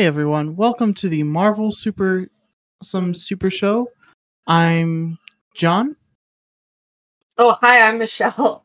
Hey 0.00 0.06
everyone, 0.06 0.56
welcome 0.56 0.94
to 0.94 1.10
the 1.10 1.24
Marvel 1.24 1.70
Super 1.70 2.30
Some 2.82 3.12
Super 3.12 3.50
Show. 3.50 3.90
I'm 4.46 5.18
John. 5.54 5.94
Oh, 7.36 7.54
hi, 7.60 7.86
I'm 7.86 7.98
Michelle. 7.98 8.64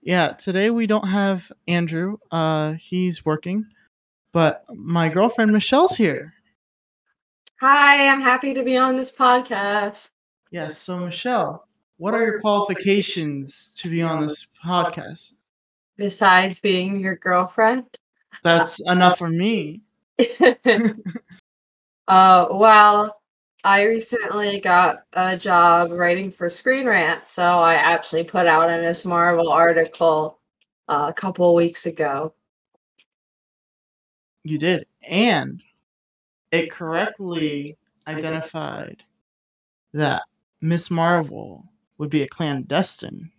Yeah, 0.00 0.28
today 0.28 0.70
we 0.70 0.86
don't 0.86 1.08
have 1.08 1.50
Andrew. 1.66 2.18
Uh 2.30 2.74
he's 2.74 3.26
working, 3.26 3.66
but 4.30 4.64
my 4.72 5.08
girlfriend 5.08 5.52
Michelle's 5.52 5.96
here. 5.96 6.32
Hi, 7.60 8.06
I'm 8.06 8.20
happy 8.20 8.54
to 8.54 8.62
be 8.62 8.76
on 8.76 8.94
this 8.94 9.10
podcast. 9.10 10.10
Yes, 10.52 10.78
so 10.78 10.96
Michelle, 11.00 11.66
what 11.96 12.14
are 12.14 12.24
your 12.24 12.40
qualifications 12.40 13.74
to 13.80 13.90
be 13.90 14.00
on 14.00 14.20
this 14.22 14.46
podcast? 14.64 15.32
Besides 15.96 16.60
being 16.60 17.00
your 17.00 17.16
girlfriend? 17.16 17.98
That's 18.44 18.80
enough 18.88 19.18
for 19.18 19.28
me. 19.28 19.82
uh, 22.08 22.46
well, 22.50 23.20
I 23.64 23.84
recently 23.84 24.60
got 24.60 25.04
a 25.12 25.36
job 25.36 25.90
writing 25.90 26.30
for 26.30 26.48
Screen 26.48 26.86
Rant, 26.86 27.28
so 27.28 27.42
I 27.42 27.74
actually 27.74 28.24
put 28.24 28.46
out 28.46 28.70
a 28.70 28.80
Miss 28.80 29.04
Marvel 29.04 29.50
article 29.50 30.38
uh, 30.88 31.06
a 31.08 31.12
couple 31.12 31.54
weeks 31.54 31.86
ago. 31.86 32.34
You 34.44 34.58
did, 34.58 34.86
and 35.08 35.62
it 36.50 36.70
correctly 36.70 37.76
identified 38.06 39.02
that 39.92 40.22
Miss 40.60 40.90
Marvel 40.90 41.64
would 41.98 42.10
be 42.10 42.22
a 42.22 42.28
clandestine. 42.28 43.30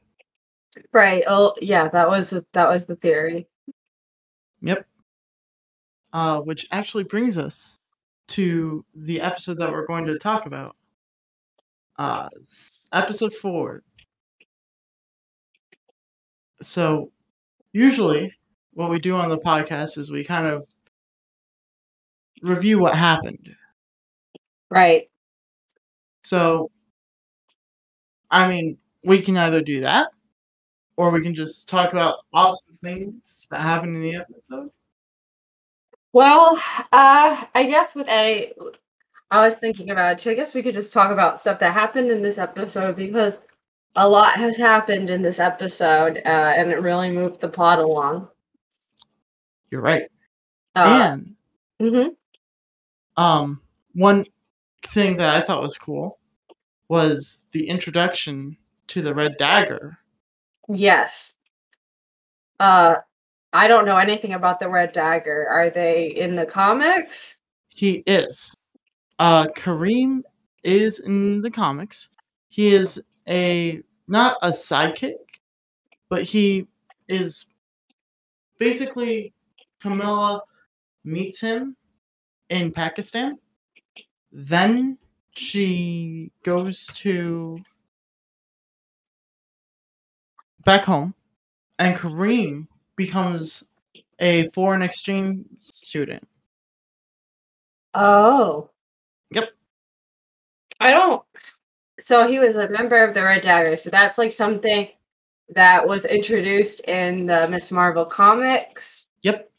Right. 0.92 1.24
Oh, 1.28 1.54
yeah. 1.62 1.88
That 1.88 2.08
was 2.08 2.30
that 2.30 2.70
was 2.70 2.86
the 2.86 2.96
theory. 2.96 3.48
Yep. 4.62 4.86
Uh, 6.12 6.42
which 6.42 6.68
actually 6.72 7.04
brings 7.04 7.38
us 7.38 7.80
to 8.28 8.84
the 8.96 9.22
episode 9.22 9.60
that 9.60 9.72
we're 9.72 9.86
going 9.86 10.06
to 10.06 10.18
talk 10.18 10.46
about. 10.46 10.76
Uh, 11.98 12.30
episode 12.94 13.34
four. 13.34 13.84
So, 16.62 17.12
usually, 17.74 18.34
what 18.74 18.90
we 18.90 19.00
do 19.00 19.14
on 19.14 19.30
the 19.30 19.38
podcast 19.38 19.98
is 19.98 20.10
we 20.12 20.24
kind 20.24 20.48
of 20.48 20.66
review 22.42 22.80
what 22.80 22.96
happened. 22.96 23.50
Right. 24.70 25.10
So, 26.24 26.72
I 28.32 28.48
mean, 28.48 28.78
we 29.04 29.22
can 29.22 29.38
either 29.38 29.62
do 29.62 29.82
that, 29.82 30.10
or 30.98 31.12
we 31.12 31.22
can 31.22 31.36
just 31.36 31.68
talk 31.68 31.92
about 31.92 32.20
awesome 32.34 32.76
things 32.84 33.48
that 33.52 33.62
happened 33.62 33.96
in 33.96 34.02
the 34.02 34.16
episode. 34.16 34.72
Well, 36.12 36.58
uh, 36.92 37.46
I 37.54 37.66
guess 37.66 37.94
with 37.94 38.08
a, 38.08 38.54
I 39.30 39.46
was 39.46 39.56
thinking 39.56 39.92
about 39.92 40.26
it. 40.26 40.30
I 40.30 40.34
guess 40.34 40.54
we 40.54 40.64
could 40.64 40.74
just 40.74 40.92
talk 40.92 41.12
about 41.12 41.40
stuff 41.40 41.60
that 41.60 41.74
happened 41.74 42.10
in 42.10 42.22
this 42.22 42.38
episode 42.38 42.96
because 42.96 43.42
a 43.96 44.08
lot 44.08 44.36
has 44.36 44.58
happened 44.58 45.10
in 45.10 45.22
this 45.22 45.40
episode, 45.40 46.22
uh, 46.26 46.54
and 46.56 46.72
it 46.72 46.82
really 46.82 47.12
moved 47.12 47.42
the 47.42 47.48
plot 47.48 47.80
along. 47.80 48.28
You're 49.70 49.82
right. 49.82 50.10
Uh, 50.76 51.14
and 51.14 51.36
mm-hmm. 51.82 53.22
um, 53.22 53.62
one 53.94 54.26
thing 54.84 55.18
that 55.18 55.36
I 55.36 55.46
thought 55.46 55.62
was 55.62 55.78
cool 55.78 56.18
was 56.88 57.42
the 57.52 57.68
introduction 57.68 58.58
to 58.88 59.02
the 59.02 59.14
Red 59.14 59.36
Dagger. 59.38 60.00
Yes. 60.68 61.36
Uh, 62.60 62.96
I 63.52 63.68
don't 63.68 63.86
know 63.86 63.98
anything 63.98 64.34
about 64.34 64.60
the 64.60 64.70
Red 64.70 64.92
Dagger. 64.92 65.48
Are 65.50 65.70
they 65.70 66.08
in 66.08 66.36
the 66.36 66.46
comics? 66.46 67.38
He 67.70 68.04
is. 68.06 68.56
Uh, 69.18 69.48
Kareem 69.56 70.22
is 70.64 71.00
in 71.00 71.42
the 71.42 71.50
comics. 71.50 72.10
He 72.50 72.74
is 72.76 73.02
a 73.28 73.82
not 74.08 74.38
a 74.42 74.50
sidekick, 74.50 75.16
but 76.10 76.24
he 76.24 76.68
is 77.08 77.46
basically 78.60 79.34
Kamala 79.82 80.42
meets 81.04 81.40
him 81.40 81.76
in 82.50 82.72
Pakistan. 82.72 83.38
Then 84.32 84.98
she 85.32 86.32
goes 86.44 86.86
to 86.96 87.60
back 90.66 90.84
home, 90.84 91.16
and 91.80 91.98
Kareem 91.98 92.68
becomes 93.00 93.64
a 94.20 94.50
foreign 94.50 94.84
exchange 94.84 95.46
student. 95.64 96.28
Oh. 97.96 98.70
Yep. 99.32 99.50
I 100.80 100.92
don't. 100.92 101.24
So 102.00 102.28
he 102.28 102.38
was 102.40 102.58
a 102.58 102.70
member 102.70 103.04
of 103.04 103.14
the 103.14 103.24
Red 103.24 103.42
Dagger. 103.42 103.76
So 103.78 103.90
that's 103.90 104.18
like 104.18 104.32
something 104.32 104.90
that 105.56 105.88
was 105.88 106.06
introduced 106.06 106.82
in 106.82 107.26
the 107.26 107.48
Miss 107.48 107.72
Marvel 107.72 108.06
comics. 108.06 109.08
Yep. 109.24 109.50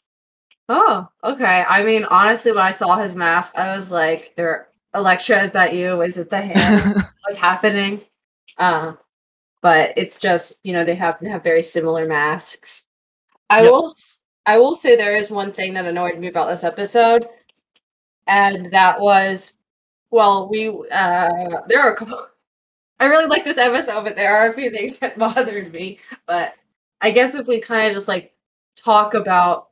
Oh, 0.69 1.09
okay. 1.23 1.65
I 1.67 1.83
mean, 1.83 2.05
honestly, 2.05 2.51
when 2.51 2.63
I 2.63 2.71
saw 2.71 2.95
his 2.95 3.15
mask, 3.15 3.57
I 3.57 3.75
was 3.75 3.91
like, 3.91 4.33
"There, 4.37 4.69
Elektra, 4.95 5.41
is 5.43 5.51
that 5.51 5.73
you? 5.73 6.01
Is 6.01 6.17
it 6.17 6.29
the 6.29 6.41
hand? 6.53 6.95
What's 7.23 7.37
happening?" 7.37 8.01
Uh, 8.57 8.93
but 9.61 9.93
it's 9.97 10.19
just 10.19 10.59
you 10.63 10.73
know 10.73 10.85
they 10.85 10.95
happen 10.95 11.25
to 11.25 11.31
have 11.33 11.43
very 11.43 11.63
similar 11.63 12.07
masks. 12.07 12.85
I 13.51 13.63
yep. 13.63 13.71
will 13.71 13.93
I 14.45 14.57
will 14.57 14.75
say 14.75 14.95
there 14.95 15.13
is 15.13 15.29
one 15.29 15.51
thing 15.51 15.73
that 15.73 15.85
annoyed 15.85 16.17
me 16.17 16.29
about 16.29 16.47
this 16.47 16.63
episode, 16.63 17.27
and 18.25 18.71
that 18.71 18.99
was, 18.99 19.55
well, 20.09 20.49
we 20.49 20.69
uh 20.69 21.61
there 21.67 21.81
are 21.81 21.91
a 21.91 21.95
couple. 21.95 22.27
I 23.01 23.07
really 23.07 23.25
like 23.25 23.43
this 23.43 23.57
episode, 23.57 24.03
but 24.03 24.15
there 24.15 24.35
are 24.37 24.47
a 24.47 24.53
few 24.53 24.71
things 24.71 24.99
that 24.99 25.17
bothered 25.19 25.73
me. 25.73 25.99
But 26.27 26.53
I 27.01 27.11
guess 27.11 27.35
if 27.35 27.45
we 27.45 27.59
kind 27.59 27.87
of 27.87 27.93
just 27.93 28.07
like 28.07 28.33
talk 28.77 29.15
about 29.15 29.69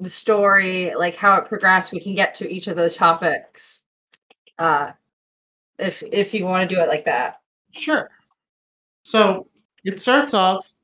the 0.00 0.10
story, 0.10 0.92
like 0.96 1.14
how 1.14 1.36
it 1.36 1.46
progressed, 1.46 1.92
we 1.92 2.00
can 2.00 2.16
get 2.16 2.34
to 2.36 2.50
each 2.50 2.66
of 2.66 2.76
those 2.76 2.96
topics. 2.96 3.84
Uh, 4.58 4.90
if 5.78 6.02
if 6.02 6.34
you 6.34 6.46
want 6.46 6.68
to 6.68 6.74
do 6.74 6.80
it 6.80 6.88
like 6.88 7.04
that, 7.04 7.42
sure. 7.70 8.10
So 9.04 9.46
it 9.84 10.00
starts 10.00 10.34
off. 10.34 10.74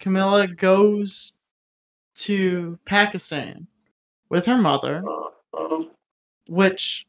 Kamala 0.00 0.48
goes 0.48 1.34
to 2.22 2.78
Pakistan 2.84 3.66
with 4.28 4.46
her 4.46 4.56
mother, 4.56 5.02
which 6.48 7.06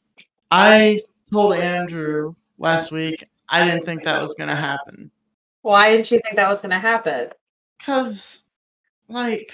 I 0.52 1.00
told 1.32 1.56
Andrew 1.56 2.36
last 2.58 2.92
week 2.92 3.28
I 3.50 3.66
didn't 3.66 3.86
think 3.86 4.04
that 4.04 4.22
was 4.22 4.34
going 4.36 4.50
to 4.50 4.56
happen. 4.56 5.12
Why 5.62 5.92
didn't 5.92 6.12
you 6.12 6.20
think 6.20 6.36
that 6.36 6.50
was 6.50 6.62
going 6.62 6.72
to 6.72 6.80
happen? 6.80 7.30
Because, 7.78 8.44
like, 9.08 9.52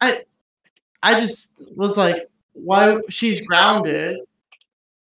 I, 0.00 0.24
I 1.02 1.20
just 1.20 1.50
was 1.76 1.96
like, 1.96 2.28
why 2.52 2.98
she's 3.08 3.46
grounded? 3.46 4.18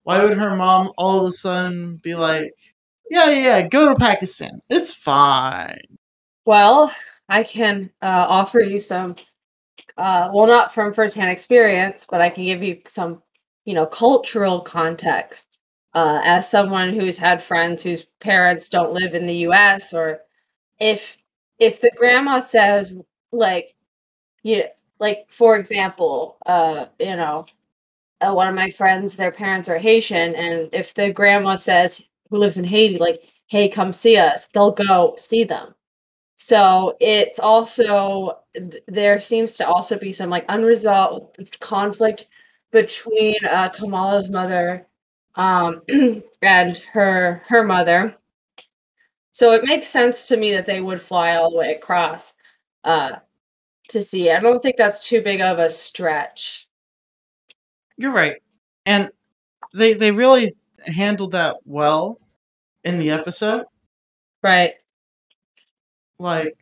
Why 0.04 0.24
would 0.24 0.38
her 0.38 0.56
mom 0.56 0.92
all 0.98 1.20
of 1.20 1.30
a 1.30 1.32
sudden 1.32 1.98
be 1.98 2.16
like, 2.16 2.54
yeah, 3.10 3.30
yeah, 3.30 3.68
go 3.68 3.90
to 3.90 3.96
Pakistan. 3.96 4.62
It's 4.70 4.96
fine. 4.96 5.98
Well, 6.46 6.92
I 7.32 7.44
can 7.46 7.90
uh, 8.02 8.26
offer 8.28 8.60
you 8.60 8.78
some, 8.78 9.16
uh, 9.98 10.30
well, 10.34 10.48
not 10.48 10.74
from 10.74 10.94
firsthand 10.94 11.32
experience, 11.32 12.06
but 12.10 12.22
I 12.22 12.30
can 12.30 12.46
give 12.46 12.64
you 12.64 12.82
some, 12.88 13.24
you 13.66 13.74
know, 13.74 13.86
cultural 13.86 14.62
context. 14.62 15.48
Uh, 15.94 16.22
as 16.24 16.50
someone 16.50 16.94
who's 16.94 17.18
had 17.18 17.42
friends 17.42 17.84
whose 17.84 18.06
parents 18.22 18.70
don't 18.70 18.94
live 18.94 19.16
in 19.16 19.26
the 19.26 19.36
U.S., 19.38 19.94
or 19.94 20.22
if 20.80 21.18
if 21.60 21.82
the 21.82 21.92
grandma 21.98 22.40
says 22.40 22.94
like, 23.32 23.76
you 24.44 24.66
like 25.00 25.28
for 25.30 25.58
example, 25.58 26.38
uh, 26.46 26.88
you 27.00 27.16
know, 27.18 27.46
uh, 28.22 28.34
one 28.34 28.48
of 28.48 28.56
my 28.56 28.70
friends, 28.72 29.16
their 29.18 29.32
parents 29.32 29.70
are 29.70 29.78
Haitian, 29.80 30.36
and 30.36 30.70
if 30.74 30.94
the 30.94 31.12
grandma 31.14 31.56
says 31.56 32.02
who 32.30 32.38
lives 32.38 32.58
in 32.58 32.66
Haiti, 32.66 32.98
like, 33.00 33.24
hey, 33.48 33.70
come 33.70 33.94
see 33.94 34.18
us, 34.18 34.48
they'll 34.50 34.72
go 34.72 35.16
see 35.18 35.44
them 35.46 35.76
so 36.42 36.98
it's 37.00 37.38
also 37.38 38.40
there 38.88 39.22
seems 39.22 39.58
to 39.58 39.68
also 39.68 39.96
be 39.96 40.12
some 40.12 40.32
like 40.32 40.44
unresolved 40.50 41.60
conflict 41.60 42.30
between 42.72 43.36
uh, 43.48 43.70
Kamala's 43.70 44.28
mother 44.28 44.88
um, 45.36 45.84
and 46.42 46.78
her 46.94 47.44
her 47.48 47.64
mother. 47.64 48.16
So 49.30 49.52
it 49.52 49.66
makes 49.66 49.86
sense 49.86 50.28
to 50.30 50.36
me 50.36 50.52
that 50.54 50.66
they 50.66 50.82
would 50.82 51.00
fly 51.00 51.36
all 51.36 51.52
the 51.52 51.58
way 51.58 51.76
across 51.76 52.34
uh, 52.86 53.18
to 53.90 54.02
see. 54.02 54.32
I 54.32 54.40
don't 54.40 54.64
think 54.64 54.78
that's 54.78 55.08
too 55.08 55.22
big 55.22 55.42
of 55.42 55.60
a 55.60 55.70
stretch. 55.70 56.68
You're 57.98 58.14
right, 58.14 58.42
and 58.88 59.12
they 59.76 59.94
they 59.94 60.12
really 60.12 60.56
handled 60.88 61.34
that 61.34 61.58
well 61.66 62.20
in 62.84 62.98
the 62.98 63.12
episode. 63.12 63.66
Right 64.42 64.74
like 66.22 66.58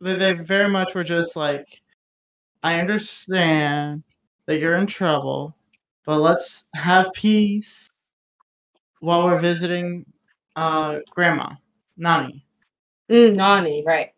they, 0.00 0.14
they 0.16 0.32
very 0.34 0.68
much 0.68 0.94
were 0.94 1.04
just 1.04 1.36
like 1.36 1.80
i 2.62 2.80
understand 2.80 4.02
that 4.46 4.58
you're 4.58 4.74
in 4.74 4.86
trouble, 4.86 5.56
but 6.04 6.18
let's 6.20 6.68
have 6.74 7.12
peace 7.12 7.90
while 9.00 9.24
we're 9.24 9.38
visiting 9.38 10.04
uh 10.56 10.98
grandma, 11.10 11.50
Nani. 11.96 12.44
Mm, 13.10 13.36
Nani, 13.36 13.82
right. 13.86 14.10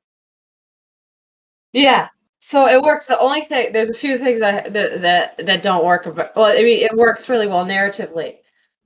Yeah. 1.73 2.09
So 2.39 2.67
it 2.67 2.81
works. 2.81 3.07
The 3.07 3.19
only 3.19 3.43
thing 3.43 3.73
there's 3.73 3.91
a 3.91 3.95
few 3.95 4.19
things 4.19 4.41
that 4.41 4.73
that 4.73 5.03
that, 5.03 5.47
that 5.47 5.63
don't 5.63 5.85
work 5.85 6.07
about 6.07 6.35
well, 6.37 6.47
I 6.47 6.63
mean 6.63 6.85
it 6.85 6.97
works 6.97 7.29
really 7.29 7.47
well 7.49 7.65
narratively. 7.65 8.37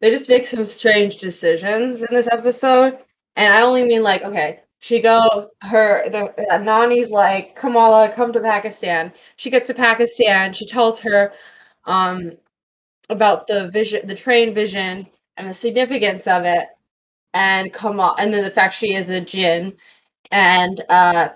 They 0.01 0.11
just 0.11 0.29
make 0.29 0.47
some 0.47 0.65
strange 0.65 1.19
decisions 1.19 2.03
in 2.03 2.15
this 2.15 2.29
episode. 2.33 2.99
And 3.37 3.53
I 3.53 3.63
only 3.63 3.85
mean 3.85 4.03
like, 4.03 4.23
okay, 4.23 4.61
she 4.81 5.01
go 5.01 5.51
her 5.63 6.09
the 6.11 6.35
uh, 6.53 6.59
Nani's 6.59 7.11
like, 7.11 7.55
Kamala, 7.57 8.13
come 8.13 8.33
to 8.33 8.41
Pakistan. 8.41 9.13
She 9.37 9.51
gets 9.51 9.69
to 9.69 9.75
Pakistan, 9.75 10.53
she 10.53 10.67
tells 10.67 10.99
her 11.01 11.33
um 11.87 12.33
about 13.11 13.47
the 13.47 13.71
vision 13.71 14.07
the 14.07 14.15
train 14.15 14.55
vision 14.55 15.07
and 15.37 15.49
the 15.49 15.55
significance 15.55 16.27
of 16.27 16.45
it 16.45 16.69
and 17.35 17.73
Kamal 17.73 18.17
and 18.19 18.33
then 18.35 18.45
the 18.45 18.51
fact 18.51 18.75
she 18.75 18.95
is 18.95 19.11
a 19.11 19.21
jinn 19.21 19.75
and 20.33 20.83
uh 20.89 21.31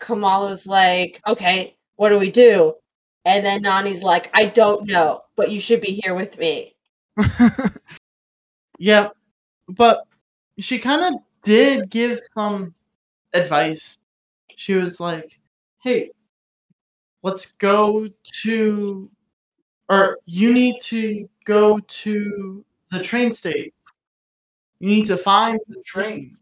Kamala's 0.00 0.66
like, 0.66 1.20
okay, 1.26 1.76
what 1.96 2.08
do 2.10 2.18
we 2.18 2.30
do? 2.30 2.74
And 3.24 3.46
then 3.46 3.62
Nani's 3.62 4.02
like, 4.02 4.30
I 4.34 4.46
don't 4.46 4.86
know, 4.86 5.22
but 5.36 5.50
you 5.52 5.60
should 5.60 5.80
be 5.80 6.00
here 6.02 6.14
with 6.14 6.36
me. 6.38 6.74
yeah, 8.78 9.10
but 9.68 10.04
she 10.58 10.78
kind 10.78 11.02
of 11.02 11.20
did 11.42 11.90
give 11.90 12.20
some 12.34 12.74
advice. 13.34 13.98
She 14.56 14.74
was 14.74 15.00
like, 15.00 15.38
hey, 15.82 16.10
let's 17.22 17.52
go 17.52 18.08
to, 18.42 19.10
or 19.88 20.18
you 20.26 20.54
need 20.54 20.80
to 20.82 21.28
go 21.44 21.78
to 21.78 22.64
the 22.90 23.02
train 23.02 23.32
station. 23.32 23.72
You 24.78 24.88
need 24.88 25.06
to 25.06 25.16
find 25.16 25.60
the 25.68 25.82
train. 25.82 26.36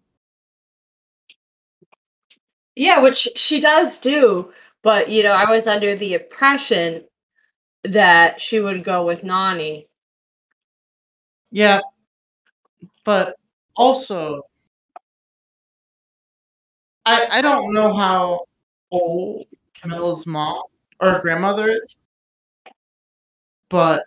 Yeah, 2.74 3.00
which 3.00 3.28
she 3.36 3.60
does 3.60 3.98
do, 3.98 4.52
but 4.82 5.08
you 5.08 5.22
know, 5.22 5.32
I 5.32 5.50
was 5.50 5.66
under 5.66 5.94
the 5.94 6.14
impression 6.14 7.04
that 7.84 8.40
she 8.40 8.60
would 8.60 8.84
go 8.84 9.04
with 9.04 9.24
Nani. 9.24 9.88
Yeah, 11.50 11.80
but 13.04 13.36
also, 13.76 14.42
I 17.06 17.26
I 17.30 17.42
don't 17.42 17.72
know 17.72 17.94
how 17.94 18.46
old 18.90 19.46
Kamala's 19.74 20.26
mom 20.26 20.62
or 21.00 21.20
grandmother 21.20 21.68
is, 21.68 21.96
but 23.70 24.06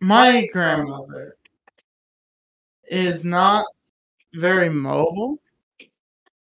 my 0.00 0.46
grandmother 0.52 1.36
is 2.90 3.24
not 3.24 3.66
very 4.34 4.68
mobile. 4.70 5.40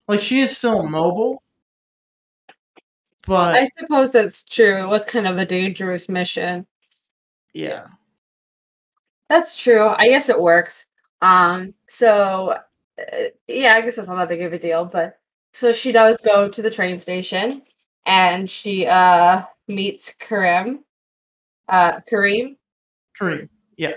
Like 0.08 0.22
she 0.22 0.40
is 0.40 0.58
still 0.58 0.88
mobile, 0.88 1.42
but 3.26 3.56
I 3.56 3.66
suppose 3.66 4.12
that's 4.12 4.44
true. 4.44 4.84
It 4.84 4.88
was 4.88 5.06
kind 5.06 5.28
of 5.28 5.38
a 5.38 5.46
dangerous 5.46 6.10
mission. 6.10 6.68
Yeah. 7.54 7.88
That's 9.30 9.56
true. 9.56 9.88
I 9.90 10.08
guess 10.10 10.30
it 10.30 10.40
works. 10.40 10.86
Um 11.22 11.74
so 11.90 12.58
uh, 13.00 13.26
yeah, 13.48 13.74
I 13.76 13.82
guess 13.82 13.96
that's 13.96 14.08
not 14.08 14.18
that 14.18 14.30
big 14.30 14.42
of 14.42 14.54
a 14.54 14.60
deal, 14.60 14.86
but 14.86 15.20
so 15.54 15.72
she 15.72 15.92
does 15.92 16.22
go 16.22 16.50
to 16.50 16.62
the 16.62 16.70
train 16.70 17.00
station 17.00 17.62
and 18.06 18.50
she 18.50 18.86
uh 18.88 19.44
meets 19.68 20.14
Karim. 20.20 20.84
Uh 21.70 22.02
Kareem. 22.12 22.58
Kareem. 23.20 23.50
Yeah. 23.78 23.96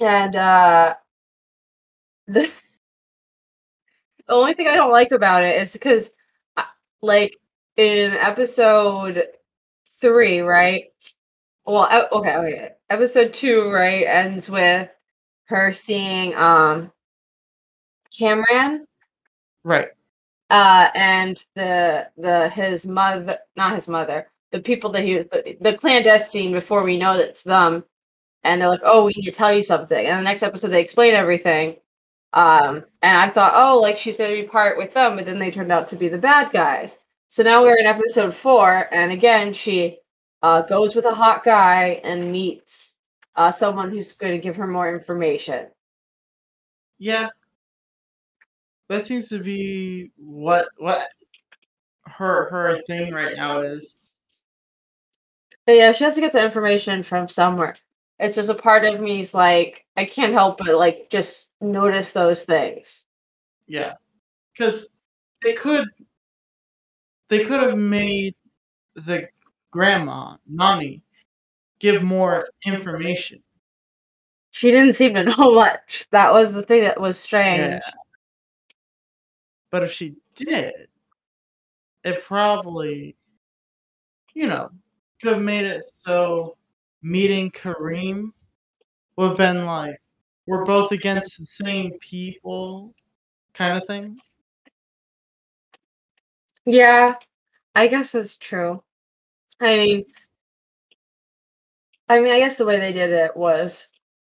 And 0.00 0.34
uh 0.36 0.94
the 2.28 2.50
the 4.26 4.34
only 4.34 4.54
thing 4.54 4.68
I 4.68 4.74
don't 4.74 4.90
like 4.92 5.12
about 5.12 5.42
it 5.44 5.60
is 5.60 5.72
because, 5.72 6.10
uh, 6.56 6.64
like, 7.02 7.36
in 7.76 8.12
episode 8.12 9.24
three, 10.00 10.40
right? 10.40 10.84
Well, 11.66 12.08
okay, 12.12 12.36
okay. 12.36 12.70
Episode 12.90 13.34
two, 13.34 13.70
right, 13.70 14.06
ends 14.06 14.50
with 14.50 14.88
her 15.48 15.72
seeing 15.72 16.34
um 16.36 16.92
Kamran. 18.16 18.86
Right. 19.64 19.88
Uh, 20.48 20.88
and 20.94 21.44
the 21.54 22.08
the 22.16 22.48
his 22.50 22.86
mother, 22.86 23.38
not 23.56 23.74
his 23.74 23.88
mother, 23.88 24.28
the 24.52 24.60
people 24.60 24.90
that 24.90 25.04
he 25.04 25.16
was 25.16 25.26
the, 25.26 25.56
the 25.60 25.76
clandestine 25.76 26.52
before 26.52 26.84
we 26.84 26.98
know 26.98 27.16
that 27.16 27.28
it's 27.28 27.42
them, 27.42 27.84
and 28.44 28.60
they're 28.60 28.68
like, 28.68 28.80
"Oh, 28.84 29.04
we 29.06 29.12
need 29.16 29.24
to 29.24 29.32
tell 29.32 29.52
you 29.52 29.62
something." 29.62 30.06
And 30.06 30.18
the 30.18 30.22
next 30.22 30.44
episode, 30.44 30.68
they 30.68 30.80
explain 30.80 31.14
everything, 31.14 31.76
um, 32.32 32.84
and 33.02 33.16
I 33.18 33.28
thought, 33.30 33.54
oh, 33.56 33.80
like 33.80 33.96
she's 33.96 34.16
going 34.16 34.30
to 34.30 34.42
be 34.42 34.48
part 34.48 34.78
with 34.78 34.92
them, 34.92 35.16
but 35.16 35.24
then 35.26 35.38
they 35.38 35.50
turned 35.50 35.72
out 35.72 35.88
to 35.88 35.96
be 35.96 36.08
the 36.08 36.18
bad 36.18 36.52
guys. 36.52 36.98
So 37.28 37.42
now 37.42 37.62
we're 37.62 37.78
in 37.78 37.86
episode 37.86 38.34
four, 38.34 38.86
and 38.92 39.10
again, 39.10 39.52
she 39.52 39.98
uh, 40.42 40.62
goes 40.62 40.94
with 40.94 41.06
a 41.06 41.14
hot 41.14 41.44
guy 41.44 42.00
and 42.04 42.30
meets 42.30 42.96
uh, 43.36 43.50
someone 43.50 43.90
who's 43.90 44.12
going 44.12 44.32
to 44.32 44.38
give 44.38 44.56
her 44.56 44.66
more 44.66 44.94
information. 44.94 45.68
Yeah, 46.98 47.28
that 48.88 49.06
seems 49.06 49.28
to 49.28 49.38
be 49.38 50.10
what 50.16 50.68
what 50.78 51.08
her 52.06 52.50
her 52.50 52.82
thing 52.86 53.12
right 53.12 53.36
now 53.36 53.60
is. 53.60 54.12
But 55.66 55.76
yeah, 55.76 55.92
she 55.92 56.04
has 56.04 56.14
to 56.14 56.20
get 56.20 56.32
the 56.32 56.42
information 56.42 57.02
from 57.02 57.28
somewhere 57.28 57.74
it's 58.18 58.36
just 58.36 58.50
a 58.50 58.54
part 58.54 58.84
of 58.84 59.00
me's 59.00 59.34
like 59.34 59.84
I 59.96 60.04
can't 60.04 60.32
help 60.32 60.58
but 60.58 60.76
like 60.76 61.08
just 61.10 61.50
notice 61.60 62.12
those 62.12 62.44
things. 62.44 63.04
Yeah, 63.66 63.94
because 64.52 64.90
they 65.42 65.52
could 65.52 65.88
they 67.28 67.44
could 67.44 67.60
have 67.60 67.78
made 67.78 68.34
the 68.94 69.28
grandma 69.70 70.36
Nani 70.46 71.02
give 71.78 72.02
more 72.02 72.46
information. 72.64 73.42
She 74.52 74.70
didn't 74.70 74.94
seem 74.94 75.14
to 75.14 75.24
know 75.38 75.54
much. 75.54 76.06
That 76.12 76.32
was 76.32 76.54
the 76.54 76.62
thing 76.62 76.82
that 76.82 77.00
was 77.00 77.18
strange. 77.18 77.60
Yeah. 77.60 77.80
But 79.76 79.82
if 79.82 79.92
she 79.92 80.16
did, 80.34 80.88
it 82.02 82.24
probably, 82.24 83.14
you 84.32 84.46
know, 84.46 84.70
could 85.20 85.34
have 85.34 85.42
made 85.42 85.66
it 85.66 85.84
so 85.84 86.56
meeting 87.02 87.50
Kareem 87.50 88.32
would 89.18 89.28
have 89.28 89.36
been 89.36 89.66
like, 89.66 90.00
we're 90.46 90.64
both 90.64 90.92
against 90.92 91.38
the 91.38 91.44
same 91.44 91.92
people 92.00 92.94
kind 93.52 93.76
of 93.76 93.86
thing. 93.86 94.18
Yeah, 96.64 97.16
I 97.74 97.88
guess 97.88 98.12
that's 98.12 98.38
true. 98.38 98.82
I 99.60 99.76
mean, 99.76 100.04
I 102.08 102.20
mean, 102.20 102.32
I 102.32 102.38
guess 102.38 102.56
the 102.56 102.64
way 102.64 102.80
they 102.80 102.94
did 102.94 103.10
it 103.10 103.36
was 103.36 103.88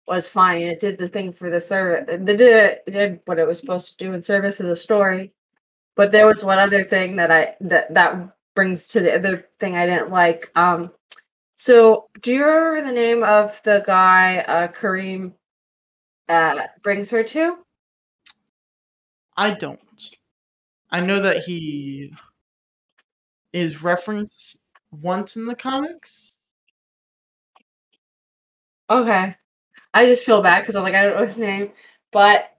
was 0.08 0.28
fine. 0.28 0.62
It 0.62 0.80
did 0.80 0.98
the 0.98 1.08
thing 1.08 1.32
for 1.32 1.50
the 1.50 1.60
service. 1.60 2.06
It 2.08 2.24
did 2.24 2.40
it, 2.40 2.86
did 2.86 3.20
what 3.26 3.38
it 3.38 3.46
was 3.46 3.58
supposed 3.58 3.90
to 3.90 4.04
do 4.04 4.12
in 4.12 4.22
service 4.22 4.60
of 4.60 4.66
the 4.66 4.76
story. 4.76 5.32
But 5.96 6.12
there 6.12 6.26
was 6.26 6.44
one 6.44 6.58
other 6.58 6.84
thing 6.84 7.16
that 7.16 7.30
I 7.30 7.56
that 7.60 7.92
that 7.94 8.36
brings 8.54 8.88
to 8.88 9.00
the 9.00 9.14
other 9.14 9.48
thing 9.60 9.76
I 9.76 9.86
didn't 9.86 10.10
like. 10.10 10.50
Um, 10.56 10.92
so, 11.56 12.08
do 12.20 12.32
you 12.32 12.44
remember 12.44 12.88
the 12.88 12.94
name 12.94 13.24
of 13.24 13.60
the 13.64 13.82
guy 13.84 14.38
uh, 14.38 14.68
Kareem 14.68 15.32
uh, 16.28 16.66
brings 16.82 17.10
her 17.10 17.24
to? 17.24 17.58
I 19.36 19.54
don't. 19.54 19.80
I 20.90 21.00
know 21.00 21.20
that 21.20 21.38
he 21.38 22.12
is 23.52 23.82
referenced 23.82 24.58
once 24.90 25.36
in 25.36 25.46
the 25.46 25.56
comics. 25.56 26.36
Okay. 28.88 29.36
I 29.94 30.06
just 30.06 30.24
feel 30.24 30.42
bad 30.42 30.60
because 30.60 30.76
I'm 30.76 30.82
like, 30.82 30.94
I 30.94 31.04
don't 31.04 31.16
know 31.18 31.26
his 31.26 31.38
name. 31.38 31.72
But 32.12 32.56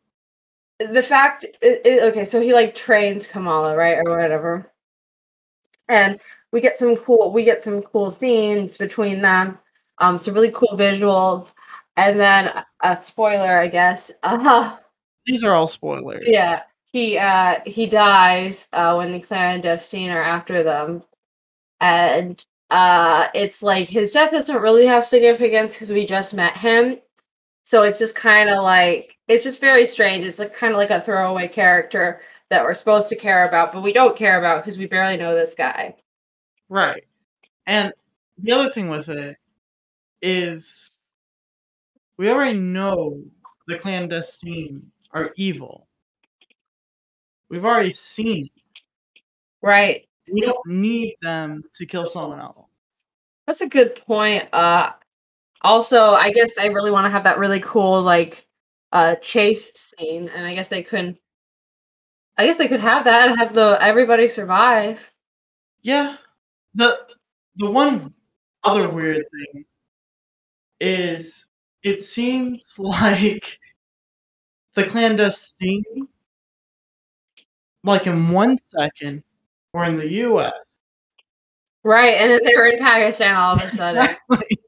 the 0.79 1.03
fact, 1.03 1.43
it, 1.61 1.81
it, 1.85 2.03
okay, 2.03 2.25
so 2.25 2.41
he 2.41 2.53
like 2.53 2.75
trains 2.75 3.25
Kamala, 3.27 3.75
right? 3.75 3.97
Or 4.05 4.17
whatever. 4.17 4.71
And 5.87 6.19
we 6.51 6.61
get 6.61 6.77
some 6.77 6.95
cool 6.95 7.31
we 7.31 7.43
get 7.43 7.61
some 7.61 7.81
cool 7.81 8.09
scenes 8.09 8.77
between 8.77 9.21
them 9.21 9.57
um 9.99 10.17
some 10.17 10.33
really 10.33 10.51
cool 10.51 10.73
visuals 10.73 11.53
and 11.97 12.19
then 12.19 12.51
a 12.81 13.01
spoiler 13.03 13.59
i 13.59 13.67
guess 13.67 14.11
Uh-huh. 14.23 14.77
these 15.25 15.43
are 15.43 15.53
all 15.53 15.67
spoilers 15.67 16.25
yeah 16.27 16.63
he 16.91 17.17
uh 17.17 17.59
he 17.65 17.85
dies 17.85 18.67
uh 18.73 18.95
when 18.95 19.11
the 19.11 19.19
clandestine 19.19 20.09
are 20.09 20.23
after 20.23 20.63
them 20.63 21.03
and 21.81 22.45
uh 22.71 23.27
it's 23.33 23.61
like 23.61 23.87
his 23.87 24.11
death 24.11 24.31
doesn't 24.31 24.61
really 24.61 24.85
have 24.85 25.05
significance 25.05 25.73
because 25.73 25.91
we 25.91 26.05
just 26.05 26.33
met 26.33 26.55
him 26.57 26.97
so 27.69 27.83
it's 27.83 27.99
just 27.99 28.15
kind 28.15 28.49
of 28.49 28.63
like 28.63 29.17
it's 29.27 29.43
just 29.43 29.61
very 29.61 29.85
strange 29.85 30.25
it's 30.25 30.39
like 30.39 30.53
kind 30.53 30.73
of 30.73 30.77
like 30.77 30.89
a 30.89 31.01
throwaway 31.01 31.47
character 31.47 32.21
that 32.49 32.63
we're 32.63 32.73
supposed 32.73 33.09
to 33.09 33.15
care 33.15 33.47
about 33.47 33.71
but 33.71 33.83
we 33.83 33.93
don't 33.93 34.17
care 34.17 34.39
about 34.39 34.63
because 34.63 34.77
we 34.77 34.85
barely 34.85 35.17
know 35.17 35.35
this 35.35 35.53
guy 35.53 35.95
Right. 36.69 37.03
And 37.65 37.91
the 38.37 38.51
other 38.51 38.69
thing 38.69 38.87
with 38.89 39.09
it 39.09 39.37
is 40.21 40.99
we 42.17 42.29
already 42.29 42.57
know 42.57 43.21
the 43.67 43.77
clandestine 43.77 44.91
are 45.11 45.33
evil. 45.35 45.87
We've 47.49 47.65
already 47.65 47.91
seen 47.91 48.45
it. 48.45 48.81
Right. 49.61 50.07
We 50.31 50.41
don't 50.41 50.65
need 50.67 51.15
them 51.21 51.63
to 51.73 51.85
kill 51.85 52.05
someone 52.05 52.39
else. 52.39 52.67
That's 53.47 53.61
a 53.61 53.67
good 53.67 53.95
point. 53.95 54.47
Uh 54.53 54.91
also, 55.61 56.11
I 56.11 56.31
guess 56.31 56.57
I 56.57 56.67
really 56.67 56.91
want 56.91 57.05
to 57.05 57.11
have 57.11 57.23
that 57.25 57.39
really 57.39 57.59
cool 57.59 58.01
like 58.01 58.45
uh 58.91 59.15
chase 59.15 59.71
scene 59.75 60.29
and 60.29 60.45
I 60.45 60.53
guess 60.55 60.69
they 60.69 60.81
couldn't 60.83 61.17
I 62.37 62.45
guess 62.45 62.57
they 62.57 62.67
could 62.67 62.79
have 62.79 63.03
that 63.05 63.29
and 63.29 63.39
have 63.39 63.53
the 63.53 63.77
everybody 63.81 64.27
survive. 64.27 65.11
Yeah. 65.81 66.17
The 66.75 66.99
the 67.57 67.71
one 67.71 68.13
other 68.63 68.89
weird 68.89 69.25
thing 69.31 69.65
is 70.79 71.45
it 71.83 72.01
seems 72.01 72.75
like 72.79 73.59
the 74.75 74.85
clandestine 74.87 76.07
like 77.83 78.07
in 78.07 78.31
one 78.31 78.57
second 78.63 79.23
we're 79.73 79.85
in 79.85 79.97
the 79.97 80.09
US. 80.25 80.53
Right, 81.83 82.15
and 82.15 82.31
then 82.31 82.39
they 82.43 82.53
were 82.55 82.67
in 82.67 82.79
Pakistan 82.79 83.35
all 83.35 83.55
of 83.55 83.63
a 83.63 83.69
sudden. 83.69 84.03
Exactly. 84.03 84.59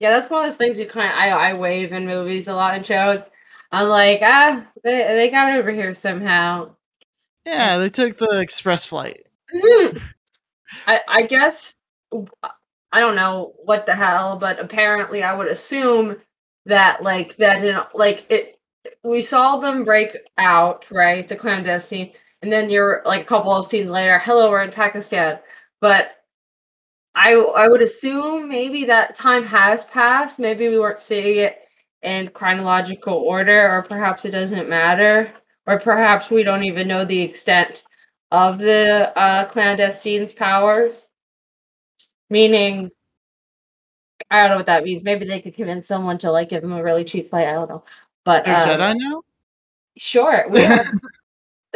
Yeah, 0.00 0.12
that's 0.12 0.30
one 0.30 0.42
of 0.42 0.46
those 0.46 0.56
things 0.56 0.80
you 0.80 0.86
kind 0.86 1.12
of 1.12 1.18
I 1.18 1.28
I 1.50 1.54
wave 1.54 1.92
in 1.92 2.06
movies 2.06 2.48
a 2.48 2.54
lot 2.54 2.74
and 2.74 2.84
shows. 2.84 3.20
I'm 3.70 3.88
like, 3.88 4.20
ah, 4.22 4.66
they 4.82 4.90
they 5.14 5.30
got 5.30 5.54
over 5.56 5.70
here 5.70 5.92
somehow. 5.94 6.74
Yeah, 7.46 7.78
they 7.78 7.90
took 7.90 8.18
the 8.18 8.40
express 8.40 8.86
flight. 8.86 9.26
Mhm. 9.54 10.00
I 10.86 11.00
I 11.08 11.22
guess 11.24 11.74
I 12.92 13.00
don't 13.00 13.16
know 13.16 13.54
what 13.64 13.86
the 13.86 13.94
hell, 13.94 14.36
but 14.38 14.58
apparently 14.58 15.22
I 15.22 15.34
would 15.34 15.48
assume 15.48 16.16
that 16.66 17.02
like 17.02 17.36
that 17.36 17.60
didn't 17.60 17.94
like 17.94 18.26
it. 18.30 18.58
We 19.04 19.20
saw 19.22 19.58
them 19.58 19.84
break 19.84 20.16
out, 20.38 20.90
right? 20.90 21.26
The 21.28 21.36
clandestine, 21.36 22.12
and 22.42 22.50
then 22.50 22.70
you're 22.70 23.02
like 23.04 23.22
a 23.22 23.24
couple 23.24 23.52
of 23.52 23.66
scenes 23.66 23.90
later. 23.90 24.18
Hello, 24.18 24.50
we're 24.50 24.62
in 24.62 24.70
Pakistan, 24.72 25.38
but 25.80 26.12
I 27.20 27.34
I 27.34 27.68
would 27.68 27.82
assume 27.82 28.48
maybe 28.48 28.86
that 28.86 29.14
time 29.14 29.44
has 29.44 29.84
passed. 29.84 30.38
Maybe 30.38 30.68
we 30.70 30.78
weren't 30.78 31.00
seeing 31.00 31.36
it 31.36 31.58
in 32.02 32.30
chronological 32.30 33.14
order, 33.14 33.70
or 33.70 33.82
perhaps 33.82 34.24
it 34.24 34.30
doesn't 34.30 34.70
matter, 34.70 35.30
or 35.66 35.78
perhaps 35.78 36.30
we 36.30 36.42
don't 36.42 36.62
even 36.62 36.88
know 36.88 37.04
the 37.04 37.20
extent 37.20 37.84
of 38.30 38.56
the 38.56 39.12
uh, 39.18 39.44
clandestine's 39.48 40.32
powers. 40.32 41.08
Meaning, 42.30 42.90
I 44.30 44.40
don't 44.40 44.52
know 44.52 44.56
what 44.56 44.66
that 44.66 44.84
means. 44.84 45.04
Maybe 45.04 45.26
they 45.26 45.42
could 45.42 45.54
convince 45.54 45.86
someone 45.88 46.16
to 46.18 46.32
like 46.32 46.48
give 46.48 46.62
them 46.62 46.72
a 46.72 46.82
really 46.82 47.04
cheap 47.04 47.28
flight. 47.28 47.48
I 47.48 47.52
don't 47.52 47.68
know, 47.68 47.84
but 48.24 48.48
um, 48.48 48.62
Jedi 48.62 48.94
now? 48.96 49.22
sure, 49.98 50.46
we 50.48 50.64
are. 50.64 50.86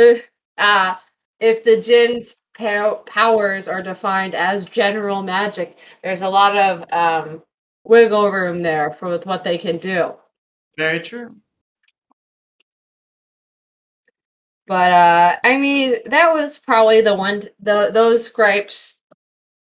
Uh, 0.00 0.14
uh, 0.56 0.94
if 1.38 1.64
the 1.64 1.82
jinn's 1.82 2.36
pow- 2.54 3.02
powers 3.06 3.68
are 3.68 3.82
defined 3.82 4.34
as 4.34 4.64
general 4.64 5.22
magic, 5.22 5.76
there's 6.02 6.22
a 6.22 6.28
lot 6.28 6.56
of 6.56 6.84
um, 6.92 7.42
wiggle 7.84 8.30
room 8.30 8.62
there 8.62 8.92
for 8.92 9.08
with 9.08 9.26
what 9.26 9.44
they 9.44 9.58
can 9.58 9.78
do. 9.78 10.14
Very 10.78 11.00
true. 11.00 11.36
But 14.66 14.92
uh, 14.92 15.36
I 15.44 15.56
mean, 15.58 15.96
that 16.06 16.32
was 16.32 16.58
probably 16.58 17.00
the 17.02 17.14
one. 17.14 17.44
The 17.60 17.90
those 17.92 18.28
gripes, 18.30 18.98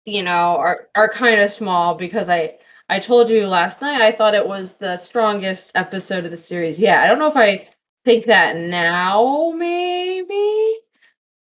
you 0.07 0.23
know, 0.23 0.57
are 0.59 0.89
are 0.97 1.09
kind 1.09 1.41
of 1.41 1.51
small 1.51 1.95
because 1.95 2.29
I 2.29 2.59
I 2.89 2.99
told 3.01 3.31
you 3.31 3.47
last 3.47 3.81
night 3.83 4.01
I 4.01 4.13
thought 4.13 4.35
it 4.35 4.49
was 4.49 4.75
the 4.75 4.97
strongest 4.97 5.73
episode 5.77 6.25
of 6.25 6.33
the 6.33 6.37
series. 6.37 6.81
Yeah, 6.81 7.03
I 7.03 7.07
don't 7.09 7.21
know 7.21 7.29
if 7.29 7.37
I 7.37 7.69
think 8.05 8.27
that 8.27 8.57
now, 8.57 9.53
maybe. 9.57 10.80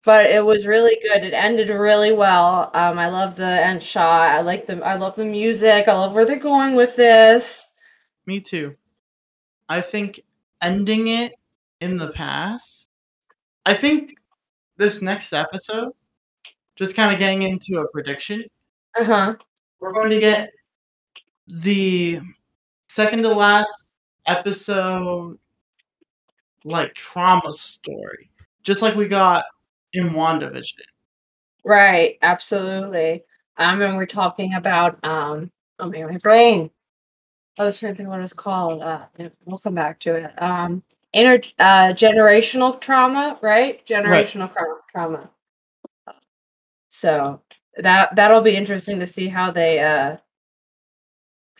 But 0.05 0.31
it 0.31 0.43
was 0.45 0.67
really 0.67 0.99
good. 1.03 1.23
It 1.25 1.35
ended 1.35 1.69
really 1.69 2.13
well. 2.13 2.71
Um, 2.75 2.99
I 2.99 3.09
love 3.09 3.37
the 3.37 3.45
end 3.45 3.83
shot. 3.83 4.31
I 4.31 4.41
like 4.41 4.67
the 4.67 4.83
I 4.85 4.95
love 4.95 5.15
the 5.15 5.25
music. 5.27 5.89
I 5.89 5.93
love 5.93 6.13
where 6.13 6.25
they're 6.25 6.39
going 6.39 6.75
with 6.75 6.97
this. 6.97 7.73
Me 8.27 8.41
too. 8.41 8.77
I 9.69 9.83
think 9.83 10.23
ending 10.63 11.09
it 11.09 11.35
in 11.81 11.97
the 11.99 12.13
past. 12.13 12.89
I 13.67 13.75
think 13.75 14.15
this 14.79 15.03
next 15.03 15.33
episode, 15.35 15.93
just 16.77 16.97
kind 16.97 17.13
of 17.13 17.19
getting 17.19 17.43
into 17.43 17.79
a 17.81 17.89
prediction, 17.89 18.45
Uh 18.99 19.05
huh. 19.05 19.35
we're 19.81 19.93
going 19.93 20.11
to 20.11 20.19
get 20.21 20.51
the 21.47 22.21
second 22.89 23.23
to 23.23 23.29
last 23.29 23.91
episode, 24.27 25.39
like 26.65 26.95
trauma 26.95 27.53
story, 27.53 28.31
just 28.63 28.83
like 28.83 28.95
we 28.95 29.09
got 29.09 29.45
in 29.93 30.11
WandaVision. 30.11 30.81
Right, 31.65 32.19
absolutely. 32.23 33.25
Um, 33.57 33.83
and 33.83 33.97
we're 33.97 34.07
talking 34.07 34.55
about 34.55 35.03
um, 35.05 35.51
oh 35.79 35.91
my, 35.91 36.05
my 36.05 36.19
brain. 36.19 36.71
I 37.59 37.65
was 37.65 37.79
trying 37.79 37.93
to 37.93 37.97
think 37.99 38.09
what 38.09 38.21
it's 38.21 38.33
called. 38.33 38.83
Uh, 38.83 39.07
we'll 39.45 39.59
come 39.59 39.75
back 39.75 40.01
to 40.01 40.15
it. 40.15 40.43
Um, 40.43 40.83
inter 41.13 41.41
uh, 41.59 41.93
generational 41.93 42.81
trauma, 42.81 43.39
right? 43.43 43.85
Generational 43.87 44.53
tra- 44.53 44.65
trauma. 44.91 45.31
So 46.89 47.43
that 47.77 48.17
that'll 48.17 48.41
be 48.41 48.57
interesting 48.57 48.99
to 49.01 49.07
see 49.07 49.29
how 49.29 49.51
they 49.51 49.81
uh 49.81 50.17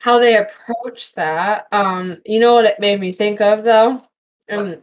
how 0.01 0.19
they 0.19 0.37
approach 0.37 1.13
that. 1.15 1.67
Um, 1.73 2.23
you 2.25 2.41
know 2.41 2.55
what 2.55 2.65
it 2.65 2.81
made 2.81 2.99
me 2.99 3.13
think 3.13 3.41
of 3.41 3.65
though, 3.65 4.03
and 4.49 4.83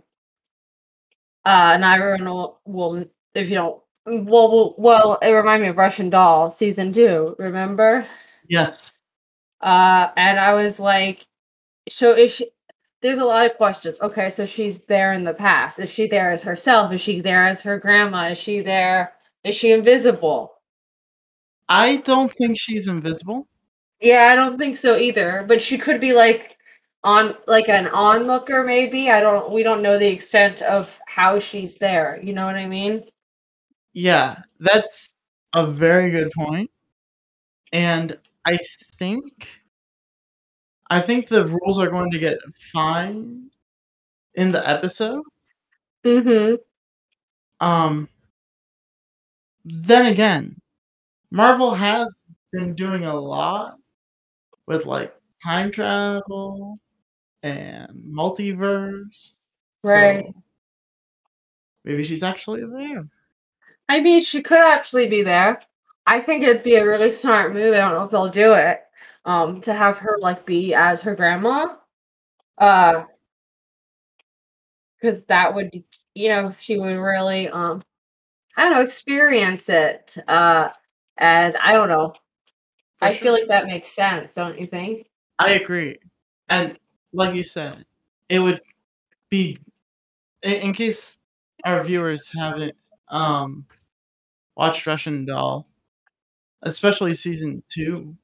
uh, 1.43 1.77
not 1.77 1.99
everyone 1.99 2.25
will, 2.25 2.59
will 2.65 3.05
if 3.37 3.49
you 3.49 3.55
don't. 3.55 3.81
Well, 4.05 4.51
well, 4.51 4.75
well, 4.77 5.19
it 5.21 5.29
reminded 5.31 5.65
me 5.65 5.69
of 5.69 5.77
Russian 5.77 6.09
Doll 6.09 6.49
season 6.49 6.91
two. 6.91 7.35
Remember? 7.37 8.07
Yes. 8.47 9.01
Uh, 9.61 10.09
and 10.15 10.39
I 10.39 10.53
was 10.53 10.79
like, 10.79 11.25
so 11.89 12.11
if 12.11 12.33
she, 12.33 12.49
there's 13.01 13.19
a 13.19 13.25
lot 13.25 13.45
of 13.45 13.57
questions. 13.57 13.99
Okay, 14.01 14.29
so 14.29 14.45
she's 14.45 14.81
there 14.81 15.13
in 15.13 15.23
the 15.23 15.33
past. 15.33 15.79
Is 15.79 15.91
she 15.93 16.07
there 16.07 16.31
as 16.31 16.41
herself? 16.41 16.91
Is 16.91 17.01
she 17.01 17.19
there 17.19 17.45
as 17.45 17.61
her 17.61 17.79
grandma? 17.79 18.29
Is 18.29 18.37
she 18.37 18.61
there? 18.61 19.13
Is 19.43 19.55
she 19.55 19.71
invisible? 19.71 20.53
I 21.69 21.97
don't 21.97 22.31
think 22.31 22.57
she's 22.57 22.87
invisible. 22.87 23.47
Yeah, 24.01 24.29
I 24.31 24.35
don't 24.35 24.57
think 24.57 24.77
so 24.77 24.97
either. 24.97 25.43
But 25.47 25.61
she 25.61 25.77
could 25.77 25.99
be 25.99 26.13
like 26.13 26.57
on 27.03 27.35
like 27.45 27.69
an 27.69 27.87
onlooker, 27.89 28.63
maybe. 28.63 29.09
I 29.11 29.19
don't. 29.19 29.51
We 29.51 29.63
don't 29.63 29.81
know 29.81 29.97
the 29.97 30.07
extent 30.07 30.61
of 30.61 30.99
how 31.07 31.39
she's 31.39 31.75
there. 31.75 32.19
You 32.23 32.33
know 32.33 32.45
what 32.45 32.55
I 32.55 32.67
mean? 32.67 33.03
Yeah, 33.99 34.43
that's 34.59 35.15
a 35.55 35.65
very 35.65 36.11
good 36.11 36.31
point. 36.31 36.69
And 37.73 38.15
I 38.45 38.59
think 38.99 39.49
I 40.91 41.01
think 41.01 41.27
the 41.27 41.45
rules 41.45 41.79
are 41.79 41.89
going 41.89 42.11
to 42.11 42.19
get 42.19 42.37
fine 42.71 43.49
in 44.35 44.51
the 44.51 44.69
episode. 44.69 45.23
Mm-hmm. 46.05 46.55
Um 47.59 48.07
then 49.65 50.05
again, 50.05 50.61
Marvel 51.31 51.73
has 51.73 52.21
been 52.51 52.75
doing 52.75 53.03
a 53.03 53.19
lot 53.19 53.77
with 54.67 54.85
like 54.85 55.11
time 55.43 55.71
travel 55.71 56.77
and 57.41 57.89
multiverse. 58.07 59.37
Right. 59.83 60.23
So 60.27 60.43
maybe 61.83 62.03
she's 62.03 62.21
actually 62.21 62.63
there. 62.63 63.07
I 63.89 64.01
mean, 64.01 64.21
she 64.21 64.41
could 64.41 64.59
actually 64.59 65.07
be 65.07 65.21
there. 65.21 65.61
I 66.05 66.19
think 66.19 66.43
it'd 66.43 66.63
be 66.63 66.75
a 66.75 66.85
really 66.85 67.09
smart 67.09 67.53
move. 67.53 67.73
I 67.73 67.77
don't 67.77 67.93
know 67.93 68.03
if 68.03 68.11
they'll 68.11 68.29
do 68.29 68.53
it. 68.53 68.81
Um, 69.25 69.59
to 69.61 69.73
have 69.73 69.97
her 69.97 70.17
like 70.19 70.45
be 70.45 70.73
as 70.73 71.01
her 71.01 71.15
grandma. 71.15 71.75
Uh, 72.57 73.03
because 74.99 75.25
that 75.25 75.53
would, 75.53 75.83
you 76.15 76.29
know, 76.29 76.53
she 76.59 76.77
would 76.77 76.97
really, 76.97 77.49
um, 77.49 77.83
I 78.55 78.63
don't 78.63 78.73
know, 78.73 78.81
experience 78.81 79.69
it. 79.69 80.17
Uh, 80.27 80.69
and 81.17 81.55
I 81.57 81.73
don't 81.73 81.89
know. 81.89 82.13
For 82.97 83.05
I 83.05 83.13
feel 83.13 83.33
like 83.33 83.47
that 83.49 83.67
makes 83.67 83.89
sense, 83.89 84.33
don't 84.33 84.59
you 84.59 84.65
think? 84.65 85.07
I 85.39 85.53
agree. 85.53 85.97
And 86.49 86.79
like 87.13 87.35
you 87.35 87.43
said, 87.43 87.85
it 88.29 88.39
would 88.39 88.61
be 89.29 89.57
in, 90.41 90.53
in 90.53 90.73
case 90.73 91.17
our 91.65 91.83
viewers 91.83 92.31
haven't 92.35 92.75
um 93.09 93.65
watched 94.57 94.85
Russian 94.87 95.25
Doll, 95.25 95.67
especially 96.63 97.13
season 97.13 97.63
2. 97.69 98.15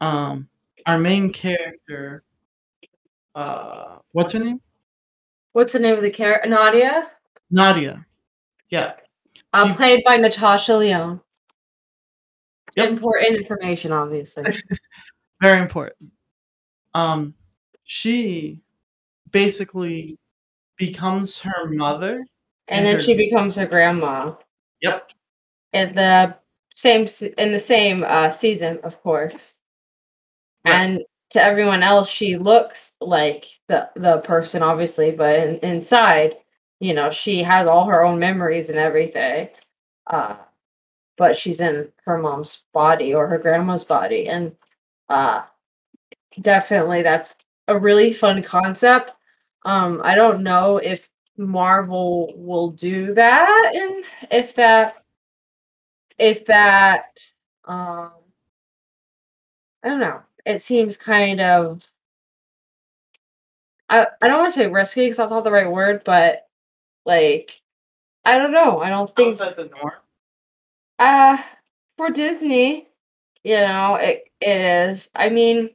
Um 0.00 0.48
our 0.86 0.98
main 0.98 1.32
character 1.32 2.22
uh 3.34 3.98
what's 4.12 4.32
her 4.32 4.38
name? 4.38 4.60
What's 5.52 5.72
the 5.72 5.78
name 5.78 5.96
of 5.96 6.02
the 6.02 6.10
character? 6.10 6.48
Nadia, 6.48 7.10
Nadia. 7.50 8.04
Yeah. 8.68 8.94
uh, 9.52 9.68
She- 9.68 9.74
played 9.74 10.02
by 10.04 10.16
Natasha 10.16 10.74
Lyonne. 10.76 11.20
Yep. 12.76 12.88
Important 12.90 13.36
information, 13.36 13.92
obviously. 13.92 14.42
Very 15.40 15.60
important. 15.62 16.10
Um, 16.92 17.34
she 17.84 18.62
basically 19.30 20.18
becomes 20.76 21.38
her 21.40 21.70
mother. 21.70 22.24
and 22.66 22.84
then 22.84 22.96
her- 22.96 23.00
she 23.00 23.14
becomes 23.14 23.54
her 23.56 23.66
grandma 23.66 24.34
Yep. 24.84 25.10
in 25.72 25.94
the 25.94 26.36
same 26.74 27.06
in 27.38 27.52
the 27.52 27.60
same 27.60 28.04
uh, 28.04 28.30
season, 28.30 28.78
of 28.84 29.00
course. 29.02 29.58
Right. 30.64 30.74
And 30.74 31.04
to 31.30 31.42
everyone 31.42 31.82
else, 31.82 32.08
she 32.08 32.36
looks 32.36 32.94
like 33.00 33.46
the 33.68 33.90
the 33.96 34.18
person, 34.20 34.62
obviously, 34.62 35.10
but 35.12 35.38
in, 35.40 35.56
inside, 35.58 36.36
you 36.80 36.94
know, 36.94 37.10
she 37.10 37.42
has 37.42 37.66
all 37.66 37.86
her 37.86 38.04
own 38.04 38.18
memories 38.18 38.68
and 38.68 38.78
everything. 38.78 39.48
Uh, 40.06 40.36
but 41.16 41.36
she's 41.36 41.60
in 41.60 41.90
her 42.04 42.18
mom's 42.18 42.64
body 42.72 43.14
or 43.14 43.26
her 43.28 43.38
grandma's 43.38 43.84
body, 43.84 44.28
and 44.28 44.52
uh, 45.08 45.42
definitely 46.40 47.02
that's 47.02 47.36
a 47.68 47.78
really 47.78 48.12
fun 48.12 48.42
concept. 48.42 49.12
Um, 49.64 50.00
I 50.04 50.14
don't 50.14 50.42
know 50.42 50.78
if 50.78 51.08
Marvel 51.36 52.32
will 52.36 52.70
do 52.70 53.14
that 53.14 53.72
and 53.74 54.04
if 54.30 54.54
that 54.54 55.04
if 56.18 56.44
that 56.46 57.18
um 57.64 58.10
I 59.82 59.88
don't 59.88 60.00
know. 60.00 60.22
It 60.46 60.60
seems 60.62 60.96
kind 60.96 61.40
of 61.40 61.84
I, 63.88 64.06
I 64.22 64.28
don't 64.28 64.38
want 64.40 64.52
to 64.52 64.58
say 64.58 64.66
risky 64.66 65.02
because 65.02 65.18
that's 65.18 65.30
not 65.30 65.44
the 65.44 65.52
right 65.52 65.70
word, 65.70 66.02
but 66.04 66.46
like 67.04 67.60
I 68.24 68.38
don't 68.38 68.52
know. 68.52 68.80
I 68.80 68.90
don't 68.90 69.14
think 69.14 69.40
Outside 69.40 69.56
the 69.56 69.66
norm. 69.76 69.92
uh 70.98 71.38
for 71.96 72.10
Disney, 72.10 72.88
you 73.44 73.56
know, 73.56 73.96
it 73.96 74.24
it 74.40 74.60
is. 74.90 75.10
I 75.14 75.28
mean, 75.28 75.70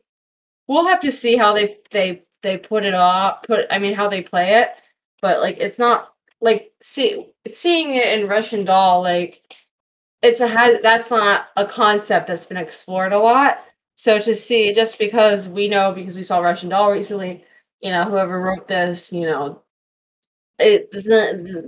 we'll 0.67 0.87
have 0.87 1.01
to 1.01 1.11
see 1.11 1.35
how 1.37 1.53
they 1.53 1.77
they 1.91 2.23
they 2.43 2.57
put 2.57 2.85
it 2.85 2.93
off. 2.95 3.43
Put 3.43 3.65
I 3.71 3.79
mean 3.79 3.93
how 3.93 4.09
they 4.09 4.21
play 4.23 4.55
it, 4.61 4.69
but 5.21 5.39
like 5.41 5.57
it's 5.57 5.79
not 5.79 6.13
like 6.41 6.71
see 6.81 7.27
seeing 7.51 7.93
it 7.95 8.19
in 8.19 8.27
Russian 8.27 8.65
Doll 8.65 9.01
like 9.01 9.41
it's 10.21 10.41
a 10.41 10.47
has 10.47 10.79
that's 10.83 11.11
not 11.11 11.47
a 11.57 11.65
concept 11.65 12.27
that's 12.27 12.45
been 12.45 12.57
explored 12.57 13.13
a 13.13 13.19
lot. 13.19 13.59
So 13.95 14.19
to 14.19 14.35
see 14.35 14.73
just 14.73 14.99
because 14.99 15.47
we 15.49 15.67
know 15.69 15.93
because 15.93 16.15
we 16.15 16.23
saw 16.23 16.39
Russian 16.39 16.69
Doll 16.69 16.91
recently, 16.91 17.45
you 17.81 17.91
know, 17.91 18.05
whoever 18.05 18.41
wrote 18.41 18.67
this, 18.67 19.13
you 19.13 19.21
know, 19.27 19.63
it 20.59 20.91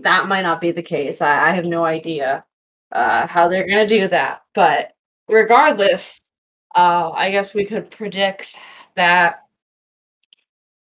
that 0.04 0.28
might 0.28 0.42
not 0.42 0.62
be 0.62 0.72
the 0.72 0.82
case. 0.84 1.22
I, 1.22 1.50
I 1.50 1.54
have 1.54 1.66
no 1.66 1.86
idea 1.86 2.46
uh, 2.92 3.28
how 3.28 3.48
they're 3.48 3.68
gonna 3.68 3.88
do 3.88 4.08
that. 4.10 4.42
But 4.54 4.92
regardless, 5.28 6.22
uh, 6.76 7.12
I 7.12 7.32
guess 7.32 7.54
we 7.54 7.66
could 7.66 7.92
predict 7.92 8.56
that 8.96 9.42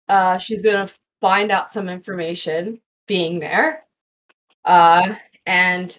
uh, 0.09 0.38
she's 0.38 0.62
gonna 0.62 0.88
find 1.23 1.52
out 1.52 1.71
some 1.71 1.88
information 1.88 2.81
being 3.07 3.41
there, 3.41 3.85
uh, 4.67 5.14
and 5.47 5.99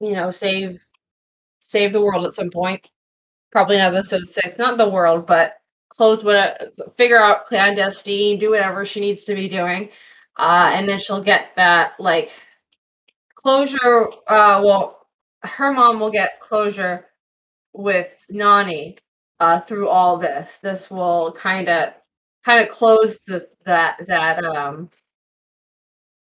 you 0.00 0.12
know 0.12 0.30
save 0.30 0.80
save 1.60 1.92
the 1.92 2.00
world 2.00 2.24
at 2.24 2.32
some 2.34 2.50
point. 2.50 2.88
Probably 3.52 3.76
in 3.76 3.82
episode 3.82 4.30
six, 4.30 4.58
not 4.58 4.78
the 4.78 4.88
world, 4.88 5.26
but 5.26 5.56
close 5.90 6.24
what 6.24 6.72
figure 6.96 7.20
out 7.20 7.46
clandestine, 7.46 8.38
do 8.38 8.50
whatever 8.50 8.86
she 8.86 9.00
needs 9.00 9.24
to 9.24 9.34
be 9.34 9.48
doing, 9.48 9.90
uh, 10.38 10.70
and 10.72 10.88
then 10.88 10.98
she'll 10.98 11.22
get 11.22 11.50
that 11.56 11.94
like 11.98 12.30
closure. 13.34 14.08
Uh, 14.28 14.62
well, 14.64 15.06
her 15.42 15.72
mom 15.72 16.00
will 16.00 16.10
get 16.12 16.40
closure 16.40 17.06
with 17.72 18.24
Nani 18.30 18.98
uh, 19.40 19.60
through 19.60 19.88
all 19.88 20.16
this. 20.18 20.58
This 20.58 20.90
will 20.90 21.32
kind 21.32 21.68
of 21.68 21.92
kind 22.44 22.62
of 22.62 22.68
close 22.70 23.20
the 23.26 23.48
that 23.64 24.06
that 24.06 24.44
um 24.44 24.90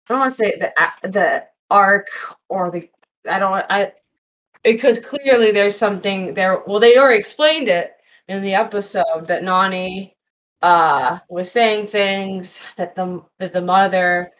I 0.09 0.13
don't 0.13 0.19
want 0.19 0.31
to 0.31 0.35
say 0.37 0.57
the 0.59 0.73
the 1.09 1.45
arc 1.69 2.07
or 2.49 2.71
the 2.71 2.89
I 3.29 3.39
don't 3.39 3.65
I 3.69 3.93
because 4.63 4.99
clearly 4.99 5.51
there's 5.51 5.77
something 5.77 6.35
there. 6.35 6.63
Well, 6.67 6.79
they 6.81 6.97
already 6.97 7.19
explained 7.19 7.69
it 7.69 7.93
in 8.29 8.43
the 8.43 8.55
episode 8.55 9.27
that 9.27 9.43
Nani 9.43 10.17
uh 10.63 11.19
was 11.29 11.51
saying 11.51 11.87
things 11.87 12.61
that 12.77 12.95
the 12.95 13.23
that 13.39 13.53
the 13.53 13.61
mother 13.61 14.31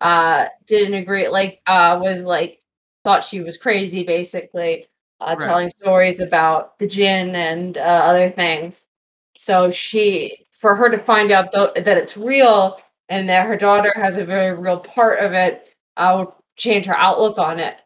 uh 0.00 0.46
didn't 0.66 0.94
agree 0.94 1.28
like 1.28 1.62
uh 1.66 1.98
was 2.02 2.20
like 2.22 2.60
thought 3.04 3.24
she 3.24 3.40
was 3.42 3.56
crazy 3.58 4.04
basically 4.04 4.84
uh 5.20 5.36
Right. 5.36 5.40
telling 5.40 5.70
stories 5.70 6.20
about 6.20 6.78
the 6.80 6.86
jinn 6.88 7.34
and 7.36 7.78
uh, 7.78 7.80
other 7.82 8.30
things 8.30 8.88
so 9.36 9.70
she 9.70 10.47
for 10.58 10.76
her 10.76 10.90
to 10.90 10.98
find 10.98 11.32
out 11.32 11.50
tho- 11.52 11.72
that 11.74 11.96
it's 11.96 12.16
real 12.16 12.78
and 13.08 13.28
that 13.28 13.46
her 13.46 13.56
daughter 13.56 13.92
has 13.96 14.16
a 14.16 14.24
very 14.24 14.54
real 14.54 14.78
part 14.78 15.20
of 15.20 15.32
it 15.32 15.74
uh, 15.96 16.14
would 16.18 16.28
change 16.56 16.86
her 16.86 16.96
outlook 16.96 17.38
on 17.38 17.58
it 17.58 17.76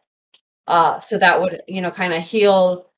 uh 0.67 0.99
so 0.99 1.17
that 1.17 1.39
would 1.39 1.61
you 1.67 1.81
know 1.81 1.91
kind 1.91 2.13
of 2.13 2.23
heal 2.23 2.89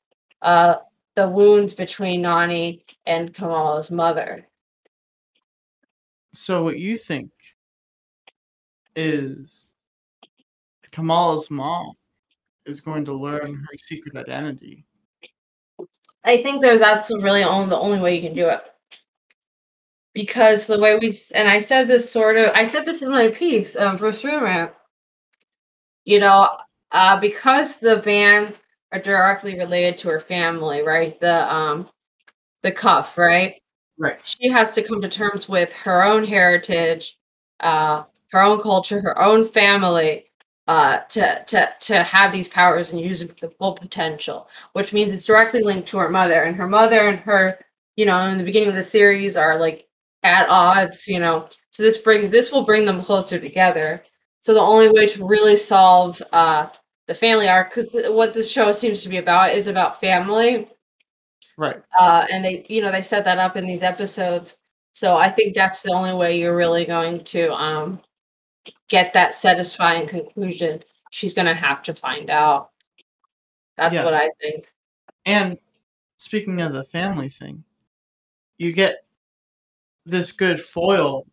uh 0.42 0.76
the 1.16 1.28
wounds 1.28 1.72
between 1.74 2.22
Nani 2.22 2.84
and 3.06 3.34
Kamala's 3.34 3.90
mother. 3.90 4.46
So 6.32 6.62
what 6.62 6.78
you 6.78 6.98
think 6.98 7.30
is 8.94 9.74
Kamala's 10.92 11.50
mom 11.50 11.94
is 12.66 12.82
going 12.82 13.06
to 13.06 13.14
learn 13.14 13.54
her 13.54 13.78
secret 13.78 14.16
identity. 14.16 14.84
I 16.22 16.42
think 16.42 16.60
there's 16.60 16.80
that's 16.80 17.10
really 17.22 17.42
only 17.42 17.70
the 17.70 17.78
only 17.78 17.98
way 17.98 18.14
you 18.14 18.22
can 18.22 18.34
do 18.34 18.48
it. 18.48 18.60
Because 20.16 20.66
the 20.66 20.78
way 20.80 20.96
we 20.96 21.12
and 21.34 21.46
I 21.46 21.60
said 21.60 21.88
this 21.88 22.10
sort 22.10 22.36
of 22.38 22.50
I 22.54 22.64
said 22.64 22.86
this 22.86 23.02
in 23.02 23.10
my 23.10 23.28
piece 23.28 23.76
um 23.76 23.98
for 23.98 24.10
Screen 24.12 24.40
Rant. 24.40 24.72
You 26.04 26.20
know, 26.20 26.48
uh 26.92 27.18
because 27.20 27.78
the 27.78 27.96
bands 27.98 28.62
are 28.92 29.00
directly 29.00 29.56
related 29.58 29.98
to 29.98 30.08
her 30.10 30.20
family, 30.20 30.82
right? 30.82 31.18
The 31.20 31.52
um 31.52 31.88
the 32.62 32.72
cuff, 32.72 33.18
right? 33.18 33.56
Right. 33.98 34.20
She 34.26 34.48
has 34.50 34.74
to 34.76 34.82
come 34.84 35.00
to 35.02 35.08
terms 35.10 35.48
with 35.48 35.72
her 35.74 36.04
own 36.04 36.24
heritage, 36.26 37.18
uh 37.60 38.04
her 38.32 38.42
own 38.42 38.62
culture, 38.62 39.00
her 39.02 39.18
own 39.20 39.44
family, 39.46 40.26
uh 40.68 41.00
to 41.10 41.44
to 41.48 41.74
to 41.80 42.02
have 42.04 42.32
these 42.32 42.48
powers 42.48 42.92
and 42.92 43.00
use 43.02 43.20
the 43.20 43.50
full 43.58 43.74
potential 43.74 44.48
which 44.74 44.92
means 44.94 45.12
it's 45.12 45.26
directly 45.26 45.62
linked 45.62 45.88
to 45.88 45.98
her 45.98 46.10
mother 46.10 46.42
and 46.44 46.56
her 46.56 46.68
mother 46.68 47.08
and 47.08 47.20
her 47.20 47.58
you 47.96 48.06
know 48.06 48.20
in 48.28 48.38
the 48.38 48.44
beginning 48.44 48.68
of 48.70 48.74
the 48.76 48.82
series 48.84 49.36
are 49.36 49.60
like 49.60 49.85
at 50.26 50.48
odds 50.48 51.06
you 51.08 51.18
know. 51.20 51.48
So 51.70 51.82
this 51.82 51.98
brings 51.98 52.30
this 52.30 52.52
will 52.52 52.64
bring 52.64 52.84
them 52.84 53.02
closer 53.02 53.38
together. 53.38 54.02
So 54.40 54.54
the 54.54 54.60
only 54.60 54.88
way 54.90 55.06
to 55.06 55.26
really 55.26 55.56
solve 55.56 56.20
uh 56.32 56.68
the 57.06 57.14
family 57.14 57.48
arc 57.48 57.70
because 57.70 57.96
what 58.08 58.34
this 58.34 58.50
show 58.50 58.72
seems 58.72 59.02
to 59.02 59.08
be 59.08 59.18
about 59.18 59.54
is 59.54 59.66
about 59.68 60.00
family. 60.00 60.68
Right. 61.58 61.80
uh 61.98 62.26
and 62.30 62.44
they 62.44 62.66
you 62.68 62.82
know 62.82 62.90
they 62.92 63.02
set 63.02 63.24
that 63.24 63.38
up 63.38 63.56
in 63.56 63.64
these 63.66 63.82
episodes. 63.82 64.58
So 64.92 65.16
i 65.16 65.30
think 65.30 65.54
that's 65.54 65.82
the 65.82 65.92
only 65.92 66.14
way 66.14 66.38
you're 66.38 66.56
really 66.56 66.84
going 66.84 67.22
to 67.24 67.52
um 67.52 68.00
get 68.88 69.12
that 69.12 69.34
satisfying 69.34 70.06
conclusion 70.08 70.82
she's 71.10 71.34
going 71.34 71.46
to 71.46 71.54
have 71.54 71.82
to 71.84 71.94
find 71.94 72.28
out. 72.30 72.70
That's 73.76 73.94
Yeah. 73.94 74.04
what 74.04 74.14
i 74.14 74.30
think. 74.40 74.66
And 75.24 75.56
speaking 76.18 76.60
of 76.60 76.72
the 76.72 76.84
family 76.84 77.28
thing, 77.28 77.64
you 78.58 78.72
get 78.72 79.05
this 80.06 80.32
good 80.32 80.60
foil 80.60 81.26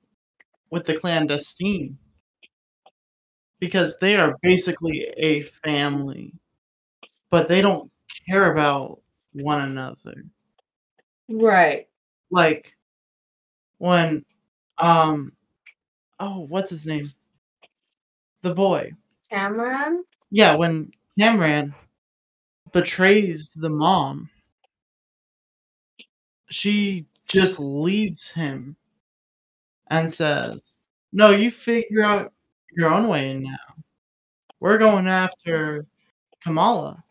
with 0.71 0.85
the 0.85 0.97
clandestine 0.97 1.97
because 3.59 3.97
they 4.01 4.17
are 4.17 4.37
basically 4.41 5.03
a 5.15 5.43
family, 5.63 6.33
but 7.29 7.47
they 7.47 7.61
don't 7.61 7.89
care 8.27 8.51
about 8.51 8.99
one 9.33 9.61
another. 9.61 10.25
right 11.29 11.87
Like 12.31 12.75
when, 13.77 14.25
um, 14.79 15.31
oh, 16.19 16.39
what's 16.49 16.71
his 16.71 16.85
name? 16.85 17.13
The 18.41 18.53
boy. 18.53 18.91
cameron 19.29 20.03
Yeah, 20.31 20.55
when 20.55 20.91
Cameron 21.17 21.75
betrays 22.71 23.49
the 23.55 23.69
mom, 23.69 24.31
she 26.49 27.05
just 27.33 27.59
leaves 27.59 28.31
him 28.31 28.75
and 29.89 30.11
says, 30.13 30.61
No, 31.11 31.31
you 31.31 31.51
figure 31.51 32.03
out 32.03 32.31
your 32.77 32.93
own 32.93 33.07
way 33.07 33.33
now. 33.35 33.57
We're 34.59 34.77
going 34.77 35.07
after 35.07 35.85
Kamala. 36.41 37.03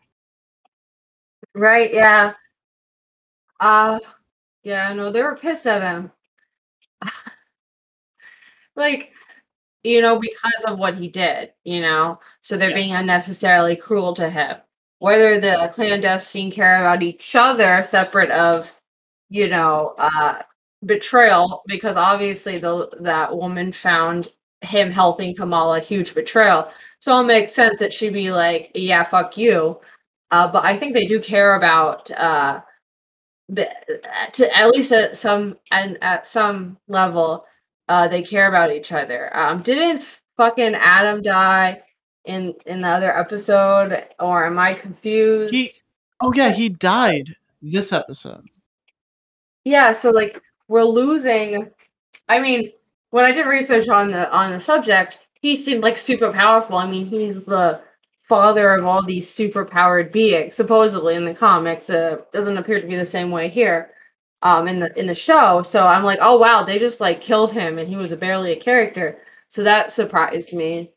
right 1.55 1.93
yeah 1.93 2.33
uh 3.59 3.99
yeah 4.63 4.91
no 4.93 5.11
they 5.11 5.21
were 5.21 5.35
pissed 5.35 5.67
at 5.67 5.83
him 5.83 6.11
like 8.75 9.11
you 9.83 10.01
know 10.01 10.17
because 10.19 10.63
of 10.67 10.79
what 10.79 10.95
he 10.95 11.07
did 11.07 11.53
you 11.63 11.79
know 11.81 12.19
so 12.41 12.57
they're 12.57 12.69
Yeah. 12.71 12.75
being 12.75 12.93
unnecessarily 12.93 13.75
cruel 13.75 14.13
to 14.15 14.29
him 14.29 14.57
whether 14.97 15.39
the 15.39 15.69
clandestine 15.73 16.49
care 16.51 16.79
about 16.81 17.03
each 17.03 17.35
other 17.35 17.83
separate 17.83 18.31
of 18.31 18.71
you 19.29 19.47
know 19.47 19.95
uh 19.97 20.41
betrayal 20.85 21.63
because 21.67 21.95
obviously 21.95 22.59
the 22.59 22.89
that 22.99 23.35
woman 23.35 23.71
found 23.71 24.29
him 24.63 24.91
helping 24.91 25.35
Kamala 25.35 25.79
huge 25.79 26.13
betrayal. 26.15 26.69
So 26.99 27.19
it 27.19 27.25
makes 27.25 27.53
sense 27.53 27.79
that 27.79 27.91
she'd 27.91 28.13
be 28.13 28.31
like, 28.31 28.71
yeah, 28.73 29.03
fuck 29.03 29.37
you. 29.37 29.79
Uh, 30.31 30.51
but 30.51 30.65
I 30.65 30.77
think 30.77 30.93
they 30.93 31.05
do 31.05 31.19
care 31.19 31.55
about 31.55 32.09
uh, 32.11 32.61
the, 33.49 33.69
to 34.33 34.57
at 34.57 34.69
least 34.69 34.91
at 34.91 35.17
some 35.17 35.57
and 35.71 35.97
at 36.01 36.25
some 36.25 36.77
level, 36.87 37.45
uh, 37.89 38.07
they 38.07 38.23
care 38.23 38.47
about 38.47 38.71
each 38.71 38.91
other. 38.91 39.35
Um, 39.37 39.61
didn't 39.61 40.03
fucking 40.37 40.75
Adam 40.75 41.21
die 41.21 41.83
in 42.25 42.55
in 42.65 42.81
the 42.81 42.87
other 42.87 43.15
episode, 43.15 44.05
or 44.19 44.45
am 44.45 44.57
I 44.57 44.73
confused? 44.73 45.53
He, 45.53 45.73
oh 46.21 46.33
yeah, 46.33 46.51
he 46.51 46.69
died 46.69 47.35
this 47.61 47.91
episode. 47.91 48.47
Yeah, 49.65 49.91
so 49.91 50.11
like 50.11 50.41
we're 50.67 50.83
losing. 50.83 51.71
I 52.29 52.39
mean, 52.39 52.71
when 53.11 53.25
I 53.25 53.31
did 53.31 53.45
research 53.47 53.87
on 53.89 54.11
the 54.11 54.31
on 54.31 54.51
the 54.51 54.59
subject, 54.59 55.19
he 55.41 55.55
seemed 55.55 55.83
like 55.83 55.97
super 55.97 56.31
powerful. 56.33 56.77
I 56.77 56.89
mean, 56.89 57.05
he's 57.05 57.45
the 57.45 57.81
father 58.29 58.71
of 58.73 58.85
all 58.85 59.05
these 59.05 59.29
super 59.29 59.65
powered 59.65 60.11
beings, 60.11 60.55
supposedly 60.55 61.15
in 61.15 61.25
the 61.25 61.33
comics. 61.35 61.89
Uh, 61.89 62.21
doesn't 62.31 62.57
appear 62.57 62.81
to 62.81 62.87
be 62.87 62.95
the 62.95 63.05
same 63.05 63.31
way 63.31 63.49
here, 63.49 63.91
um, 64.41 64.67
in 64.67 64.79
the 64.79 64.99
in 64.99 65.07
the 65.07 65.13
show. 65.15 65.61
So 65.63 65.87
I'm 65.87 66.03
like, 66.03 66.19
oh 66.21 66.37
wow, 66.39 66.63
they 66.63 66.79
just 66.79 67.01
like 67.01 67.21
killed 67.21 67.53
him, 67.53 67.77
and 67.79 67.89
he 67.89 67.95
was 67.97 68.11
a 68.11 68.17
barely 68.17 68.51
a 68.53 68.57
character. 68.59 69.19
So 69.49 69.63
that 69.63 69.91
surprised 69.91 70.53
me. 70.53 70.91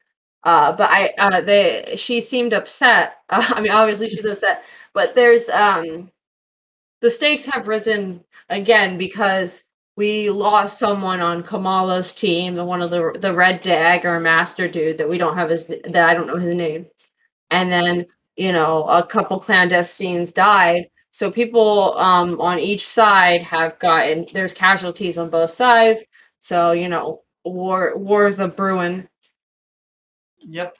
Uh, 0.44 0.76
but 0.76 0.90
I, 0.90 1.12
uh, 1.18 1.40
they, 1.40 1.94
she 1.96 2.20
seemed 2.20 2.52
upset. 2.54 3.16
Uh, 3.30 3.44
I 3.56 3.60
mean, 3.60 3.72
obviously 3.72 4.08
she's 4.08 4.24
upset, 4.24 4.62
but 4.94 5.14
there's, 5.16 5.48
um, 5.48 6.10
the 7.00 7.10
stakes 7.10 7.46
have 7.46 7.68
risen 7.68 8.24
again 8.48 8.98
because 8.98 9.64
we 9.96 10.28
lost 10.30 10.78
someone 10.78 11.20
on 11.20 11.42
Kamala's 11.42 12.12
team, 12.12 12.54
the 12.54 12.64
one 12.64 12.82
of 12.82 12.90
the 12.90 13.16
the 13.18 13.34
Red 13.34 13.62
Dagger 13.62 14.20
Master 14.20 14.68
dude 14.68 14.98
that 14.98 15.08
we 15.08 15.18
don't 15.18 15.36
have 15.36 15.50
his 15.50 15.66
that 15.66 16.08
I 16.08 16.14
don't 16.14 16.26
know 16.26 16.36
his 16.36 16.54
name, 16.54 16.86
and 17.50 17.72
then 17.72 18.06
you 18.36 18.52
know 18.52 18.84
a 18.84 19.06
couple 19.06 19.40
clandestines 19.40 20.34
died. 20.34 20.88
So 21.10 21.30
people 21.30 21.96
um, 21.98 22.40
on 22.40 22.58
each 22.58 22.86
side 22.86 23.42
have 23.42 23.78
gotten 23.78 24.26
there's 24.34 24.52
casualties 24.52 25.16
on 25.18 25.30
both 25.30 25.50
sides. 25.50 26.04
So 26.40 26.72
you 26.72 26.88
know 26.88 27.22
war 27.44 27.96
wars 27.96 28.38
a 28.38 28.48
brewing. 28.48 29.08
Yep. 30.40 30.76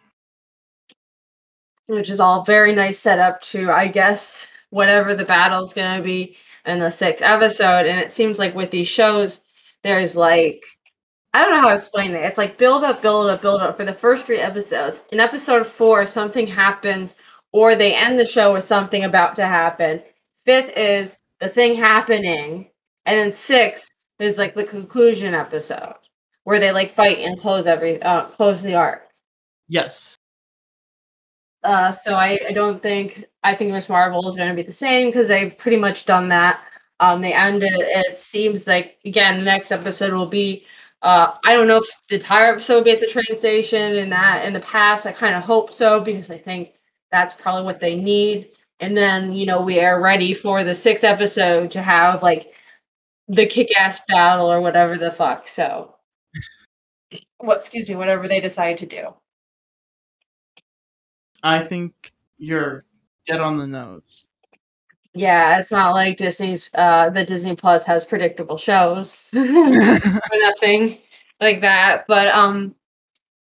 Which 1.87 2.11
is 2.11 2.21
all 2.21 2.45
very 2.45 2.75
nice 2.75 2.99
setup 2.99 3.41
to 3.43 3.71
I 3.71 3.89
guess 3.89 4.53
whatever 4.71 5.15
the 5.15 5.25
battle's 5.25 5.73
gonna 5.73 6.03
be 6.03 6.37
in 6.67 6.81
the 6.81 6.91
sixth 6.91 7.25
episode. 7.25 7.87
And 7.87 7.99
it 7.99 8.13
seems 8.13 8.39
like 8.39 8.55
with 8.55 8.71
these 8.71 8.89
shows, 8.89 9.41
there's 9.83 10.17
like 10.17 10.65
I 11.37 11.43
don't 11.43 11.51
know 11.51 11.61
how 11.61 11.69
to 11.69 11.75
explain 11.75 12.13
it. 12.13 12.25
It's 12.25 12.39
like 12.39 12.57
build 12.57 12.83
up, 12.83 13.03
build 13.03 13.29
up, 13.29 13.43
build 13.43 13.61
up 13.61 13.77
for 13.77 13.85
the 13.85 13.93
first 13.93 14.27
three 14.27 14.39
episodes. 14.39 15.05
In 15.13 15.21
episode 15.21 15.67
four, 15.67 16.07
something 16.07 16.47
happens, 16.47 17.17
or 17.53 17.75
they 17.75 17.95
end 17.95 18.19
the 18.19 18.25
show 18.25 18.55
with 18.55 18.65
something 18.65 19.05
about 19.05 19.37
to 19.37 19.47
happen. 19.47 20.03
Fifth 20.47 20.71
is 20.77 21.19
the 21.41 21.49
thing 21.49 21.75
happening, 21.75 22.71
and 23.05 23.19
then 23.19 23.33
six 23.33 23.91
is 24.19 24.39
like 24.39 24.55
the 24.55 24.65
conclusion 24.65 25.35
episode 25.35 25.97
where 26.45 26.59
they 26.59 26.73
like 26.73 26.89
fight 26.89 27.19
and 27.19 27.39
close 27.39 27.67
every 27.67 28.01
uh, 28.03 28.25
close 28.27 28.63
the 28.63 28.75
arc. 28.75 29.03
Yes. 29.69 30.17
Uh, 31.67 31.91
so 31.91 32.15
I, 32.15 32.39
I 32.49 32.53
don't 32.53 32.81
think 32.81 33.25
I 33.43 33.53
think 33.53 33.73
Miss 33.73 33.89
Marvel 33.89 34.29
is 34.29 34.37
going 34.37 34.49
to 34.49 34.55
be 34.55 34.63
the 34.63 34.71
same 34.71 35.09
because 35.09 35.27
they've 35.27 35.57
pretty 35.59 35.77
much 35.77 36.07
done 36.07 36.29
that. 36.29 36.63
Um, 37.01 37.21
they 37.21 37.33
ended. 37.33 37.73
It 37.75 38.17
seems 38.19 38.69
like 38.69 38.99
again 39.05 39.39
the 39.39 39.45
next 39.45 39.73
episode 39.73 40.13
will 40.13 40.29
be. 40.29 40.65
Uh, 41.03 41.35
I 41.45 41.55
don't 41.55 41.67
know 41.67 41.79
if 41.79 41.89
the 42.09 42.15
entire 42.17 42.53
episode 42.53 42.77
will 42.77 42.85
be 42.85 42.93
at 42.93 43.01
the 43.01 43.09
train 43.09 43.35
station. 43.35 43.97
In 43.97 44.11
that 44.11 44.47
in 44.47 44.53
the 44.53 44.61
past, 44.61 45.07
I 45.07 45.13
kind 45.13 45.35
of 45.35 45.43
hope 45.43 45.73
so 45.73 45.99
because 46.01 46.31
I 46.31 46.39
think 46.39 46.75
that's 47.11 47.35
probably 47.35 47.65
what 47.65 47.81
they 47.81 47.97
need. 47.97 48.51
And 48.79 48.97
then 48.97 49.33
you 49.33 49.45
know 49.47 49.61
we 49.63 49.81
are 49.81 50.01
ready 50.01 50.35
for 50.35 50.63
the 50.63 50.75
sixth 50.75 51.03
episode 51.05 51.73
to 51.73 51.83
have 51.83 52.23
like 52.23 52.55
the 53.29 53.47
kick-ass 53.47 54.01
battle 54.09 54.53
or 54.53 54.61
whatever 54.61 54.97
the 54.99 55.11
fuck. 55.11 55.49
So, 55.49 55.97
what? 57.39 57.59
Excuse 57.59 57.89
me. 57.89 57.97
Whatever 57.97 58.29
they 58.29 58.41
decide 58.41 58.79
to 58.79 58.87
do. 58.87 59.15
I 61.47 61.61
think 61.61 62.13
you're 62.39 62.85
dead 63.27 63.41
on 63.41 63.57
the 63.57 63.67
nose. 63.69 64.27
Yeah, 65.15 65.59
it's 65.59 65.71
not 65.71 65.93
like 65.95 66.17
Disney's 66.17 66.71
uh 66.75 67.09
the 67.11 67.25
Disney 67.25 67.55
Plus 67.55 67.85
has 67.85 68.05
predictable 68.05 68.59
shows 68.59 69.31
or 69.37 69.45
nothing 70.35 70.99
like 71.41 71.61
that. 71.61 72.07
But 72.09 72.29
um 72.29 72.75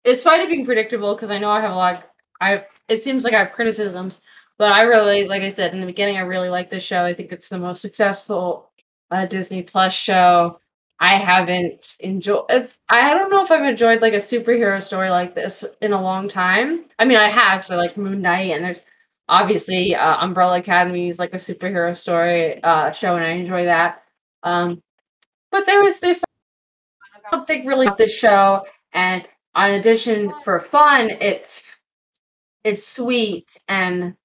it's 0.03 0.21
fine 0.21 0.41
to 0.41 0.47
being 0.47 0.65
predictable 0.65 1.15
because 1.15 1.29
I 1.29 1.37
know 1.37 1.49
I 1.49 1.61
have 1.61 1.71
a 1.71 1.75
lot 1.75 2.09
I 2.41 2.65
it 2.89 3.01
seems 3.01 3.23
like 3.23 3.33
I 3.33 3.39
have 3.39 3.53
criticisms, 3.53 4.21
but 4.57 4.73
I 4.73 4.81
really 4.81 5.25
like 5.25 5.41
I 5.41 5.49
said 5.49 5.73
in 5.73 5.79
the 5.79 5.85
beginning, 5.85 6.17
I 6.17 6.21
really 6.21 6.49
like 6.49 6.69
this 6.69 6.83
show. 6.83 7.05
I 7.05 7.13
think 7.13 7.31
it's 7.31 7.47
the 7.47 7.57
most 7.57 7.81
successful 7.81 8.69
uh, 9.11 9.25
Disney 9.27 9.63
Plus 9.63 9.93
show. 9.93 10.59
I 11.03 11.15
haven't 11.15 11.97
enjoyed 11.99 12.45
it's 12.49 12.79
I 12.87 13.13
don't 13.13 13.29
know 13.29 13.43
if 13.43 13.51
I've 13.51 13.65
enjoyed 13.65 14.01
like 14.01 14.13
a 14.13 14.17
superhero 14.17 14.81
story 14.81 15.09
like 15.09 15.35
this 15.35 15.65
in 15.81 15.91
a 15.91 16.01
long 16.01 16.29
time. 16.29 16.85
I 16.97 17.03
mean 17.03 17.17
I 17.17 17.27
have, 17.27 17.65
so 17.65 17.75
like 17.75 17.97
Moon 17.97 18.21
Knight 18.21 18.51
and 18.51 18.63
there's 18.63 18.81
obviously 19.27 19.95
uh, 19.95 20.23
Umbrella 20.23 20.59
Academy 20.59 21.09
is 21.09 21.19
like 21.19 21.33
a 21.33 21.37
superhero 21.37 21.95
story 21.97 22.63
uh 22.63 22.91
show 22.91 23.17
and 23.17 23.25
I 23.25 23.31
enjoy 23.31 23.65
that. 23.65 24.03
Um 24.43 24.81
but 25.51 25.65
there 25.65 25.81
was 25.83 25.99
there's 25.99 26.23
something 27.31 27.65
really 27.65 27.85
about 27.87 27.97
this 27.97 28.15
show 28.15 28.65
and 28.93 29.27
on 29.55 29.71
addition 29.71 30.33
for 30.43 30.59
fun 30.61 31.09
it's 31.21 31.65
it's 32.63 32.87
sweet 32.87 33.57
and 33.67 34.15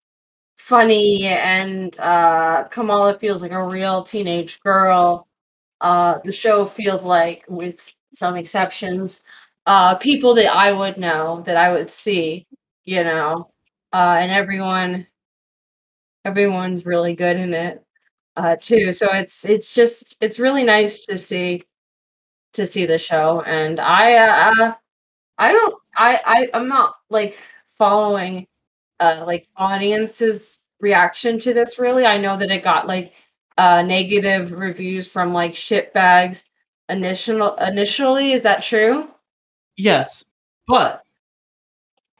funny 0.58 1.26
and 1.26 1.98
uh 2.00 2.64
Kamala 2.64 3.18
feels 3.18 3.42
like 3.42 3.52
a 3.52 3.64
real 3.64 4.02
teenage 4.02 4.60
girl 4.60 5.27
uh, 5.80 6.18
the 6.24 6.32
show 6.32 6.66
feels 6.66 7.04
like, 7.04 7.44
with 7.48 7.94
some 8.12 8.36
exceptions, 8.36 9.22
uh, 9.66 9.96
people 9.96 10.34
that 10.34 10.54
I 10.54 10.72
would 10.72 10.98
know, 10.98 11.42
that 11.46 11.56
I 11.56 11.72
would 11.72 11.90
see, 11.90 12.46
you 12.84 13.04
know, 13.04 13.50
uh, 13.92 14.16
and 14.20 14.30
everyone, 14.32 15.06
everyone's 16.24 16.86
really 16.86 17.14
good 17.14 17.36
in 17.36 17.54
it, 17.54 17.82
uh, 18.36 18.56
too. 18.60 18.92
So 18.92 19.12
it's 19.12 19.44
it's 19.44 19.74
just 19.74 20.16
it's 20.22 20.38
really 20.38 20.64
nice 20.64 21.06
to 21.06 21.18
see 21.18 21.64
to 22.54 22.66
see 22.66 22.86
the 22.86 22.98
show, 22.98 23.42
and 23.42 23.80
I 23.80 24.14
uh, 24.16 24.74
I 25.38 25.52
don't 25.52 25.76
I 25.96 26.20
I 26.26 26.48
I'm 26.58 26.68
not 26.68 26.96
like 27.10 27.38
following 27.78 28.46
uh 29.00 29.24
like 29.26 29.48
audiences 29.56 30.64
reaction 30.80 31.38
to 31.40 31.54
this 31.54 31.78
really. 31.80 32.06
I 32.06 32.18
know 32.18 32.36
that 32.38 32.50
it 32.50 32.62
got 32.64 32.86
like 32.88 33.12
uh, 33.58 33.82
negative 33.82 34.52
reviews 34.52 35.10
from 35.12 35.34
like 35.34 35.52
shitbags 35.52 36.46
initial 36.88 37.56
initially. 37.56 38.32
Is 38.32 38.44
that 38.44 38.62
true? 38.62 39.08
Yes, 39.76 40.24
but 40.66 41.04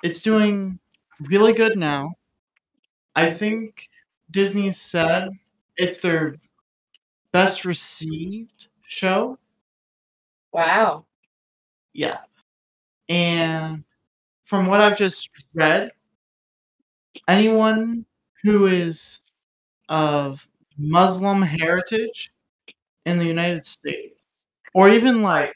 it's 0.03 0.23
doing 0.23 0.79
really 1.29 1.53
good 1.53 1.77
now. 1.77 2.15
I 3.15 3.31
think 3.31 3.89
Disney 4.31 4.71
said 4.71 5.31
it's 5.77 6.01
their 6.01 6.37
best 7.33 7.65
received 7.65 8.69
show. 8.85 9.39
Wow. 10.53 11.07
Yeah. 11.95 12.19
And 13.09 13.85
from 14.45 14.67
what 14.69 14.81
I've 14.81 14.97
just 14.99 15.31
read, 15.55 15.93
anyone 17.27 18.05
who 18.43 18.67
is 18.67 19.21
of 19.89 20.48
Muslim 20.79 21.43
heritage 21.43 22.31
in 23.07 23.19
the 23.19 23.27
United 23.27 23.65
States, 23.65 24.27
or 24.75 24.89
even 24.91 25.23
like 25.23 25.53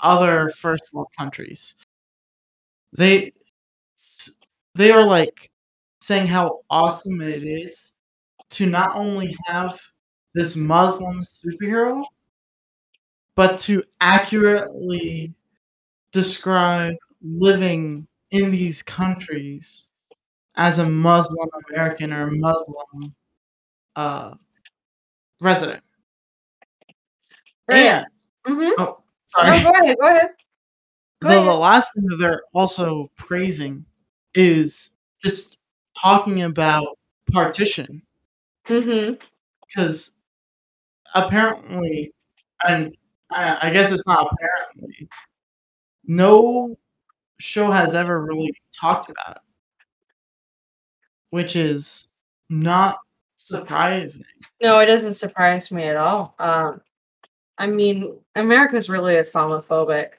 other 0.00 0.50
first 0.50 0.84
world 0.92 1.08
countries. 1.18 1.74
They 2.92 3.32
they 4.74 4.90
are 4.90 5.04
like 5.04 5.50
saying 6.00 6.26
how 6.26 6.60
awesome 6.70 7.20
it 7.20 7.44
is 7.44 7.92
to 8.50 8.66
not 8.66 8.96
only 8.96 9.36
have 9.46 9.80
this 10.34 10.56
Muslim 10.56 11.20
superhero, 11.22 12.04
but 13.34 13.58
to 13.58 13.82
accurately 14.00 15.34
describe 16.12 16.96
living 17.22 18.06
in 18.32 18.50
these 18.50 18.82
countries 18.82 19.88
as 20.56 20.78
a 20.80 20.88
Muslim 20.88 21.48
American 21.70 22.12
or 22.12 22.30
Muslim 22.30 23.14
uh, 23.96 24.34
resident. 25.40 25.82
Right. 27.70 27.78
And 27.78 28.06
Mm-hmm. 28.46 28.72
oh, 28.78 28.98
sorry. 29.26 29.50
No, 29.50 29.62
go 29.62 29.70
ahead. 29.70 29.96
Go 30.00 30.06
ahead. 30.08 30.30
Go 31.22 31.28
the, 31.28 31.44
the 31.44 31.54
last 31.56 31.94
thing 31.94 32.04
that 32.06 32.16
they're 32.16 32.42
also 32.52 33.08
praising 33.16 33.84
is 34.34 34.90
just 35.22 35.58
talking 36.00 36.42
about 36.42 36.98
partition 37.30 38.02
Mm-hmm. 38.66 39.14
because 39.66 40.10
apparently, 41.14 42.12
and 42.66 42.96
I, 43.30 43.68
I 43.68 43.70
guess 43.72 43.92
it's 43.92 44.06
not 44.08 44.28
apparently, 44.32 45.08
no 46.04 46.76
show 47.38 47.70
has 47.70 47.94
ever 47.94 48.24
really 48.24 48.52
talked 48.78 49.08
about 49.10 49.36
it, 49.36 49.42
which 51.30 51.54
is 51.56 52.08
not 52.50 52.98
surprising. 53.48 54.24
No, 54.62 54.78
it 54.80 54.86
doesn't 54.86 55.14
surprise 55.14 55.70
me 55.70 55.84
at 55.84 55.96
all. 55.96 56.34
Um, 56.38 56.80
I 57.58 57.66
mean, 57.66 58.18
America's 58.36 58.88
really 58.88 59.14
Islamophobic. 59.14 60.10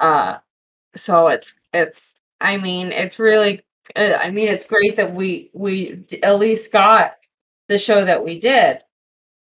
Uh, 0.00 0.38
so 0.96 1.28
it's 1.28 1.54
it's. 1.74 2.14
I 2.40 2.56
mean, 2.58 2.92
it's 2.92 3.18
really. 3.18 3.62
Uh, 3.96 4.18
I 4.20 4.30
mean, 4.30 4.48
it's 4.48 4.66
great 4.66 4.96
that 4.96 5.14
we 5.14 5.50
we 5.54 6.04
at 6.22 6.38
least 6.38 6.72
got 6.72 7.16
the 7.68 7.78
show 7.78 8.04
that 8.04 8.24
we 8.24 8.40
did. 8.40 8.80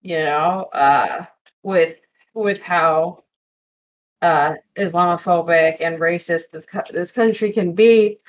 You 0.02 0.20
know, 0.20 0.70
uh, 0.74 1.26
with 1.64 2.00
with 2.36 2.62
how 2.62 3.24
uh 4.22 4.56
Islamophobic 4.78 5.78
and 5.82 6.00
racist 6.00 6.52
this 6.52 6.68
this 6.92 7.12
country 7.12 7.52
can 7.52 7.74
be. 7.74 8.20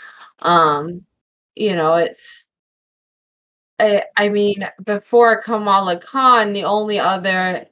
Um, 0.41 1.05
you 1.55 1.77
know, 1.77 1.95
it's 1.97 2.46
I, 3.79 4.03
I 4.17 4.29
mean, 4.29 4.67
before 4.85 5.43
Kamala 5.43 5.99
Khan, 5.99 6.53
the 6.53 6.65
only 6.65 6.99
other 6.99 7.67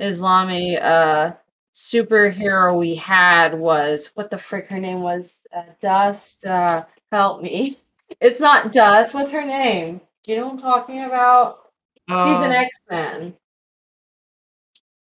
Islami 0.00 0.80
uh 0.82 1.32
superhero 1.74 2.76
we 2.78 2.94
had 2.96 3.54
was 3.58 4.10
what 4.14 4.28
the 4.30 4.38
frick 4.38 4.66
her 4.68 4.78
name 4.80 5.00
was 5.02 5.46
uh, 5.56 5.62
Dust. 5.80 6.44
Uh, 6.44 6.84
help 7.12 7.42
me. 7.42 7.78
It's 8.20 8.40
not 8.40 8.72
Dust. 8.72 9.14
What's 9.14 9.30
her 9.30 9.46
name? 9.46 10.00
Do 10.24 10.32
you 10.32 10.38
know 10.38 10.46
what 10.46 10.54
I'm 10.54 10.58
talking 10.58 11.04
about? 11.04 11.70
She's 12.08 12.40
an 12.40 12.50
Uh, 12.50 12.54
X 12.54 12.78
Men. 12.90 13.34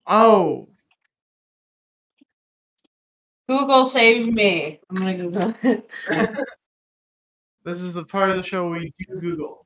oh, 0.06 0.70
Google 3.50 3.86
saved 3.86 4.32
me. 4.32 4.80
I'm 4.90 4.96
gonna 4.98 5.18
Google. 5.18 5.54
it. 5.64 5.90
this 7.66 7.82
is 7.82 7.94
the 7.96 8.06
part 8.06 8.30
of 8.30 8.38
the 8.38 8.44
show 8.44 8.70
we 8.70 8.94
do 9.00 9.20
Google. 9.20 9.61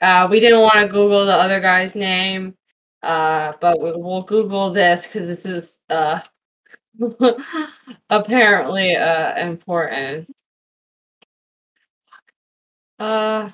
Uh, 0.00 0.28
we 0.30 0.40
didn't 0.40 0.60
want 0.60 0.74
to 0.80 0.88
Google 0.88 1.26
the 1.26 1.34
other 1.34 1.60
guy's 1.60 1.94
name, 1.94 2.54
uh, 3.02 3.52
but 3.60 3.80
we, 3.80 3.92
we'll 3.94 4.22
Google 4.22 4.70
this 4.72 5.06
because 5.06 5.28
this 5.28 5.46
is 5.46 5.80
uh 5.90 6.20
apparently 8.10 8.96
uh 8.96 9.36
important. 9.38 10.28
Uh, 12.98 13.50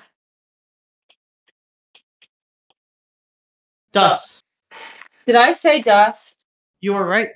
Dust. 3.91 4.43
did 5.25 5.35
I 5.35 5.51
say 5.53 5.81
Dust? 5.81 6.37
You 6.81 6.93
were 6.93 7.05
right. 7.05 7.29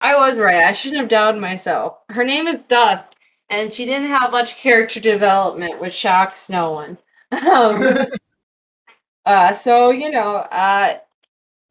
I 0.00 0.16
was 0.16 0.38
right. 0.38 0.64
I 0.64 0.72
shouldn't 0.72 1.00
have 1.00 1.08
doubted 1.08 1.40
myself. 1.40 1.98
Her 2.10 2.24
name 2.24 2.46
is 2.46 2.60
Dust, 2.62 3.06
and 3.50 3.72
she 3.72 3.84
didn't 3.86 4.08
have 4.08 4.32
much 4.32 4.56
character 4.56 5.00
development, 5.00 5.80
which 5.80 5.94
shocks 5.94 6.48
no 6.50 6.72
one. 6.72 6.98
Um, 7.32 7.82
uh, 9.26 9.52
so 9.52 9.90
you 9.90 10.10
know, 10.10 10.36
uh, 10.36 10.98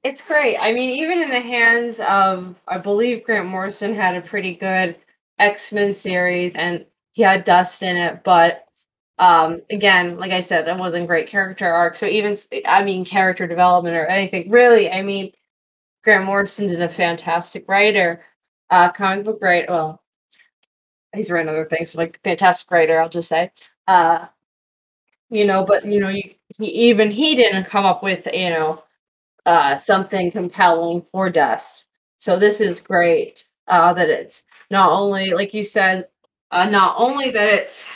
it's 0.03 0.21
great. 0.21 0.57
I 0.59 0.73
mean, 0.73 0.89
even 0.91 1.21
in 1.21 1.29
the 1.29 1.39
hands 1.41 1.99
of, 2.01 2.61
I 2.67 2.77
believe 2.77 3.23
Grant 3.23 3.47
Morrison 3.47 3.93
had 3.95 4.15
a 4.15 4.21
pretty 4.21 4.55
good 4.55 4.97
X 5.39 5.71
Men 5.73 5.93
series, 5.93 6.55
and 6.55 6.85
he 7.11 7.23
had 7.23 7.43
Dust 7.45 7.83
in 7.83 7.97
it. 7.97 8.23
But 8.23 8.65
um, 9.19 9.61
again, 9.71 10.17
like 10.19 10.31
I 10.31 10.41
said, 10.41 10.67
that 10.67 10.79
wasn't 10.79 11.07
great 11.07 11.27
character 11.27 11.67
arc. 11.71 11.95
So 11.95 12.05
even, 12.07 12.35
I 12.67 12.83
mean, 12.83 13.05
character 13.05 13.47
development 13.47 13.97
or 13.97 14.05
anything 14.07 14.49
really. 14.51 14.91
I 14.91 15.01
mean, 15.03 15.31
Grant 16.03 16.25
Morrison's 16.25 16.75
a 16.75 16.89
fantastic 16.89 17.67
writer, 17.69 18.23
uh, 18.71 18.91
comic 18.91 19.25
book 19.25 19.39
writer. 19.41 19.67
Well, 19.69 20.03
he's 21.15 21.31
written 21.31 21.49
other 21.49 21.65
things, 21.65 21.91
so 21.91 21.99
like 21.99 22.19
fantastic 22.23 22.69
writer. 22.71 22.99
I'll 22.99 23.09
just 23.09 23.29
say, 23.29 23.51
uh, 23.87 24.27
you 25.29 25.45
know, 25.45 25.65
but 25.65 25.85
you 25.85 25.99
know, 25.99 26.09
you, 26.09 26.23
he, 26.57 26.89
even 26.89 27.11
he 27.11 27.35
didn't 27.35 27.65
come 27.65 27.85
up 27.85 28.03
with 28.03 28.27
you 28.31 28.49
know 28.49 28.83
uh, 29.45 29.77
something 29.77 30.31
compelling 30.31 31.01
for 31.01 31.29
Dust. 31.29 31.87
So 32.17 32.37
this 32.39 32.61
is 32.61 32.81
great 32.81 33.45
uh, 33.67 33.93
that 33.93 34.09
it's 34.09 34.45
not 34.71 34.91
only 34.91 35.31
like 35.31 35.53
you 35.53 35.63
said, 35.63 36.07
uh, 36.51 36.65
not 36.69 36.95
only 36.97 37.31
that 37.31 37.47
it's 37.53 37.87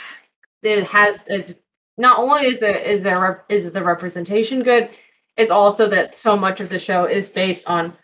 it 0.62 0.84
has 0.84 1.24
it's 1.28 1.54
not 1.96 2.18
only 2.18 2.46
is 2.46 2.60
there 2.60 2.76
is 2.78 3.02
there 3.02 3.20
rep- 3.20 3.48
the 3.48 3.82
representation 3.84 4.62
good, 4.62 4.90
it's 5.36 5.50
also 5.50 5.88
that 5.88 6.16
so 6.16 6.36
much 6.36 6.60
of 6.60 6.68
the 6.68 6.78
show 6.78 7.04
is 7.04 7.28
based 7.28 7.68
on 7.68 7.94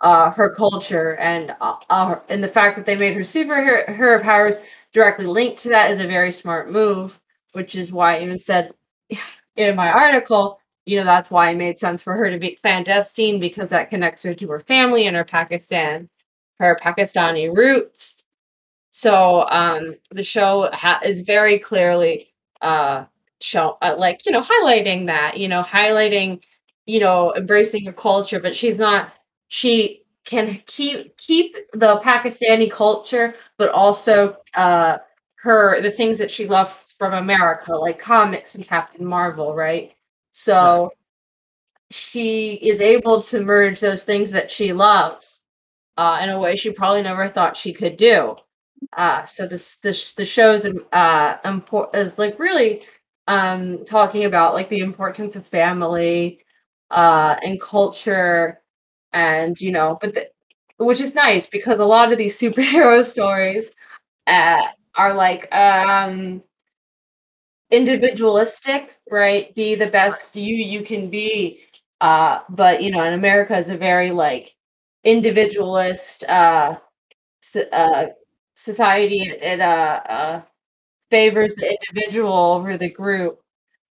uh, 0.00 0.30
her 0.32 0.54
culture 0.54 1.16
and 1.16 1.54
uh, 1.60 1.76
uh, 1.90 2.16
and 2.28 2.42
the 2.42 2.48
fact 2.48 2.76
that 2.76 2.86
they 2.86 2.96
made 2.96 3.14
her 3.14 3.20
superhero 3.20 3.86
her 3.94 4.20
powers 4.20 4.58
directly 4.92 5.26
linked 5.26 5.58
to 5.58 5.68
that 5.70 5.90
is 5.90 6.00
a 6.00 6.06
very 6.06 6.32
smart 6.32 6.70
move, 6.70 7.20
which 7.52 7.74
is 7.74 7.92
why 7.92 8.16
I 8.16 8.22
even 8.22 8.38
said 8.38 8.72
in 9.56 9.76
my 9.76 9.90
article, 9.90 10.60
you 10.86 10.98
know, 10.98 11.04
that's 11.04 11.30
why 11.30 11.50
it 11.50 11.56
made 11.56 11.78
sense 11.78 12.02
for 12.02 12.16
her 12.16 12.30
to 12.30 12.38
be 12.38 12.56
clandestine 12.56 13.40
because 13.40 13.70
that 13.70 13.90
connects 13.90 14.22
her 14.22 14.34
to 14.34 14.48
her 14.48 14.60
family 14.60 15.06
and 15.06 15.16
her 15.16 15.24
Pakistan, 15.24 16.08
her 16.58 16.78
Pakistani 16.82 17.54
roots. 17.54 18.24
So 18.90 19.48
um, 19.48 19.94
the 20.10 20.24
show 20.24 20.70
ha- 20.72 21.00
is 21.04 21.20
very 21.22 21.58
clearly 21.58 22.32
uh, 22.60 23.04
show 23.40 23.78
uh, 23.82 23.94
like 23.98 24.26
you 24.26 24.32
know 24.32 24.42
highlighting 24.42 25.06
that 25.06 25.38
you 25.38 25.48
know 25.48 25.62
highlighting 25.62 26.40
you 26.86 27.00
know 27.00 27.34
embracing 27.36 27.84
your 27.84 27.92
culture, 27.92 28.40
but 28.40 28.56
she's 28.56 28.78
not 28.78 29.12
she 29.48 30.04
can 30.24 30.60
keep 30.66 31.16
keep 31.18 31.56
the 31.72 31.98
Pakistani 32.00 32.70
culture, 32.70 33.34
but 33.58 33.70
also 33.70 34.36
uh, 34.54 34.98
her 35.36 35.80
the 35.80 35.90
things 35.90 36.18
that 36.18 36.30
she 36.30 36.46
loved 36.46 36.89
from 37.00 37.14
America, 37.14 37.74
like 37.76 37.98
comics 38.00 38.56
and 38.56 38.68
Captain 38.68 39.06
Marvel, 39.06 39.56
right? 39.56 39.94
So 40.32 40.92
she 41.90 42.54
is 42.54 42.80
able 42.80 43.22
to 43.22 43.40
merge 43.40 43.80
those 43.80 44.04
things 44.04 44.30
that 44.30 44.50
she 44.50 44.72
loves 44.72 45.40
uh, 45.98 46.20
in 46.22 46.30
a 46.30 46.40
way 46.40 46.56
she 46.56 46.72
probably 46.72 47.02
never 47.02 47.28
thought 47.28 47.56
she 47.56 47.72
could 47.72 47.96
do. 47.96 48.36
Uh, 48.96 49.24
so 49.24 49.46
this 49.46 49.78
this 49.78 50.14
the 50.14 50.24
show's 50.24 50.66
uh 50.92 51.36
import 51.44 51.94
is 51.96 52.18
like 52.18 52.38
really 52.38 52.82
um 53.28 53.84
talking 53.86 54.24
about 54.26 54.54
like 54.54 54.68
the 54.70 54.80
importance 54.80 55.36
of 55.36 55.46
family 55.46 56.40
uh 56.90 57.36
and 57.42 57.60
culture 57.60 58.60
and 59.12 59.60
you 59.60 59.72
know 59.72 59.98
but 60.00 60.14
the, 60.14 60.28
which 60.78 61.00
is 61.00 61.14
nice 61.14 61.46
because 61.48 61.80
a 61.80 61.84
lot 61.84 62.12
of 62.12 62.18
these 62.18 62.38
superhero 62.40 63.04
stories 63.04 63.70
uh, 64.28 64.62
are 64.96 65.14
like 65.14 65.52
um 65.54 66.42
individualistic 67.70 68.98
right? 69.10 69.54
Be 69.54 69.74
the 69.74 69.88
best 69.88 70.36
you 70.36 70.54
you 70.56 70.82
can 70.82 71.10
be. 71.10 71.60
Uh 72.00 72.40
but 72.48 72.82
you 72.82 72.90
know 72.90 73.02
in 73.04 73.12
america 73.14 73.56
is 73.56 73.68
a 73.70 73.76
very 73.76 74.10
like 74.10 74.54
individualist 75.04 76.24
uh, 76.24 76.76
so- 77.40 77.68
uh 77.72 78.08
society. 78.56 79.22
It, 79.22 79.42
it 79.42 79.60
uh, 79.60 80.02
uh 80.08 80.42
favors 81.10 81.54
the 81.56 81.76
individual 81.90 82.32
over 82.32 82.76
the 82.76 82.90
group 82.90 83.40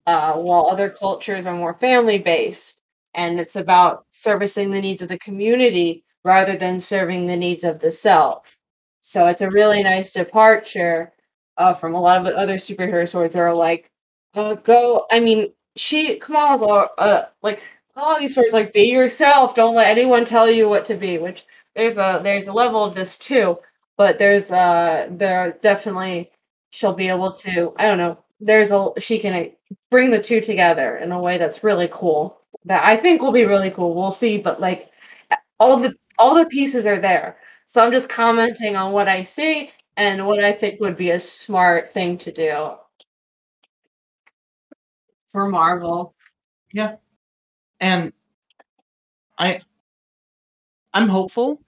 uh 0.07 0.35
while 0.35 0.67
other 0.67 0.89
cultures 0.91 1.45
are 1.47 1.55
more 1.55 1.75
family 1.75 2.19
based 2.19 2.79
and 3.15 3.39
it's 3.39 3.55
about 3.57 4.05
servicing 4.11 4.71
the 4.71 4.81
needs 4.81 5.01
of 5.03 5.09
the 5.09 5.19
community 5.19 6.03
rather 6.25 6.57
than 6.57 6.79
serving 6.81 7.25
the 7.27 7.37
needs 7.37 7.63
of 7.65 7.79
the 7.79 7.91
self. 7.91 8.57
So 9.01 9.27
it's 9.27 9.43
a 9.43 9.51
really 9.51 9.83
nice 9.83 10.13
departure 10.13 11.12
uh 11.57 11.73
from 11.73 11.93
a 11.95 12.01
lot 12.01 12.19
of 12.19 12.27
other 12.33 12.55
superhero 12.55 13.07
stories 13.07 13.31
that 13.31 13.39
are 13.39 13.53
like 13.53 13.91
uh 14.35 14.55
go 14.55 15.05
i 15.11 15.19
mean 15.19 15.51
she 15.75 16.15
kamala's 16.19 16.61
all 16.61 16.89
uh 16.97 17.23
like 17.41 17.61
all 17.95 18.19
these 18.19 18.31
stories 18.33 18.53
like 18.53 18.73
be 18.73 18.83
yourself 18.83 19.55
don't 19.55 19.75
let 19.75 19.87
anyone 19.89 20.25
tell 20.25 20.49
you 20.49 20.67
what 20.67 20.85
to 20.85 20.95
be 20.95 21.17
which 21.17 21.45
there's 21.75 21.97
a 21.97 22.19
there's 22.23 22.47
a 22.47 22.53
level 22.53 22.83
of 22.83 22.95
this 22.95 23.17
too 23.17 23.57
but 23.97 24.17
there's 24.19 24.51
uh 24.51 25.07
there 25.11 25.57
definitely 25.61 26.31
she'll 26.71 26.93
be 26.93 27.07
able 27.09 27.31
to 27.31 27.73
i 27.77 27.85
don't 27.85 27.97
know 27.97 28.17
there's 28.39 28.71
a 28.71 28.89
she 28.99 29.19
can 29.19 29.51
bring 29.91 30.09
the 30.11 30.21
two 30.21 30.41
together 30.41 30.97
in 30.97 31.11
a 31.11 31.19
way 31.21 31.37
that's 31.37 31.63
really 31.63 31.87
cool 31.91 32.39
that 32.65 32.83
i 32.83 32.95
think 32.97 33.21
will 33.21 33.31
be 33.31 33.45
really 33.45 33.69
cool 33.71 33.93
we'll 33.93 34.11
see 34.11 34.37
but 34.37 34.59
like 34.59 34.89
all 35.59 35.77
the 35.77 35.93
all 36.19 36.35
the 36.35 36.45
pieces 36.45 36.85
are 36.85 36.99
there. 36.99 37.37
So 37.67 37.83
i'm 37.83 37.91
just 37.91 38.09
commenting 38.09 38.75
on 38.75 38.91
what 38.93 39.07
i 39.07 39.23
see 39.23 39.71
and 39.97 40.25
what 40.25 40.43
i 40.43 40.51
think 40.51 40.79
would 40.79 40.97
be 40.97 41.11
a 41.11 41.19
smart 41.19 41.89
thing 41.91 42.17
to 42.17 42.31
do 42.31 42.71
for 45.27 45.47
marvel 45.47 46.13
Yeah. 46.73 46.95
and 47.79 48.13
I 49.37 49.61
I'm 50.93 51.07
hopeful 51.07 51.59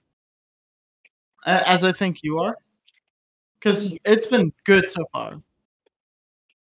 as 1.44 1.82
I 1.82 1.90
think 1.92 2.22
you 2.22 2.38
are 2.38 2.56
because 3.58 3.96
it's 4.04 4.26
been 4.28 4.52
good 4.64 4.90
so 4.92 5.04
far. 5.12 5.42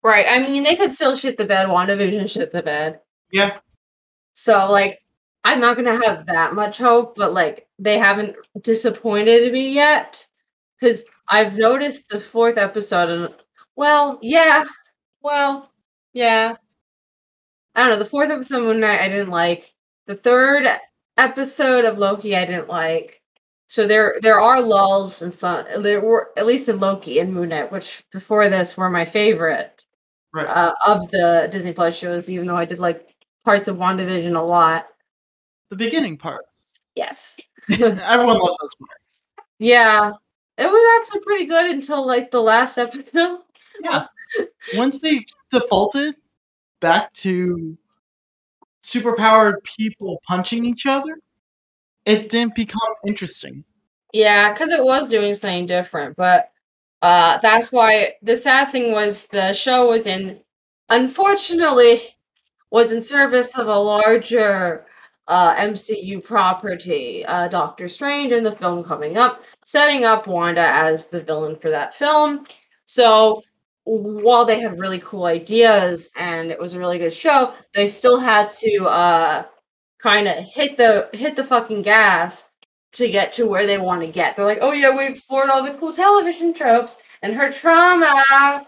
Right. 0.04 0.26
I 0.28 0.38
mean, 0.38 0.62
they 0.62 0.76
could 0.76 0.92
still 0.92 1.16
shit 1.16 1.36
the 1.36 1.44
bed. 1.44 1.68
WandaVision 1.68 2.30
shit 2.30 2.52
the 2.52 2.62
bed. 2.62 3.00
Yeah. 3.32 3.58
So 4.32 4.70
like, 4.70 4.98
I'm 5.42 5.60
not 5.60 5.76
gonna 5.76 6.00
have 6.06 6.26
that 6.26 6.54
much 6.54 6.78
hope, 6.78 7.16
but 7.16 7.32
like, 7.32 7.66
they 7.80 7.98
haven't 7.98 8.36
disappointed 8.60 9.52
me 9.52 9.72
yet. 9.74 10.26
Because 10.82 11.04
I've 11.28 11.56
noticed 11.56 12.08
the 12.08 12.18
fourth 12.18 12.58
episode, 12.58 13.08
and 13.08 13.34
well, 13.76 14.18
yeah, 14.20 14.64
well, 15.22 15.70
yeah. 16.12 16.56
I 17.76 17.80
don't 17.80 17.90
know. 17.90 17.98
The 18.00 18.04
fourth 18.04 18.30
episode 18.30 18.58
of 18.58 18.64
Moon 18.64 18.80
Knight 18.80 19.00
I 19.00 19.08
didn't 19.08 19.30
like. 19.30 19.72
The 20.08 20.16
third 20.16 20.66
episode 21.16 21.84
of 21.84 21.98
Loki 21.98 22.34
I 22.36 22.44
didn't 22.44 22.68
like. 22.68 23.22
So 23.68 23.86
there 23.86 24.16
there 24.22 24.40
are 24.40 24.60
lulls 24.60 25.22
and 25.22 25.32
some 25.32 25.64
there 25.82 26.00
were 26.00 26.32
at 26.36 26.46
least 26.46 26.68
in 26.68 26.80
Loki 26.80 27.20
and 27.20 27.32
Moon 27.32 27.50
Knight, 27.50 27.70
which 27.72 28.04
before 28.12 28.48
this 28.48 28.76
were 28.76 28.90
my 28.90 29.04
favorite 29.04 29.84
Right. 30.34 30.46
uh, 30.48 30.72
of 30.86 31.10
the 31.10 31.48
Disney 31.52 31.72
Plus 31.72 31.96
shows, 31.96 32.28
even 32.28 32.46
though 32.46 32.56
I 32.56 32.64
did 32.64 32.78
like 32.80 33.14
parts 33.44 33.68
of 33.68 33.76
WandaVision 33.76 34.36
a 34.36 34.42
lot. 34.42 34.86
the 35.70 35.76
beginning 35.76 36.16
parts. 36.18 36.66
Yes. 36.96 37.38
Everyone 37.70 38.38
loved 38.38 38.58
those 38.60 38.74
parts. 38.74 39.28
Yeah. 39.60 40.12
It 40.62 40.70
was 40.70 41.00
actually 41.00 41.20
pretty 41.22 41.46
good 41.46 41.70
until 41.70 42.06
like 42.06 42.30
the 42.30 42.40
last 42.40 42.78
episode. 42.78 43.40
Yeah. 43.82 44.06
Once 44.74 45.00
they 45.00 45.24
defaulted 45.50 46.14
back 46.80 47.12
to 47.14 47.76
superpowered 48.84 49.62
people 49.64 50.20
punching 50.26 50.64
each 50.64 50.86
other, 50.86 51.18
it 52.06 52.28
didn't 52.28 52.54
become 52.54 52.80
interesting. 53.06 53.64
Yeah, 54.12 54.52
because 54.52 54.70
it 54.70 54.84
was 54.84 55.08
doing 55.08 55.34
something 55.34 55.66
different, 55.66 56.16
but 56.16 56.50
uh 57.02 57.40
that's 57.42 57.72
why 57.72 58.12
the 58.22 58.36
sad 58.36 58.70
thing 58.70 58.92
was 58.92 59.26
the 59.26 59.52
show 59.52 59.88
was 59.88 60.06
in 60.06 60.38
unfortunately 60.88 62.14
was 62.70 62.92
in 62.92 63.02
service 63.02 63.58
of 63.58 63.66
a 63.66 63.76
larger 63.76 64.86
uh 65.28 65.54
MCU 65.56 66.22
property, 66.22 67.24
uh 67.26 67.48
Doctor 67.48 67.88
Strange 67.88 68.32
and 68.32 68.44
the 68.44 68.52
film 68.52 68.84
coming 68.84 69.18
up, 69.18 69.42
setting 69.64 70.04
up 70.04 70.26
Wanda 70.26 70.62
as 70.62 71.06
the 71.06 71.20
villain 71.22 71.56
for 71.56 71.70
that 71.70 71.96
film. 71.96 72.44
So 72.86 73.42
while 73.84 74.44
they 74.44 74.60
had 74.60 74.78
really 74.78 75.00
cool 75.00 75.24
ideas 75.24 76.10
and 76.16 76.50
it 76.50 76.58
was 76.58 76.74
a 76.74 76.78
really 76.78 76.98
good 76.98 77.12
show, 77.12 77.52
they 77.74 77.88
still 77.88 78.18
had 78.20 78.50
to 78.50 78.84
uh 78.86 79.44
kind 79.98 80.28
of 80.28 80.36
hit 80.44 80.76
the 80.76 81.08
hit 81.12 81.36
the 81.36 81.44
fucking 81.44 81.82
gas 81.82 82.44
to 82.92 83.08
get 83.08 83.32
to 83.32 83.46
where 83.46 83.66
they 83.66 83.78
want 83.78 84.02
to 84.02 84.06
get. 84.06 84.36
They're 84.36 84.44
like, 84.44 84.58
oh 84.60 84.72
yeah, 84.72 84.94
we 84.94 85.06
explored 85.06 85.48
all 85.48 85.62
the 85.62 85.74
cool 85.78 85.92
television 85.92 86.52
tropes 86.52 86.98
and 87.22 87.34
her 87.34 87.50
trauma. 87.50 88.66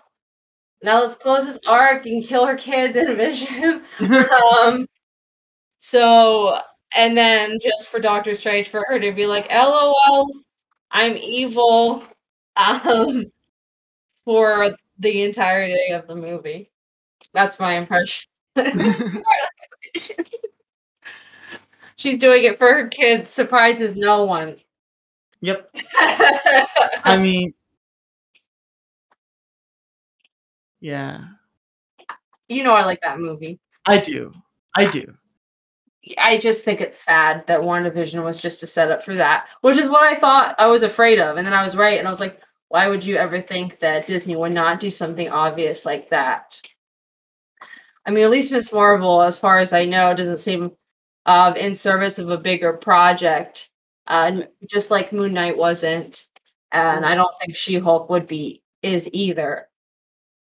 Now 0.83 1.01
let's 1.03 1.15
close 1.17 1.47
this 1.47 1.59
arc 1.67 2.07
and 2.07 2.25
kill 2.25 2.47
her 2.47 2.57
kids 2.57 2.97
in 2.97 3.09
a 3.09 3.15
vision. 3.15 3.83
um, 4.01 4.87
so 5.85 6.59
and 6.95 7.15
then 7.19 7.59
just 7.61 7.89
for 7.89 8.01
Doctor 8.01 8.35
Strange 8.35 8.69
for 8.69 8.87
her 8.89 8.99
to 8.99 9.13
be 9.13 9.27
like, 9.27 9.51
LOL, 9.53 10.31
I'm 10.91 11.17
evil. 11.19 12.03
Um, 12.57 13.25
for 14.25 14.77
the 15.01 15.25
entirety 15.25 15.91
of 15.91 16.07
the 16.07 16.15
movie. 16.15 16.71
That's 17.33 17.59
my 17.59 17.73
impression. 17.73 18.29
She's 21.97 22.17
doing 22.19 22.45
it 22.45 22.59
for 22.59 22.73
her 22.73 22.87
kids, 22.87 23.33
surprises 23.33 23.97
no 23.97 24.23
one. 24.23 24.55
yep. 25.41 25.69
I 25.99 27.19
mean, 27.21 27.55
yeah, 30.79 31.25
you 32.47 32.63
know 32.63 32.75
I 32.75 32.85
like 32.85 33.01
that 33.01 33.19
movie. 33.19 33.59
I 33.85 33.99
do. 33.99 34.33
I 34.77 34.87
do. 34.87 35.13
I 36.19 36.39
just 36.39 36.65
think 36.65 36.81
it's 36.81 37.01
sad 37.01 37.47
that 37.47 37.61
WandaVision 37.61 38.23
was 38.23 38.41
just 38.41 38.63
a 38.63 38.67
setup 38.67 39.03
for 39.03 39.15
that, 39.15 39.47
which 39.63 39.79
is 39.79 39.89
what 39.89 40.03
I 40.03 40.19
thought 40.19 40.55
I 40.59 40.67
was 40.67 40.83
afraid 40.83 41.19
of. 41.19 41.37
And 41.37 41.47
then 41.47 41.55
I 41.55 41.65
was 41.65 41.77
right, 41.77 41.99
and 41.99 42.07
I 42.07 42.11
was 42.11 42.21
like, 42.21 42.41
why 42.69 42.89
would 42.89 43.05
you 43.05 43.17
ever 43.17 43.41
think 43.41 43.79
that 43.81 44.07
Disney 44.07 44.37
would 44.37 44.53
not 44.53 44.81
do 44.81 44.91
something 44.91 45.29
obvious 45.29 45.87
like 45.87 46.11
that? 46.11 46.61
I 48.07 48.11
mean, 48.11 48.25
at 48.25 48.31
least 48.31 48.53
Miss 48.53 48.73
Marvel, 48.73 49.23
as 49.23 49.39
far 49.39 49.59
as 49.59 49.73
I 49.73 49.85
know, 49.85 50.15
doesn't 50.15 50.39
seem 50.39 50.73
uh, 51.27 51.55
in 51.57 51.75
service 51.75 52.19
of 52.19 52.31
a 52.31 52.39
bigger 52.39 52.75
project, 52.75 53.71
uh, 54.07 54.43
just 54.69 54.91
like 54.91 55.13
Moon 55.13 55.33
Knight 55.33 55.57
wasn't. 55.57 56.27
And 56.73 57.07
I 57.07 57.15
don't 57.15 57.33
think 57.41 57.55
She 57.55 57.79
Hulk 57.79 58.11
would 58.11 58.27
be, 58.27 58.63
is 58.83 59.09
either. 59.13 59.69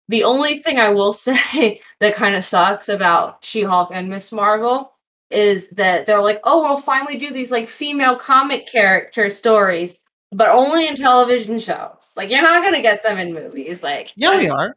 The 0.09 0.23
only 0.23 0.59
thing 0.59 0.79
I 0.79 0.89
will 0.89 1.13
say 1.13 1.81
that 1.99 2.15
kind 2.15 2.35
of 2.35 2.45
sucks 2.45 2.89
about 2.89 3.43
She 3.43 3.63
Hulk 3.63 3.89
and 3.93 4.09
Miss 4.09 4.31
Marvel 4.31 4.96
is 5.29 5.69
that 5.69 6.05
they're 6.05 6.21
like, 6.21 6.39
oh, 6.43 6.61
we'll 6.61 6.77
finally 6.77 7.17
do 7.17 7.31
these 7.31 7.51
like 7.51 7.67
female 7.69 8.15
comic 8.15 8.67
character 8.67 9.29
stories, 9.29 9.95
but 10.31 10.49
only 10.49 10.87
in 10.87 10.95
television 10.95 11.59
shows. 11.59 12.13
Like 12.15 12.29
you're 12.29 12.41
not 12.41 12.63
gonna 12.63 12.81
get 12.81 13.03
them 13.03 13.17
in 13.17 13.33
movies. 13.33 13.83
Like 13.83 14.11
Yeah, 14.15 14.37
we 14.37 14.49
are. 14.49 14.75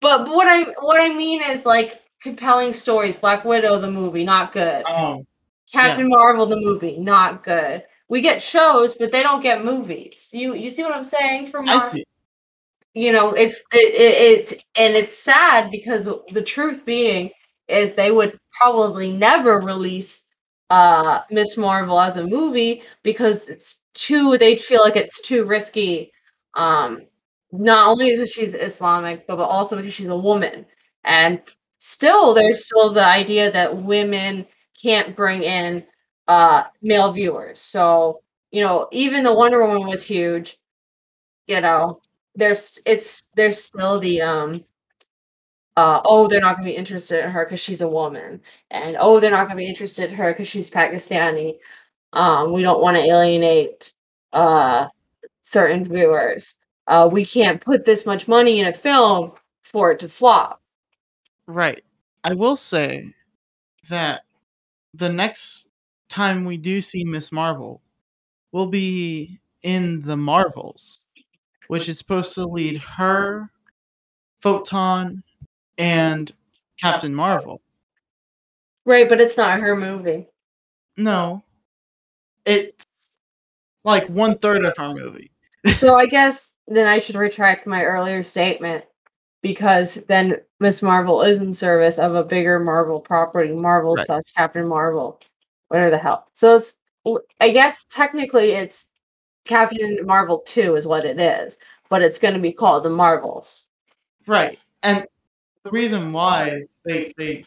But, 0.00 0.26
but 0.26 0.34
what 0.34 0.46
I 0.46 0.62
what 0.80 1.00
I 1.00 1.14
mean 1.14 1.42
is 1.42 1.66
like 1.66 2.02
compelling 2.22 2.72
stories. 2.72 3.18
Black 3.18 3.44
Widow 3.44 3.78
the 3.80 3.90
movie, 3.90 4.24
not 4.24 4.52
good. 4.52 4.84
Oh, 4.88 5.24
Captain 5.72 6.08
Marvel 6.08 6.46
the 6.46 6.60
movie, 6.60 6.98
not 6.98 7.42
good. 7.42 7.82
We 8.08 8.20
get 8.20 8.40
shows, 8.40 8.94
but 8.94 9.10
they 9.10 9.22
don't 9.22 9.42
get 9.42 9.64
movies. 9.64 10.30
You 10.32 10.54
you 10.54 10.70
see 10.70 10.82
what 10.82 10.92
I'm 10.92 11.04
saying? 11.04 11.46
From 11.48 11.68
I 11.68 11.80
see. 11.80 12.04
you 12.94 13.12
know 13.12 13.32
it's 13.34 13.64
it, 13.72 13.94
it, 13.94 14.38
it's 14.38 14.52
and 14.76 14.94
it's 14.94 15.18
sad 15.18 15.70
because 15.70 16.08
the 16.32 16.42
truth 16.42 16.84
being 16.86 17.30
is 17.68 17.94
they 17.94 18.10
would 18.10 18.38
probably 18.52 19.12
never 19.12 19.60
release 19.60 20.22
uh 20.70 21.20
miss 21.30 21.56
marvel 21.56 22.00
as 22.00 22.16
a 22.16 22.26
movie 22.26 22.82
because 23.02 23.48
it's 23.48 23.80
too 23.94 24.36
they'd 24.38 24.60
feel 24.60 24.82
like 24.82 24.96
it's 24.96 25.20
too 25.22 25.44
risky 25.44 26.12
um 26.54 27.02
not 27.52 27.88
only 27.88 28.10
because 28.10 28.30
she's 28.30 28.54
islamic 28.54 29.26
but, 29.26 29.36
but 29.36 29.44
also 29.44 29.76
because 29.76 29.94
she's 29.94 30.08
a 30.08 30.16
woman. 30.16 30.66
And 31.04 31.40
still 31.78 32.34
there's 32.34 32.64
still 32.66 32.92
the 32.92 33.04
idea 33.06 33.50
that 33.52 33.76
women 33.82 34.46
can't 34.80 35.14
bring 35.16 35.42
in 35.42 35.84
uh 36.28 36.64
male 36.82 37.12
viewers. 37.12 37.60
So 37.60 38.22
you 38.50 38.62
know 38.62 38.88
even 38.92 39.22
the 39.24 39.32
wonder 39.34 39.64
woman 39.66 39.86
was 39.88 40.02
huge 40.02 40.58
you 41.46 41.60
know 41.60 42.00
there's 42.34 42.78
it's 42.86 43.24
there's 43.36 43.62
still 43.62 43.98
the 43.98 44.20
um 44.22 44.64
uh 45.76 46.00
oh 46.04 46.28
they're 46.28 46.40
not 46.40 46.56
going 46.56 46.66
to 46.66 46.72
be 46.72 46.76
interested 46.76 47.24
in 47.24 47.30
her 47.30 47.44
because 47.44 47.60
she's 47.60 47.80
a 47.80 47.88
woman. 47.88 48.40
And 48.70 48.96
oh 49.00 49.20
they're 49.20 49.30
not 49.30 49.46
going 49.46 49.56
to 49.58 49.62
be 49.64 49.68
interested 49.68 50.10
in 50.10 50.16
her 50.16 50.32
because 50.32 50.48
she's 50.48 50.70
pakistani. 50.70 51.58
Um 52.12 52.52
we 52.52 52.62
don't 52.62 52.82
want 52.82 52.96
to 52.96 53.02
alienate 53.04 53.92
uh 54.32 54.88
certain 55.42 55.84
viewers. 55.84 56.56
Uh 56.86 57.08
we 57.12 57.24
can't 57.26 57.60
put 57.60 57.84
this 57.84 58.06
much 58.06 58.28
money 58.28 58.60
in 58.60 58.66
a 58.66 58.72
film 58.72 59.32
for 59.64 59.92
it 59.92 59.98
to 60.00 60.08
flop. 60.08 60.62
Right. 61.46 61.82
I 62.24 62.34
will 62.34 62.56
say 62.56 63.14
that 63.88 64.22
the 64.94 65.08
next 65.08 65.66
time 66.08 66.44
we 66.44 66.56
do 66.56 66.80
see 66.80 67.04
Miss 67.04 67.30
Marvel 67.32 67.82
will 68.52 68.66
be 68.68 69.38
in 69.62 70.00
the 70.02 70.16
Marvels, 70.16 71.02
which 71.68 71.88
is 71.88 71.98
supposed 71.98 72.34
to 72.34 72.44
lead 72.44 72.78
her, 72.78 73.50
Photon, 74.40 75.22
and 75.78 76.32
Captain 76.80 77.14
Marvel. 77.14 77.60
right 78.84 79.08
but 79.08 79.20
it's 79.20 79.36
not 79.36 79.60
her 79.60 79.76
movie 79.76 80.26
No, 80.96 81.42
it's 82.44 83.18
like 83.84 84.08
one 84.08 84.36
third 84.38 84.64
of 84.64 84.76
her 84.76 84.94
movie. 84.94 85.30
so 85.76 85.94
I 85.96 86.06
guess 86.06 86.52
then 86.68 86.86
I 86.86 86.98
should 86.98 87.14
retract 87.16 87.66
my 87.66 87.82
earlier 87.84 88.22
statement 88.22 88.84
because 89.42 89.94
then 90.08 90.36
Miss 90.58 90.82
Marvel 90.82 91.22
is 91.22 91.38
in 91.40 91.52
service 91.52 91.98
of 91.98 92.14
a 92.14 92.24
bigger 92.24 92.58
Marvel 92.58 92.98
property, 93.00 93.52
Marvel 93.52 93.94
Right. 93.94 94.06
slash 94.06 94.22
Captain 94.36 94.66
Marvel, 94.66 95.20
whatever 95.68 95.90
the 95.90 95.98
hell. 95.98 96.26
So 96.32 96.56
it's, 96.56 96.76
I 97.40 97.50
guess 97.50 97.84
technically 97.84 98.50
it's 98.52 98.86
Captain 99.44 99.98
Marvel 100.04 100.40
two 100.40 100.74
is 100.74 100.86
what 100.86 101.04
it 101.04 101.20
is, 101.20 101.58
but 101.88 102.02
it's 102.02 102.18
going 102.18 102.34
to 102.34 102.40
be 102.40 102.52
called 102.52 102.82
the 102.84 102.90
Marvels. 102.90 103.66
Right. 104.26 104.58
And 104.82 105.06
the 105.66 105.72
reason 105.72 106.12
why 106.12 106.62
they 106.84 107.12
they 107.18 107.44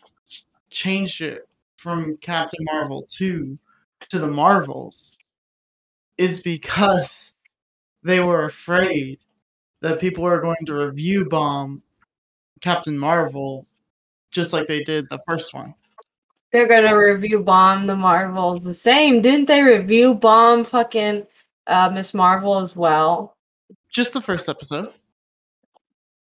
changed 0.70 1.22
it 1.22 1.48
from 1.78 2.18
Captain 2.18 2.60
Marvel 2.66 3.08
2 3.10 3.58
to 4.10 4.20
the 4.20 4.28
Marvels 4.28 5.18
is 6.18 6.44
because 6.44 7.40
they 8.04 8.20
were 8.20 8.44
afraid 8.44 9.20
that 9.82 10.02
people 10.02 10.26
were 10.26 10.42
going 10.42 10.66
to 10.66 10.74
review 10.74 11.30
bomb 11.30 11.82
Captain 12.60 13.00
Marvel 13.00 13.66
just 14.32 14.52
like 14.52 14.68
they 14.68 14.84
did 14.84 15.10
the 15.10 15.22
first 15.26 15.54
one. 15.54 15.74
They're 16.52 16.68
going 16.68 16.84
to 16.84 16.94
review 16.94 17.40
bomb 17.40 17.88
the 17.88 17.96
Marvels 17.96 18.66
the 18.66 18.74
same. 18.74 19.22
Didn't 19.22 19.46
they 19.46 19.62
review 19.62 20.14
bomb 20.14 20.66
fucking 20.66 21.26
uh, 21.68 21.90
Miss 21.94 22.14
Marvel 22.14 22.60
as 22.60 22.76
well? 22.76 23.38
Just 23.90 24.12
the 24.12 24.22
first 24.22 24.50
episode. 24.50 24.92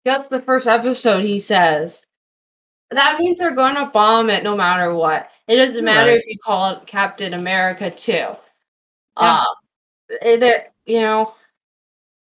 Just 0.06 0.30
the 0.30 0.42
first 0.42 0.68
episode, 0.68 1.24
he 1.24 1.40
says. 1.40 2.06
That 2.92 3.20
means 3.20 3.40
they're 3.40 3.56
going 3.56 3.76
to 3.76 3.88
bomb 3.88 4.30
it 4.30 4.44
no 4.44 4.56
matter 4.56 4.94
what. 4.94 5.30
It 5.48 5.56
doesn't 5.58 5.84
matter 5.84 6.12
Right. 6.12 6.20
if 6.20 6.28
you 6.28 6.38
call 6.40 6.70
it 6.76 6.86
Captain 6.88 7.34
America 7.34 7.90
too. 7.92 8.12
Yeah. 8.14 8.38
Um, 9.18 9.46
it, 10.10 10.44
it- 10.44 10.70
you 10.86 11.00
know, 11.00 11.34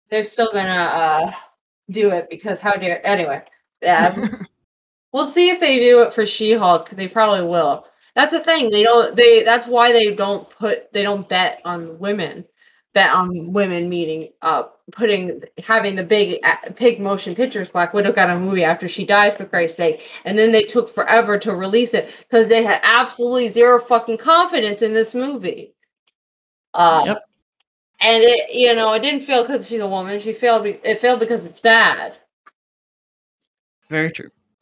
they're 0.10 0.24
still 0.24 0.50
gonna 0.54 0.72
uh, 0.72 1.32
do 1.92 2.12
it 2.12 2.30
because 2.30 2.60
how 2.62 2.74
dare 2.76 3.06
anyway. 3.06 3.44
Yeah, 3.82 4.28
we'll 5.12 5.28
see 5.28 5.50
if 5.50 5.60
they 5.60 5.80
do 5.80 6.04
it 6.04 6.14
for 6.14 6.26
She-Hulk. 6.26 6.92
They 6.92 7.10
probably 7.10 7.46
will. 7.46 7.86
That's 8.16 8.32
the 8.32 8.40
thing. 8.42 8.70
They 8.70 8.84
don't. 8.84 9.16
They. 9.18 9.44
That's 9.44 9.68
why 9.68 9.92
they 9.92 10.16
don't 10.16 10.50
put. 10.50 10.94
They 10.94 11.04
don't 11.04 11.28
bet 11.28 11.62
on 11.66 12.00
women. 12.00 12.46
Bet 12.94 13.12
on 13.12 13.54
women 13.54 13.90
meeting. 13.90 14.30
Uh, 14.42 14.64
putting 14.92 15.42
having 15.66 15.96
the 15.96 16.04
big 16.04 16.40
uh, 16.46 16.70
big 16.78 17.00
motion 17.00 17.34
pictures. 17.36 17.70
Black 17.70 17.94
Widow 17.94 18.12
got 18.12 18.30
a 18.30 18.40
movie 18.40 18.64
after 18.64 18.88
she 18.88 19.06
died 19.06 19.36
for 19.38 19.46
Christ's 19.46 19.78
sake, 19.78 20.10
and 20.26 20.38
then 20.38 20.52
they 20.52 20.64
took 20.64 20.88
forever 20.88 21.38
to 21.40 21.56
release 21.56 21.94
it 21.94 22.12
because 22.20 22.48
they 22.48 22.64
had 22.64 22.82
absolutely 22.84 23.50
zero 23.50 23.80
fucking 23.80 24.18
confidence 24.18 24.82
in 24.82 24.94
this 24.94 25.14
movie. 25.16 25.74
Uh, 26.74 27.04
Yep. 27.06 27.24
And 28.04 28.22
it, 28.22 28.54
you 28.54 28.76
know, 28.76 28.92
it 28.92 29.02
didn't 29.02 29.22
fail 29.22 29.44
because 29.44 29.68
she's 29.68 29.80
a 29.80 29.88
woman. 29.88 30.20
She 30.20 30.34
failed. 30.34 30.66
It 30.66 31.00
failed 31.00 31.22
because 31.22 31.46
it's 31.46 31.62
bad. 31.62 32.18
Very 33.90 34.12
true. 34.12 34.30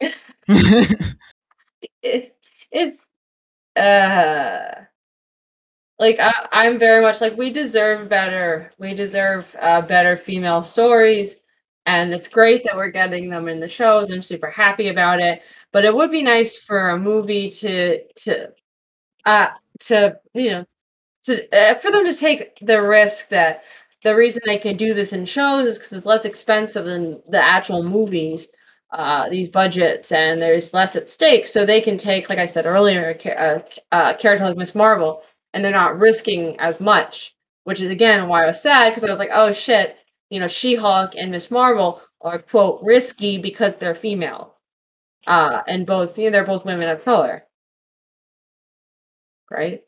it, 2.02 2.36
it's 2.70 2.98
uh 3.76 4.84
like 6.02 6.18
I, 6.18 6.32
i'm 6.52 6.80
very 6.80 7.00
much 7.00 7.20
like 7.20 7.36
we 7.38 7.50
deserve 7.50 8.08
better. 8.08 8.72
We 8.78 8.92
deserve 8.92 9.54
uh, 9.60 9.82
better 9.82 10.16
female 10.16 10.62
stories. 10.62 11.36
And 11.86 12.12
it's 12.12 12.28
great 12.28 12.64
that 12.64 12.76
we're 12.76 12.90
getting 12.90 13.30
them 13.30 13.48
in 13.48 13.60
the 13.60 13.68
shows. 13.68 14.10
I'm 14.10 14.22
super 14.22 14.50
happy 14.50 14.88
about 14.88 15.20
it. 15.20 15.42
But 15.72 15.84
it 15.84 15.94
would 15.94 16.10
be 16.10 16.22
nice 16.22 16.56
for 16.56 16.90
a 16.90 16.98
movie 16.98 17.48
to 17.50 18.02
to 18.24 18.48
uh 19.26 19.48
to 19.80 20.16
you 20.34 20.50
know 20.50 20.66
to 21.24 21.34
uh, 21.56 21.74
for 21.76 21.92
them 21.92 22.04
to 22.06 22.14
take 22.14 22.58
the 22.62 22.82
risk 22.82 23.28
that 23.30 23.62
the 24.04 24.16
reason 24.16 24.42
they 24.46 24.58
can 24.58 24.76
do 24.76 24.94
this 24.94 25.12
in 25.12 25.24
shows 25.24 25.66
is 25.66 25.78
because 25.78 25.92
it's 25.92 26.06
less 26.06 26.24
expensive 26.24 26.86
than 26.86 27.22
the 27.28 27.40
actual 27.40 27.84
movies 27.84 28.48
uh, 28.92 29.28
these 29.30 29.48
budgets 29.48 30.12
and 30.12 30.40
there's 30.42 30.74
less 30.74 30.96
at 30.96 31.08
stake. 31.08 31.46
So 31.46 31.64
they 31.64 31.80
can 31.80 31.96
take, 31.96 32.28
like 32.28 32.38
I 32.38 32.44
said 32.44 32.66
earlier, 32.66 33.16
a, 33.24 33.62
a, 33.92 34.10
a 34.10 34.14
character 34.16 34.46
like 34.46 34.56
Miss 34.56 34.74
Marvel, 34.74 35.22
and 35.54 35.64
they're 35.64 35.72
not 35.72 35.98
risking 35.98 36.58
as 36.60 36.80
much, 36.80 37.34
which 37.64 37.80
is 37.80 37.90
again 37.90 38.28
why 38.28 38.44
I 38.44 38.46
was 38.46 38.62
sad 38.62 38.90
because 38.90 39.04
I 39.04 39.10
was 39.10 39.18
like, 39.18 39.30
oh 39.32 39.52
shit, 39.52 39.96
you 40.30 40.40
know, 40.40 40.48
She 40.48 40.74
Hulk 40.74 41.14
and 41.16 41.30
Miss 41.30 41.50
Marvel 41.50 42.00
are 42.20 42.38
quote 42.38 42.80
risky 42.82 43.38
because 43.38 43.76
they're 43.76 43.94
females, 43.94 44.56
uh, 45.26 45.62
and 45.66 45.86
both 45.86 46.18
you 46.18 46.24
know 46.26 46.30
they're 46.30 46.44
both 46.44 46.64
women 46.64 46.88
of 46.88 47.04
color, 47.04 47.42
right? 49.50 49.82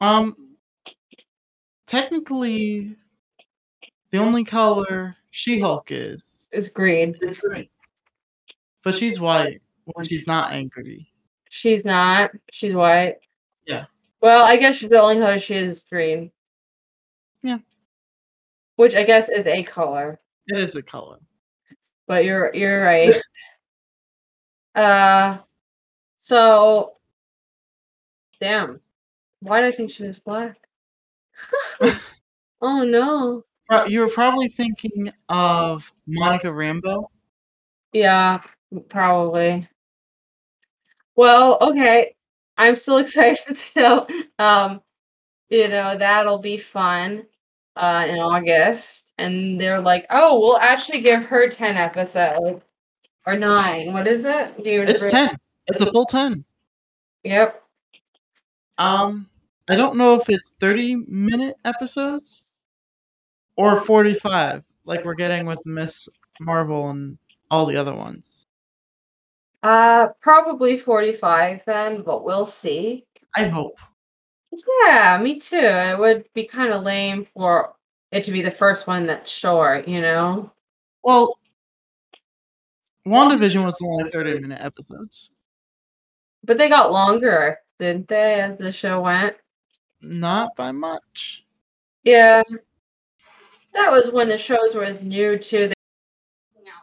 um, 0.00 0.36
technically, 1.86 2.96
the 4.10 4.18
only 4.18 4.44
color 4.44 5.16
She-Hulk 5.30 5.90
is 5.90 6.48
It's 6.52 6.68
green. 6.68 7.14
is 7.22 7.40
green, 7.40 7.68
but 8.84 8.94
she's 8.94 9.18
white 9.20 9.62
when 9.84 10.04
she's 10.04 10.26
not 10.26 10.52
angry. 10.52 11.08
She's 11.50 11.84
not. 11.84 12.30
She's 12.50 12.74
white. 12.74 13.16
Yeah. 13.66 13.84
Well, 14.22 14.44
I 14.44 14.56
guess 14.56 14.80
the 14.80 15.00
only 15.00 15.16
color 15.16 15.38
she 15.40 15.56
is 15.56 15.84
green. 15.90 16.30
Yeah. 17.42 17.58
Which 18.76 18.94
I 18.94 19.02
guess 19.02 19.28
is 19.28 19.48
a 19.48 19.64
color. 19.64 20.20
It 20.46 20.58
is 20.58 20.76
a 20.76 20.82
color. 20.82 21.18
but 22.06 22.24
you're 22.24 22.54
you're 22.54 22.82
right. 22.82 23.14
uh 24.76 25.38
so 26.16 26.92
damn. 28.40 28.80
Why 29.40 29.60
did 29.60 29.74
I 29.74 29.76
think 29.76 29.90
she 29.90 30.04
was 30.04 30.20
black? 30.20 30.56
oh 32.60 32.84
no. 32.84 33.44
You 33.88 34.00
were 34.00 34.08
probably 34.08 34.48
thinking 34.48 35.10
of 35.28 35.90
Monica 36.06 36.46
Rambeau. 36.46 37.06
Yeah, 37.92 38.40
probably. 38.88 39.66
Well, 41.16 41.58
okay. 41.60 42.14
I'm 42.56 42.76
still 42.76 42.96
excited 42.98 43.38
for 43.38 43.54
the 43.54 43.60
show. 43.60 44.06
Um, 44.38 44.80
you 45.50 45.68
know, 45.68 45.96
that'll 45.96 46.38
be 46.38 46.58
fun 46.58 47.24
uh 47.76 48.06
in 48.08 48.18
August. 48.18 49.12
And 49.18 49.60
they're 49.60 49.80
like, 49.80 50.06
oh, 50.10 50.40
we'll 50.40 50.58
actually 50.58 51.00
give 51.00 51.22
her 51.24 51.48
10 51.48 51.76
episodes. 51.76 52.62
Or 53.26 53.36
nine. 53.36 53.92
What 53.92 54.08
is 54.08 54.24
it? 54.24 54.54
It's 54.58 55.04
remember? 55.04 55.08
ten. 55.08 55.36
It's 55.68 55.80
a 55.80 55.92
full 55.92 56.06
ten. 56.06 56.44
Yep. 57.22 57.62
Um, 58.78 59.28
I 59.70 59.76
don't 59.76 59.96
know 59.96 60.14
if 60.14 60.28
it's 60.28 60.50
thirty 60.58 60.96
minute 61.06 61.56
episodes 61.64 62.50
or 63.56 63.80
forty-five, 63.82 64.64
like 64.84 65.04
we're 65.04 65.14
getting 65.14 65.46
with 65.46 65.60
Miss 65.64 66.08
Marvel 66.40 66.90
and 66.90 67.16
all 67.48 67.64
the 67.64 67.76
other 67.76 67.94
ones. 67.94 68.46
Uh, 69.62 70.08
probably 70.20 70.76
45 70.76 71.64
then, 71.64 72.02
but 72.02 72.24
we'll 72.24 72.46
see. 72.46 73.06
I 73.36 73.44
hope. 73.44 73.78
Yeah, 74.86 75.18
me 75.22 75.38
too. 75.38 75.56
It 75.56 75.98
would 75.98 76.24
be 76.34 76.44
kind 76.44 76.72
of 76.72 76.82
lame 76.82 77.26
for 77.32 77.74
it 78.10 78.24
to 78.24 78.32
be 78.32 78.42
the 78.42 78.50
first 78.50 78.86
one 78.86 79.06
that's 79.06 79.30
short, 79.30 79.88
you 79.88 80.00
know? 80.00 80.52
Well, 81.02 81.38
WandaVision 83.06 83.64
was 83.64 83.78
only 83.82 84.10
thirty 84.10 84.38
minute 84.38 84.60
episodes. 84.60 85.30
But 86.44 86.58
they 86.58 86.68
got 86.68 86.92
longer, 86.92 87.58
didn't 87.78 88.08
they, 88.08 88.40
as 88.40 88.58
the 88.58 88.70
show 88.70 89.00
went? 89.00 89.36
Not 90.00 90.54
by 90.56 90.72
much. 90.72 91.44
Yeah. 92.04 92.42
That 93.74 93.90
was 93.90 94.10
when 94.10 94.28
the 94.28 94.36
shows 94.36 94.74
was 94.74 95.02
new 95.02 95.38
too. 95.38 95.68
They, 95.68 95.74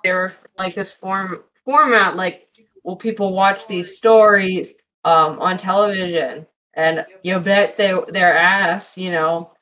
they 0.03 0.13
were 0.13 0.33
like 0.57 0.75
this 0.75 0.91
form 0.91 1.43
format, 1.63 2.15
like 2.15 2.49
will 2.89 2.95
people 2.97 3.33
watch 3.33 3.67
these 3.67 3.95
stories 3.95 4.75
um 5.05 5.39
on 5.39 5.57
television? 5.57 6.45
And 6.75 7.05
you 7.23 7.39
bet 7.39 7.77
they 7.77 7.93
their 8.09 8.37
ass, 8.37 8.97
you 8.97 9.11
know. 9.11 9.53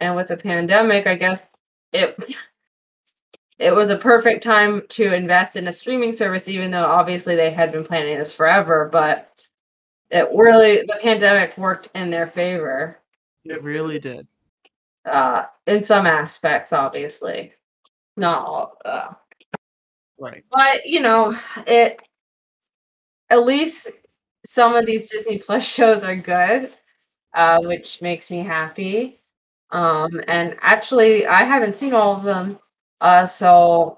And 0.00 0.14
with 0.16 0.28
the 0.28 0.36
pandemic, 0.36 1.06
I 1.06 1.14
guess 1.16 1.50
it 1.92 2.16
it 3.58 3.74
was 3.74 3.90
a 3.90 3.96
perfect 3.98 4.42
time 4.42 4.82
to 4.90 5.14
invest 5.14 5.56
in 5.56 5.68
a 5.68 5.72
streaming 5.72 6.12
service, 6.12 6.48
even 6.48 6.70
though 6.70 6.84
obviously 6.84 7.36
they 7.36 7.50
had 7.50 7.72
been 7.72 7.84
planning 7.84 8.18
this 8.18 8.32
forever, 8.32 8.88
but 8.92 9.46
it 10.10 10.28
really 10.34 10.76
the 10.86 10.98
pandemic 11.02 11.56
worked 11.58 11.88
in 11.94 12.10
their 12.10 12.26
favor 12.28 12.98
It 13.44 13.62
really 13.62 13.98
did. 13.98 14.26
uh 15.04 15.44
in 15.66 15.82
some 15.82 16.06
aspects 16.06 16.72
obviously 16.72 17.52
not 18.16 18.38
all 18.46 18.78
uh, 18.84 19.08
Right. 20.18 20.44
but 20.50 20.86
you 20.86 21.00
know 21.00 21.36
it 21.66 22.00
at 23.30 23.44
least 23.44 23.90
some 24.44 24.74
of 24.74 24.86
these 24.86 25.10
disney 25.10 25.38
plus 25.38 25.64
shows 25.76 26.04
are 26.04 26.16
good 26.16 26.68
uh 27.34 27.60
which 27.62 28.00
makes 28.02 28.30
me 28.30 28.38
happy 28.38 29.16
um 29.70 30.20
and 30.28 30.56
actually 30.60 31.26
i 31.26 31.42
haven't 31.42 31.74
seen 31.76 31.92
all 31.92 32.16
of 32.16 32.22
them 32.22 32.58
uh 33.00 33.26
so 33.26 33.96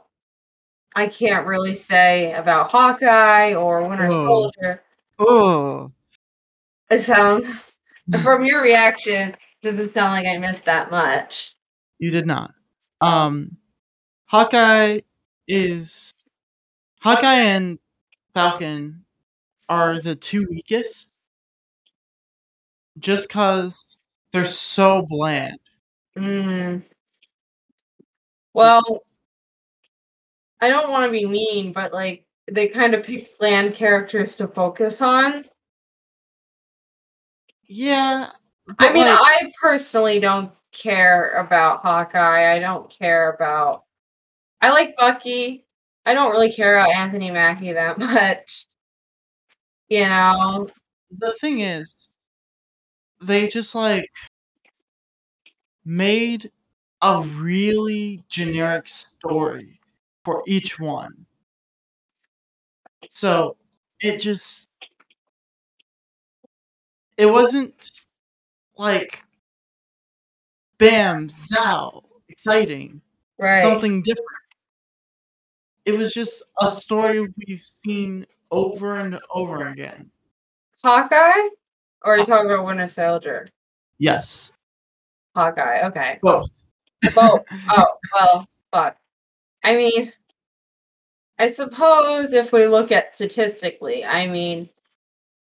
i 0.97 1.07
can't 1.07 1.47
really 1.47 1.74
say 1.74 2.33
about 2.33 2.70
hawkeye 2.70 3.55
or 3.55 3.87
winter 3.89 4.09
Whoa. 4.09 4.26
soldier 4.26 4.83
Oh. 5.20 5.93
it 6.91 6.99
sounds 7.01 7.76
from 8.22 8.45
your 8.45 8.62
reaction 8.62 9.35
doesn't 9.62 9.91
sound 9.91 10.12
like 10.12 10.26
i 10.26 10.39
missed 10.39 10.64
that 10.66 10.91
much 10.91 11.55
You 11.99 12.11
did 12.12 12.26
not. 12.26 12.55
Um, 13.01 13.57
Hawkeye 14.26 15.01
is 15.49 16.24
Hawkeye 17.01 17.43
and 17.57 17.79
Falcon 18.35 19.05
are 19.69 20.01
the 20.01 20.16
two 20.16 20.47
weakest, 20.51 21.14
just 22.99 23.29
cause 23.29 23.99
they're 24.33 24.45
so 24.45 25.07
bland. 25.09 25.59
Mm. 26.16 26.83
Well, 28.55 29.03
I 30.61 30.71
don't 30.71 30.91
want 30.91 31.07
to 31.07 31.12
be 31.12 31.27
mean, 31.27 31.73
but 31.73 31.93
like 31.93 32.25
they 32.51 32.69
kind 32.69 32.95
of 32.95 33.05
pick 33.05 33.39
bland 33.39 33.75
characters 33.75 34.35
to 34.37 34.49
focus 34.49 35.01
on. 35.03 35.45
Yeah, 37.69 38.31
I 38.79 38.93
mean, 38.93 39.07
like, 39.07 39.19
I 39.21 39.53
personally 39.61 40.21
don't 40.21 40.53
care 40.73 41.33
about 41.33 41.81
Hawkeye. 41.81 42.55
I 42.55 42.59
don't 42.59 42.91
care 42.91 43.33
about. 43.33 43.85
I 44.61 44.71
like 44.71 44.97
Bucky. 44.97 45.66
I 46.05 46.14
don't 46.14 46.33
really 46.33 46.53
care 46.53 46.79
about 46.79 46.95
Anthony 46.95 47.31
Mackie 47.31 47.73
that 47.73 47.99
much. 47.99 48.66
You 49.89 50.01
know, 50.07 50.68
the 51.11 51.32
thing 51.41 51.61
is, 51.61 52.09
they 53.20 53.49
just 53.49 53.74
like 53.74 54.11
made 55.84 56.51
a 57.03 57.22
really 57.22 58.22
generic 58.28 58.89
story 58.89 59.80
for 60.24 60.43
each 60.47 60.78
one. 60.78 61.26
So 63.11 63.57
it 64.01 64.18
just 64.18 64.68
it 67.16 67.26
wasn't 67.26 68.03
like 68.76 69.24
bam, 70.78 71.28
zow, 71.28 72.05
exciting, 72.28 73.01
Right. 73.39 73.62
something 73.62 74.03
different. 74.03 74.38
It 75.89 75.97
was 75.97 76.12
just 76.12 76.43
a 76.61 76.68
story 76.68 77.26
we've 77.47 77.62
seen 77.62 78.26
over 78.51 78.97
and 78.97 79.18
over 79.30 79.68
again. 79.68 80.11
Hawkeye? 80.84 81.49
Or 82.05 82.12
are 82.12 82.18
you 82.18 82.26
talking 82.26 82.51
about 82.51 82.66
Winter 82.66 82.89
Soldier? 82.89 83.49
Yes, 83.99 84.53
Hawkeye. 85.34 85.86
Okay. 85.86 86.18
both. 86.20 86.51
Both. 87.14 87.41
oh, 87.70 87.86
well, 88.12 88.47
fuck. 88.70 88.99
I 89.64 89.76
mean, 89.76 90.12
I 91.39 91.49
suppose 91.49 92.34
if 92.34 92.53
we 92.53 92.66
look 92.66 92.93
at 92.93 93.14
statistically, 93.14 94.05
I 94.05 94.26
mean, 94.26 94.68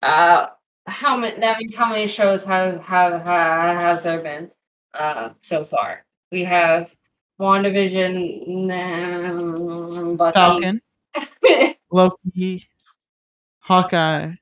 uh, 0.03 0.49
how 0.88 1.16
many? 1.16 1.38
That 1.38 1.59
means 1.61 1.76
how 1.76 1.88
many 1.88 2.09
shows 2.09 2.43
have 2.43 2.82
have, 2.82 3.22
have 3.22 3.76
has 3.76 4.03
there 4.03 4.20
been 4.20 4.51
uh 4.93 5.28
so 5.40 5.62
far? 5.62 6.05
We 6.32 6.43
have 6.43 6.93
WandaVision, 7.43 8.70
um, 8.70 10.16
Bucky, 10.16 10.34
Falcon, 10.34 10.80
Loki, 11.90 12.68
Hawkeye, 13.59 14.32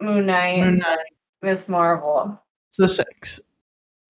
Moon 0.00 0.26
Knight, 0.26 0.60
Moon 0.64 0.78
Knight, 0.78 0.98
Miss 1.42 1.68
Marvel. 1.68 2.40
so 2.70 2.86
six. 2.86 3.40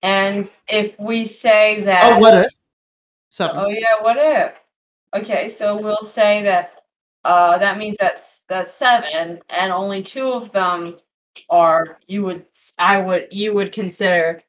And 0.03 0.49
if 0.69 0.99
we 1.01 1.25
say 1.27 1.83
that, 1.83 2.13
Oh, 2.13 2.19
what 2.21 2.35
if? 2.35 2.53
Seven. 3.31 3.57
Oh 3.59 3.69
yeah, 3.69 4.01
what 4.03 4.17
if? 4.17 4.53
Okay, 5.15 5.49
so 5.49 5.77
we'll 5.81 5.97
say 6.01 6.43
that 6.45 6.85
uh 7.25 7.59
that 7.59 7.77
means 7.77 7.97
that's 7.99 8.45
that's 8.49 8.73
seven, 8.73 9.41
and 9.49 9.73
only 9.73 10.03
two 10.03 10.33
of 10.33 10.53
them 10.53 10.97
are 11.51 11.99
you 12.07 12.23
would 12.23 12.45
I 12.79 13.01
would 13.01 13.29
you 13.33 13.53
would 13.55 13.73
consider 13.73 14.43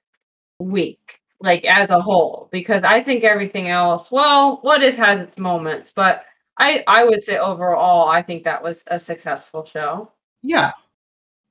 weak, 0.59 1.18
like 1.41 1.63
as 1.65 1.89
a 1.89 2.01
whole, 2.01 2.49
because 2.51 2.83
I 2.83 3.01
think 3.01 3.23
everything 3.23 3.69
else, 3.69 4.11
well, 4.11 4.57
what 4.61 4.83
if 4.83 4.95
has 4.97 5.21
its 5.21 5.37
moments, 5.37 5.91
but 5.91 6.25
I 6.57 6.83
I 6.87 7.05
would 7.05 7.23
say 7.23 7.37
overall 7.37 8.09
I 8.09 8.21
think 8.21 8.43
that 8.43 8.61
was 8.63 8.83
a 8.87 8.99
successful 8.99 9.65
show. 9.65 10.11
Yeah, 10.41 10.71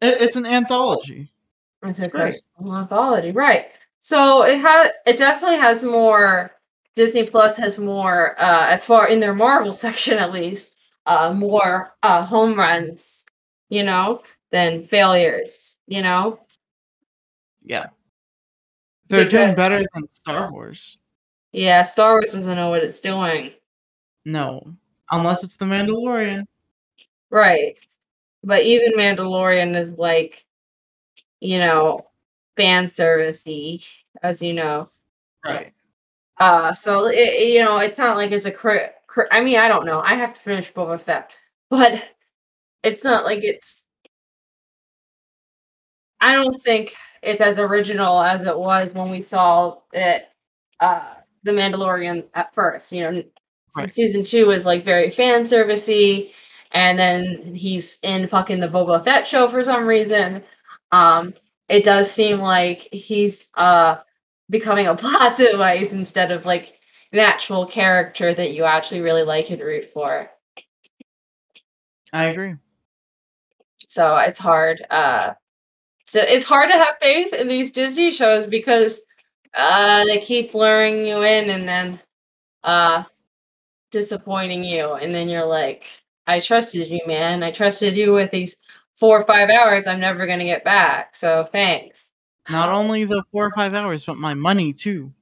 it, 0.01 0.21
it's 0.21 0.37
an 0.37 0.47
anthology. 0.47 1.31
It's 1.83 1.99
It's 1.99 2.09
a 2.09 2.11
great. 2.11 2.41
great 2.61 2.75
anthology, 2.75 3.33
right? 3.33 3.67
So 4.01 4.43
it 4.45 4.59
had 4.59 4.91
it 5.07 5.17
definitely 5.19 5.59
has 5.59 5.83
more. 5.83 6.51
Disney 6.95 7.25
Plus 7.25 7.57
has 7.57 7.79
more, 7.79 8.35
uh, 8.41 8.67
as 8.69 8.85
far 8.85 9.09
in 9.09 9.21
their 9.21 9.35
Marvel 9.35 9.73
section 9.87 10.19
at 10.19 10.33
least, 10.33 10.73
uh, 11.07 11.33
more 11.33 11.95
uh, 12.03 12.25
home 12.25 12.59
runs, 12.59 13.25
you 13.69 13.85
know, 13.85 14.21
than 14.51 14.83
failures, 14.83 15.79
you 15.87 16.03
know. 16.03 16.41
Yeah, 17.63 17.87
they're 19.09 19.29
doing 19.29 19.55
better 19.55 19.83
than 19.95 20.09
Star 20.09 20.51
Wars. 20.53 20.99
Yeah, 21.53 21.83
Star 21.83 22.13
Wars 22.15 22.33
doesn't 22.33 22.57
know 22.57 22.71
what 22.71 22.85
it's 22.85 23.01
doing, 23.01 23.51
No, 24.25 24.63
unless 25.11 25.43
it's 25.45 25.57
the 25.57 25.65
Mandalorian. 25.65 26.45
right? 27.31 27.79
But 28.45 28.65
even 28.65 28.93
Mandalorian 28.93 29.75
is 29.77 29.93
like, 29.93 30.45
you 31.41 31.59
know, 31.59 32.01
fan 32.57 32.87
servicey, 32.87 33.85
as 34.23 34.43
you 34.43 34.53
know. 34.55 34.91
Right. 35.45 35.73
Uh, 36.39 36.73
so 36.73 37.07
it, 37.07 37.49
you 37.49 37.65
know, 37.65 37.79
it's 37.79 37.99
not 37.99 38.17
like 38.17 38.31
it's 38.31 38.45
a 38.45 38.51
cri- 38.53 38.91
cri- 39.07 39.27
I 39.31 39.41
mean, 39.41 39.59
I 39.59 39.69
don't 39.69 39.87
know. 39.87 40.01
I 40.01 40.15
have 40.15 40.35
to 40.35 40.41
finish 40.41 40.73
Boba 40.73 41.01
Fett, 41.01 41.33
but 41.71 42.03
it's 42.85 43.03
not 43.05 43.25
like 43.25 43.43
it's. 43.43 43.85
I 46.21 46.33
don't 46.35 46.55
think 46.63 46.95
it's 47.23 47.41
as 47.41 47.59
original 47.59 48.21
as 48.23 48.45
it 48.45 48.59
was 48.59 48.95
when 48.95 49.11
we 49.11 49.21
saw 49.23 49.79
it, 49.93 50.29
uh, 50.81 51.15
The 51.43 51.53
Mandalorian 51.53 52.25
at 52.35 52.55
first. 52.55 52.93
You 52.93 53.11
know, 53.11 53.23
Right. 53.77 53.91
season 53.91 54.25
two 54.25 54.51
is 54.51 54.65
like 54.65 54.85
very 54.85 55.11
fan 55.11 55.43
servicey, 55.43 56.31
and 56.73 56.99
then 56.99 57.55
he's 57.55 57.99
in 58.03 58.27
fucking 58.27 58.61
the 58.61 58.69
Boba 58.69 59.05
Fett 59.05 59.27
show 59.27 59.49
for 59.49 59.63
some 59.63 59.87
reason. 59.87 60.43
Um, 60.93 61.35
it 61.69 61.85
does 61.85 62.11
seem 62.11 62.41
like 62.41 62.89
he's 62.93 63.51
uh 63.55 63.97
becoming 64.51 64.87
a 64.87 64.97
plot 64.97 65.37
device 65.37 65.93
instead 65.93 66.31
of 66.33 66.47
like 66.47 66.79
an 67.13 67.19
actual 67.19 67.67
character 67.67 68.33
that 68.35 68.53
you 68.53 68.65
actually 68.65 69.01
really 69.01 69.23
like 69.23 69.51
and 69.51 69.61
root 69.61 69.85
for. 69.87 70.31
I 72.13 72.27
agree. 72.27 72.55
So 73.89 74.17
it's 74.17 74.39
hard. 74.39 74.85
Uh, 74.91 75.35
so 76.09 76.23
it's 76.23 76.47
hard 76.47 76.71
to 76.71 76.77
have 76.79 76.97
faith 77.03 77.35
in 77.35 77.49
these 77.49 77.71
Disney 77.71 78.11
shows 78.11 78.47
because 78.47 79.03
uh, 79.53 80.07
they 80.07 80.19
keep 80.21 80.55
luring 80.55 81.07
you 81.07 81.21
in 81.21 81.51
and 81.51 81.69
then 81.69 82.01
uh, 82.65 83.05
disappointing 83.91 84.65
you, 84.65 84.95
and 84.95 85.15
then 85.15 85.29
you're 85.29 85.45
like, 85.45 85.85
"I 86.27 86.41
trusted 86.41 86.89
you, 86.89 87.01
man. 87.07 87.43
I 87.43 87.51
trusted 87.51 87.95
you 87.95 88.15
with 88.15 88.31
these 88.31 88.57
four 88.95 89.21
or 89.21 89.27
five 89.27 89.51
hours. 89.51 89.87
I'm 89.87 90.01
never 90.01 90.27
gonna 90.27 90.45
get 90.45 90.65
back. 90.65 91.15
So 91.15 91.47
thanks." 91.53 92.11
Not 92.49 92.71
only 92.71 93.05
the 93.05 93.23
four 93.31 93.45
or 93.45 93.53
five 93.55 93.75
hours, 93.75 94.07
but 94.07 94.17
my 94.17 94.33
money 94.33 94.73
too. 94.73 95.13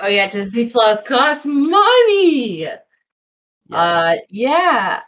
Oh 0.00 0.08
yeah, 0.08 0.30
Disney 0.30 0.70
Plus 0.70 1.02
costs 1.02 1.44
money. 1.44 2.68
Uh, 3.70 4.16
yeah. 4.30 5.00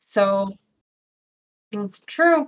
So 0.00 0.50
that's 1.72 2.00
true. 2.06 2.46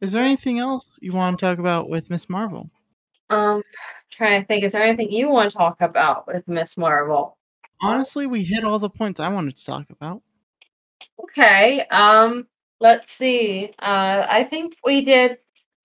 Is 0.00 0.12
there 0.12 0.24
anything 0.24 0.58
else 0.58 0.98
you 1.02 1.12
want 1.12 1.38
to 1.38 1.44
talk 1.44 1.58
about 1.58 1.88
with 1.88 2.08
Miss 2.08 2.28
Marvel? 2.28 2.70
Um, 3.30 3.62
trying 4.10 4.40
to 4.40 4.46
think, 4.46 4.64
is 4.64 4.72
there 4.72 4.82
anything 4.82 5.10
you 5.10 5.28
want 5.28 5.50
to 5.50 5.56
talk 5.56 5.80
about 5.80 6.26
with 6.26 6.46
Miss 6.46 6.76
Marvel? 6.76 7.36
Honestly, 7.80 8.26
we 8.26 8.44
hit 8.44 8.64
all 8.64 8.78
the 8.78 8.90
points 8.90 9.20
I 9.20 9.28
wanted 9.28 9.56
to 9.56 9.64
talk 9.64 9.90
about. 9.90 10.22
Okay. 11.22 11.84
Um, 11.90 12.46
let's 12.80 13.12
see. 13.12 13.70
Uh, 13.78 14.26
I 14.28 14.44
think 14.44 14.76
we 14.84 15.04
did 15.04 15.38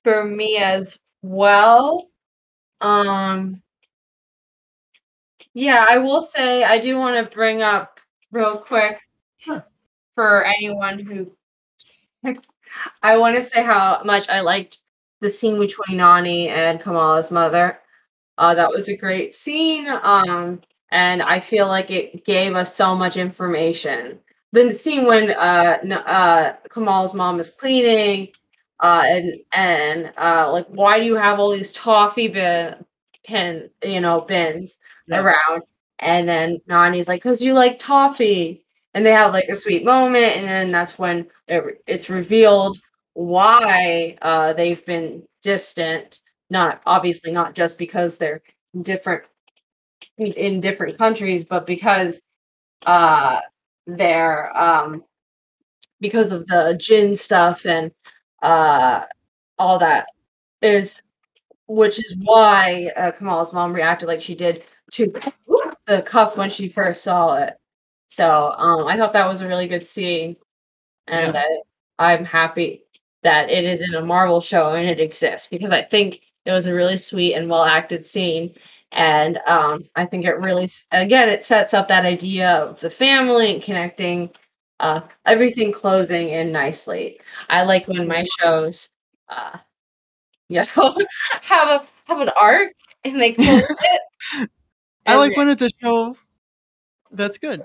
for 0.03 0.23
me 0.23 0.57
as 0.57 0.97
well. 1.21 2.09
Um, 2.81 3.61
yeah, 5.53 5.85
I 5.87 5.97
will 5.97 6.21
say 6.21 6.63
I 6.63 6.79
do 6.79 6.97
want 6.97 7.15
to 7.15 7.35
bring 7.35 7.61
up 7.61 7.99
real 8.31 8.57
quick 8.57 8.99
for 10.15 10.45
anyone 10.45 10.99
who 10.99 11.31
I 13.01 13.17
want 13.17 13.35
to 13.35 13.41
say 13.41 13.63
how 13.63 14.01
much 14.03 14.27
I 14.29 14.41
liked 14.41 14.79
the 15.21 15.29
scene 15.29 15.59
between 15.59 15.97
Nani 15.97 16.49
and 16.49 16.79
Kamala's 16.81 17.31
mother. 17.31 17.79
Uh, 18.37 18.53
that 18.55 18.71
was 18.71 18.89
a 18.89 18.97
great 18.97 19.33
scene. 19.33 19.87
Um, 19.87 20.61
and 20.91 21.21
I 21.23 21.39
feel 21.39 21.67
like 21.67 21.91
it 21.91 22.25
gave 22.25 22.55
us 22.55 22.75
so 22.75 22.95
much 22.95 23.17
information. 23.17 24.19
The 24.51 24.71
scene 24.73 25.05
when 25.05 25.31
uh, 25.31 25.79
uh, 26.07 26.53
Kamal's 26.69 27.13
mom 27.13 27.39
is 27.39 27.49
cleaning, 27.51 28.29
uh, 28.79 29.03
and 29.05 29.33
and 29.53 30.13
uh, 30.17 30.51
like, 30.51 30.67
why 30.67 30.99
do 30.99 31.05
you 31.05 31.15
have 31.15 31.39
all 31.39 31.51
these 31.51 31.73
toffee 31.73 32.27
bin, 32.27 32.75
pin, 33.25 33.69
you 33.83 33.99
know, 34.01 34.21
bins 34.21 34.77
Yeah. 35.07 35.21
around? 35.21 35.63
And 35.99 36.27
then 36.29 36.59
Nani's 36.67 37.07
like, 37.07 37.21
"Cause 37.23 37.41
you 37.41 37.53
like 37.53 37.79
toffee." 37.79 38.62
And 38.93 39.05
they 39.05 39.11
have 39.11 39.33
like 39.33 39.47
a 39.49 39.55
sweet 39.55 39.83
moment, 39.83 40.37
and 40.37 40.47
then 40.47 40.71
that's 40.71 40.99
when 40.99 41.27
it, 41.47 41.83
it's 41.87 42.09
revealed 42.09 42.77
why 43.13 44.17
uh, 44.21 44.53
they've 44.53 44.85
been 44.85 45.23
distant. 45.41 46.21
Not 46.49 46.81
obviously 46.85 47.31
not 47.31 47.55
just 47.55 47.77
because 47.77 48.17
they're 48.17 48.41
different 48.81 49.23
in 50.17 50.61
different 50.61 50.97
countries, 50.97 51.43
but 51.45 51.65
because 51.65 52.21
uh, 52.85 53.39
they're 53.87 54.55
um, 54.57 55.03
because 55.99 56.31
of 56.31 56.45
the 56.47 56.77
jinn 56.79 57.15
stuff 57.15 57.65
and 57.65 57.91
uh, 58.41 59.01
all 59.57 59.79
that 59.79 60.07
is, 60.61 61.01
which 61.67 61.99
is 61.99 62.15
why 62.21 62.91
uh, 62.97 63.11
Kamal's 63.11 63.53
mom 63.53 63.73
reacted 63.73 64.07
like 64.07 64.21
she 64.21 64.35
did 64.35 64.63
to 64.91 65.11
the 65.87 66.01
cuff 66.01 66.37
when 66.37 66.49
she 66.49 66.67
first 66.67 67.03
saw 67.03 67.37
it. 67.37 67.53
So 68.15 68.53
um, 68.57 68.87
I 68.87 68.97
thought 68.97 69.13
that 69.13 69.27
was 69.27 69.41
a 69.41 69.47
really 69.47 69.67
good 69.67 69.85
scene, 69.87 70.35
and 71.07 71.27
Yeah. 71.27 71.31
that 71.33 71.63
I'm 71.99 72.25
happy 72.25 72.83
that 73.23 73.49
it 73.49 73.65
is 73.65 73.81
in 73.87 73.95
a 73.95 74.01
Marvel 74.05 74.41
show 74.41 74.73
and 74.75 74.89
it 74.89 74.99
exists 74.99 75.47
because 75.47 75.71
I 75.71 75.83
think 75.83 76.21
it 76.45 76.51
was 76.51 76.65
a 76.65 76.73
really 76.73 76.97
sweet 76.97 77.35
and 77.35 77.49
well 77.49 77.63
acted 77.65 78.05
scene. 78.05 78.55
And 78.91 79.39
um, 79.47 79.83
I 79.95 80.05
think 80.05 80.25
it 80.25 80.37
really, 80.39 80.67
again, 80.91 81.29
it 81.29 81.43
sets 81.43 81.73
up 81.73 81.87
that 81.89 82.05
idea 82.05 82.49
of 82.51 82.79
the 82.81 82.89
family 82.91 83.53
and 83.55 83.63
connecting, 83.63 84.29
uh, 84.79 85.01
everything 85.25 85.71
closing 85.71 86.29
in 86.29 86.51
nicely. 86.51 87.19
I 87.49 87.63
like 87.63 87.87
when 87.87 88.07
my 88.07 88.25
shows, 88.39 88.89
uh, 89.29 89.57
you 90.49 90.63
know, 90.77 90.97
have 91.43 91.69
a 91.69 91.87
have 92.05 92.19
an 92.21 92.29
arc 92.39 92.73
and 93.05 93.21
they 93.21 93.33
close 93.33 93.63
it. 93.69 94.01
I 95.05 95.15
like 95.17 95.35
when 95.37 95.49
it's 95.49 95.61
a 95.61 95.69
show 95.81 96.15
that's 97.11 97.37
good. 97.37 97.63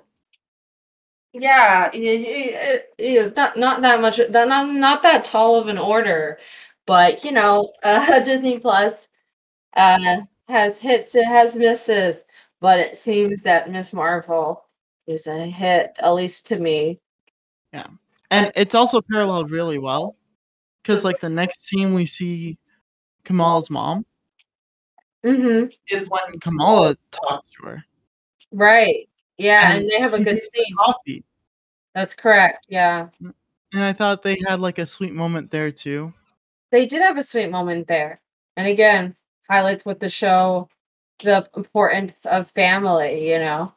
Yeah, 1.39 1.91
y 1.95 1.99
y 2.01 2.81
y 2.99 3.21
y 3.25 3.33
not 3.37 3.57
not 3.57 3.83
that 3.83 4.01
much 4.01 4.17
that 4.17 4.49
not 4.49 4.69
not 4.75 5.03
that 5.03 5.25
tall 5.25 5.57
of 5.57 5.69
an 5.69 5.79
order, 5.79 6.39
but, 6.87 7.25
you 7.25 7.33
know, 7.33 7.73
uh, 7.85 8.19
Disney 8.21 8.59
Plus, 8.59 9.09
uh, 9.77 10.23
has 10.49 10.79
hits, 10.81 11.15
it 11.15 11.27
has 11.27 11.57
misses, 11.57 12.23
but 12.61 12.79
it 12.81 12.97
seems 12.97 13.43
that 13.43 13.71
Miss 13.71 13.93
Marvel 13.93 14.65
is 15.07 15.27
a 15.27 15.47
hit, 15.47 15.97
at 16.03 16.11
least 16.15 16.47
to 16.47 16.59
me. 16.59 17.01
Yeah, 17.73 17.89
and 18.31 18.53
it's 18.57 18.75
also 18.75 19.01
paralleled 19.03 19.51
really 19.51 19.79
well 19.79 20.17
because, 20.83 21.05
like, 21.05 21.21
the 21.21 21.31
next 21.31 21.67
scene 21.69 21.95
we 21.95 22.07
see 22.07 22.59
Kamala's 23.25 23.71
mom 23.71 24.07
Mhm. 25.25 25.73
is 25.89 26.11
when 26.11 26.39
Kamala 26.41 26.97
talks 27.11 27.51
to 27.53 27.67
her. 27.67 27.85
Right, 28.53 29.09
yeah, 29.37 29.73
And 29.73 29.83
and 29.83 29.91
they 29.91 30.01
have 30.01 30.15
a 30.15 30.25
good 30.25 30.43
scene. 30.43 30.77
coffee. 30.77 31.25
That's 31.99 32.15
correct, 32.15 32.67
yeah. 32.69 33.09
Mm, 33.21 33.35
and 33.73 33.83
I 33.83 33.93
thought 33.93 34.23
they 34.23 34.39
had, 34.47 34.61
like, 34.61 34.79
a 34.79 34.87
sweet 34.87 35.13
moment 35.13 35.51
there 35.51 35.73
too. 35.73 36.13
They 36.71 36.87
did 36.87 37.03
have 37.03 37.17
a 37.19 37.23
sweet 37.25 37.51
moment 37.51 37.89
there, 37.89 38.21
and 38.57 38.69
again, 38.69 39.15
highlights 39.51 39.85
with 39.85 40.01
the 40.01 40.09
show 40.11 40.69
the 41.25 41.49
importance 41.57 42.27
of 42.27 42.51
family, 42.53 43.33
you 43.33 43.39
know? 43.41 43.73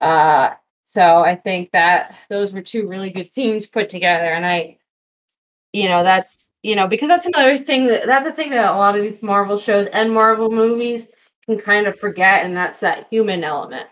Uh, 0.00 0.54
so 0.84 1.20
I 1.24 1.36
think 1.36 1.72
that 1.72 2.16
those 2.30 2.52
were 2.52 2.62
2 2.62 2.88
really 2.88 3.10
good 3.10 3.34
scenes 3.34 3.66
put 3.66 3.88
together, 3.90 4.26
and 4.34 4.46
I 4.46 4.78
you 5.72 5.88
know, 5.88 6.02
that's 6.04 6.50
you 6.62 6.76
know, 6.76 6.88
because 6.88 7.08
that's 7.08 7.26
another 7.26 7.58
thing 7.58 7.86
that 7.88 8.06
that's 8.06 8.24
the 8.26 8.32
thing 8.32 8.50
that 8.50 8.70
a 8.72 8.76
lot 8.76 8.96
of 8.96 9.02
these 9.02 9.22
Marvel 9.22 9.58
shows 9.58 9.86
and 9.88 10.12
Marvel 10.12 10.50
movies 10.50 11.08
can 11.46 11.58
kind 11.58 11.86
of 11.86 11.98
forget, 11.98 12.44
and 12.44 12.56
that's 12.56 12.80
that 12.80 13.06
human 13.10 13.44
element. 13.44 13.88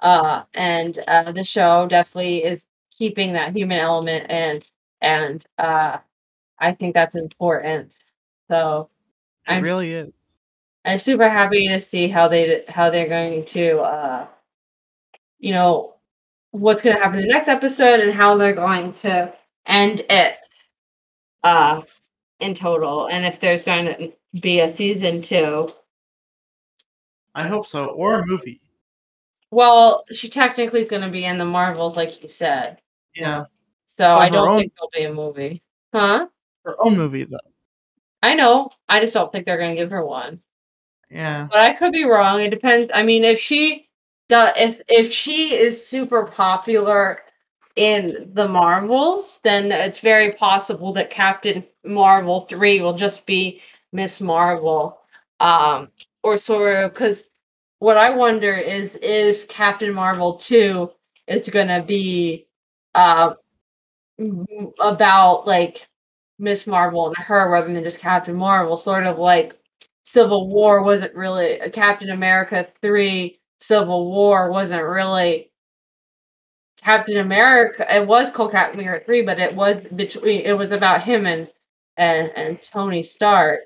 Uh, 0.00 0.42
and, 0.54 0.98
uh, 1.08 1.32
the 1.32 1.44
show 1.44 1.86
definitely 1.88 2.44
is 2.44 2.66
keeping 2.92 3.32
that 3.32 3.54
human 3.56 3.78
element 3.78 4.26
and 4.30 4.64
and, 5.02 5.46
uh, 5.58 5.98
I 6.60 6.72
think 6.74 6.94
that's 6.94 7.16
important. 7.16 7.98
So, 8.50 8.90
It 9.48 9.52
I'm 9.52 9.64
really 9.64 9.92
is. 9.94 10.12
I'm 10.86 10.98
super 10.98 11.28
happy 11.28 11.68
to 11.68 11.80
see 11.80 12.08
how 12.08 12.28
they 12.28 12.64
how 12.68 12.90
they're 12.90 13.08
going 13.08 13.44
to, 13.46 13.78
uh 13.80 14.26
you 15.40 15.52
know, 15.52 15.94
what's 16.52 16.82
gonna 16.82 16.98
happen 16.98 17.18
in 17.20 17.22
the 17.28 17.32
next 17.32 17.48
episode 17.48 18.00
and 18.00 18.12
how 18.12 18.36
they're 18.36 18.54
going 18.54 18.92
to 18.94 19.32
end 19.66 20.02
it 20.10 20.36
uh, 21.44 21.80
in 22.40 22.54
total, 22.54 23.06
and 23.08 23.24
if 23.26 23.40
there's 23.40 23.64
gonna 23.64 23.96
be 24.40 24.60
a 24.60 24.68
season 24.68 25.22
2. 25.22 25.70
I 27.34 27.46
hope 27.48 27.66
so, 27.66 27.86
or 27.86 28.20
a 28.20 28.26
movie. 28.26 28.60
Well, 29.52 30.04
she 30.12 30.28
technically 30.28 30.80
is 30.80 30.88
gonna 30.88 31.10
be 31.10 31.24
in 31.24 31.38
the 31.38 31.44
Marvels, 31.44 31.96
like 31.96 32.22
you 32.22 32.28
said. 32.28 32.80
Yeah. 33.14 33.44
So, 33.86 34.14
I 34.14 34.28
don't 34.28 34.48
own 34.48 34.58
think 34.60 34.72
there'll 34.76 34.90
be 34.92 35.04
a 35.10 35.14
movie. 35.14 35.62
Huh? 35.94 36.26
her 36.64 36.76
own 36.84 36.98
movie, 36.98 37.24
though. 37.24 37.38
I 38.22 38.34
know, 38.34 38.70
I 38.88 39.00
just 39.00 39.14
don't 39.14 39.32
think 39.32 39.46
they're 39.46 39.58
gonna 39.58 39.76
give 39.76 39.90
her 39.90 40.04
one. 40.04 40.40
Yeah. 41.10 41.48
But 41.50 41.60
I 41.60 41.74
could 41.74 41.92
be 41.92 42.04
wrong, 42.04 42.40
it 42.42 42.50
depends 42.50 42.90
I 42.94 43.02
mean, 43.04 43.24
if 43.24 43.40
she 43.40 43.88
do 44.30 44.46
if 44.56 44.82
if 44.88 45.12
she 45.12 45.54
is 45.54 45.84
super 45.86 46.24
popular 46.26 47.20
in 47.76 48.30
the 48.34 48.48
Marvels, 48.48 49.40
then 49.44 49.72
it's 49.72 50.00
very 50.00 50.32
possible 50.34 50.92
that 50.94 51.10
Captain 51.10 51.64
Marvel 51.84 52.40
3 52.42 52.80
will 52.82 52.94
just 52.94 53.26
be 53.26 53.62
Miss 53.92 54.20
Marvel, 54.20 55.00
um, 55.40 55.90
or 56.24 56.38
sort 56.38 56.76
of 56.84 56.94
'cause 56.94 57.28
what 57.80 57.96
I 57.96 58.10
wonder 58.10 58.54
is 58.54 58.98
if 59.02 59.48
Captain 59.48 59.92
Marvel 59.92 60.36
2 60.36 60.90
is 61.28 61.48
gonna 61.48 61.82
be, 61.82 62.46
uh, 62.94 63.34
about, 64.80 65.46
like, 65.46 65.88
Miss 66.38 66.66
Marvel 66.66 67.08
and 67.08 67.16
her 67.18 67.50
rather 67.50 67.72
than 67.72 67.84
just 67.84 68.00
Captain 68.00 68.36
Marvel, 68.36 68.76
sort 68.76 69.06
of 69.06 69.18
like 69.18 69.54
Civil 70.04 70.48
War 70.48 70.82
wasn't 70.84 71.14
really 71.14 71.60
uh, 71.60 71.70
Captain 71.70 72.10
America 72.10 72.64
3: 72.82 73.40
Civil 73.60 74.10
War 74.12 74.50
wasn't 74.52 74.84
really 74.84 75.50
Captain 76.82 77.18
America 77.18 77.84
it 77.94 78.06
was 78.06 78.30
called 78.30 78.52
Captain 78.52 78.78
America 78.80 79.04
3, 79.06 79.22
but 79.22 79.38
it 79.40 79.54
was 79.54 79.88
between 79.88 80.40
it 80.42 80.52
was 80.56 80.70
about 80.72 81.02
him 81.02 81.26
and 81.26 81.50
and 81.96 82.30
and 82.36 82.62
Tony 82.62 83.02
Stark. 83.02 83.60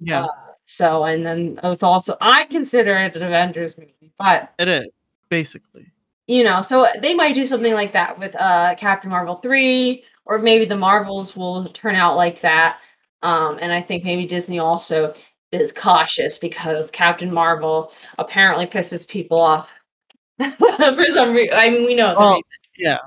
Yeah. 0.00 0.24
Uh, 0.24 0.47
so 0.70 1.04
and 1.04 1.24
then 1.24 1.58
it's 1.64 1.82
also 1.82 2.14
I 2.20 2.44
consider 2.44 2.94
it 2.98 3.16
an 3.16 3.22
Avengers 3.22 3.76
movie, 3.78 4.12
but 4.18 4.52
It 4.58 4.68
is, 4.68 4.90
basically. 5.30 5.90
you 6.26 6.44
know, 6.44 6.60
so 6.60 6.86
they 7.00 7.14
might 7.14 7.34
do 7.34 7.46
something 7.46 7.72
like 7.72 7.94
that 7.94 8.18
with, 8.18 8.36
uh, 8.38 8.74
Captain 8.76 9.08
Marvel 9.10 9.36
3, 9.36 10.04
or 10.26 10.38
maybe 10.38 10.66
the 10.66 10.76
Marvels 10.76 11.34
will 11.34 11.70
turn 11.70 11.94
out 11.94 12.16
like 12.16 12.42
that, 12.42 12.80
um, 13.22 13.58
and 13.62 13.72
I 13.72 13.80
think 13.80 14.04
maybe 14.04 14.26
Disney 14.26 14.58
also 14.58 15.14
is 15.52 15.72
cautious 15.72 16.36
because 16.36 16.90
Captain 16.90 17.32
Marvel 17.32 17.90
apparently 18.18 18.66
pisses 18.66 19.08
people 19.08 19.40
off 19.40 19.74
for 20.38 21.06
some 21.06 21.32
reason. 21.34 21.54
I 21.56 21.70
mean, 21.70 21.86
we 21.86 21.94
know 21.94 22.10
the 22.12 22.18
Well, 22.20 22.32
reason. 22.34 22.44
yeah, 22.76 22.98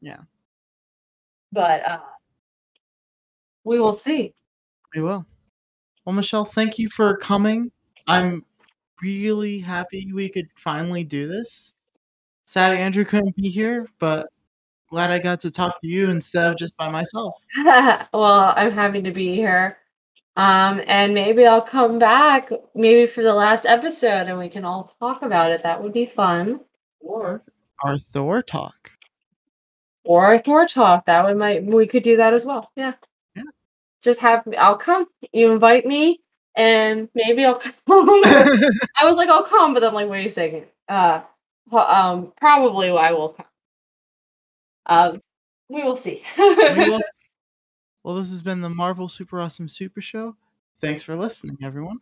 yeah. 0.00 0.20
But, 1.52 1.86
uh 1.86 2.00
we 3.62 3.78
will 3.78 3.92
see. 3.92 4.32
We 4.94 5.02
will. 5.02 5.26
Well, 6.04 6.14
Michelle, 6.14 6.44
thank 6.44 6.78
you 6.78 6.88
for 6.88 7.16
coming. 7.16 7.70
I'm 8.06 8.44
really 9.02 9.58
happy 9.58 10.10
we 10.12 10.28
could 10.28 10.48
finally 10.56 11.04
do 11.04 11.28
this. 11.28 11.74
Sad 12.42 12.76
Andrew 12.76 13.04
couldn't 13.04 13.36
be 13.36 13.48
here, 13.48 13.86
but 13.98 14.28
glad 14.88 15.10
I 15.10 15.18
got 15.18 15.40
to 15.40 15.50
talk 15.50 15.80
to 15.80 15.86
you 15.86 16.10
instead 16.10 16.50
of 16.50 16.58
just 16.58 16.76
by 16.76 16.90
myself. 16.90 17.34
Well, 18.12 18.52
I'm 18.56 18.72
happy 18.72 19.02
to 19.02 19.12
be 19.12 19.34
here, 19.34 19.78
um, 20.36 20.82
and 20.86 21.14
maybe 21.14 21.46
I'll 21.46 21.62
come 21.62 21.98
back, 21.98 22.50
maybe 22.74 23.06
for 23.06 23.22
the 23.22 23.34
last 23.34 23.66
episode, 23.66 24.26
and 24.26 24.38
we 24.38 24.48
can 24.48 24.64
all 24.64 24.84
talk 24.84 25.22
about 25.22 25.50
it, 25.50 25.62
that 25.62 25.82
would 25.82 25.92
be 25.92 26.06
fun. 26.06 26.60
Or 27.00 27.42
our 27.84 27.98
Thor 27.98 28.42
talk. 28.42 28.90
Or 30.04 30.34
a 30.34 30.42
Thor 30.42 30.66
talk, 30.66 31.06
that 31.06 31.24
one 31.24 31.38
might 31.38 31.64
we 31.64 31.86
could 31.86 32.02
do 32.02 32.16
that 32.16 32.34
as 32.34 32.44
well, 32.44 32.70
yeah. 32.74 32.94
Just 34.02 34.20
have 34.20 34.46
me 34.46 34.56
I'll 34.56 34.76
come, 34.76 35.06
you 35.32 35.52
invite 35.52 35.86
me, 35.86 36.20
and 36.56 37.08
maybe 37.14 37.44
I'll 37.44 37.56
come. 37.56 37.72
I 37.88 39.02
was 39.04 39.16
like, 39.16 39.28
"I'll 39.28 39.44
come," 39.44 39.74
but 39.74 39.84
I'm 39.84 39.94
like, 39.94 40.08
"Wait 40.08 40.26
a 40.26 40.30
second. 40.30 40.66
uh, 40.88 41.20
um, 41.72 42.32
probably 42.36 42.90
I 42.90 43.12
will 43.12 43.30
come. 43.30 43.46
Um, 44.86 45.20
we 45.68 45.82
will 45.82 45.94
see. 45.96 46.22
We 46.38 46.90
will 46.90 47.00
Well, 48.02 48.14
this 48.14 48.30
has 48.30 48.42
been 48.42 48.62
the 48.62 48.70
Marvel 48.70 49.08
Super 49.08 49.40
Awesome 49.40 49.68
Super 49.68 50.00
Show. 50.00 50.34
Thanks 50.80 51.02
for 51.02 51.14
listening, 51.14 51.58
everyone. 51.62 51.98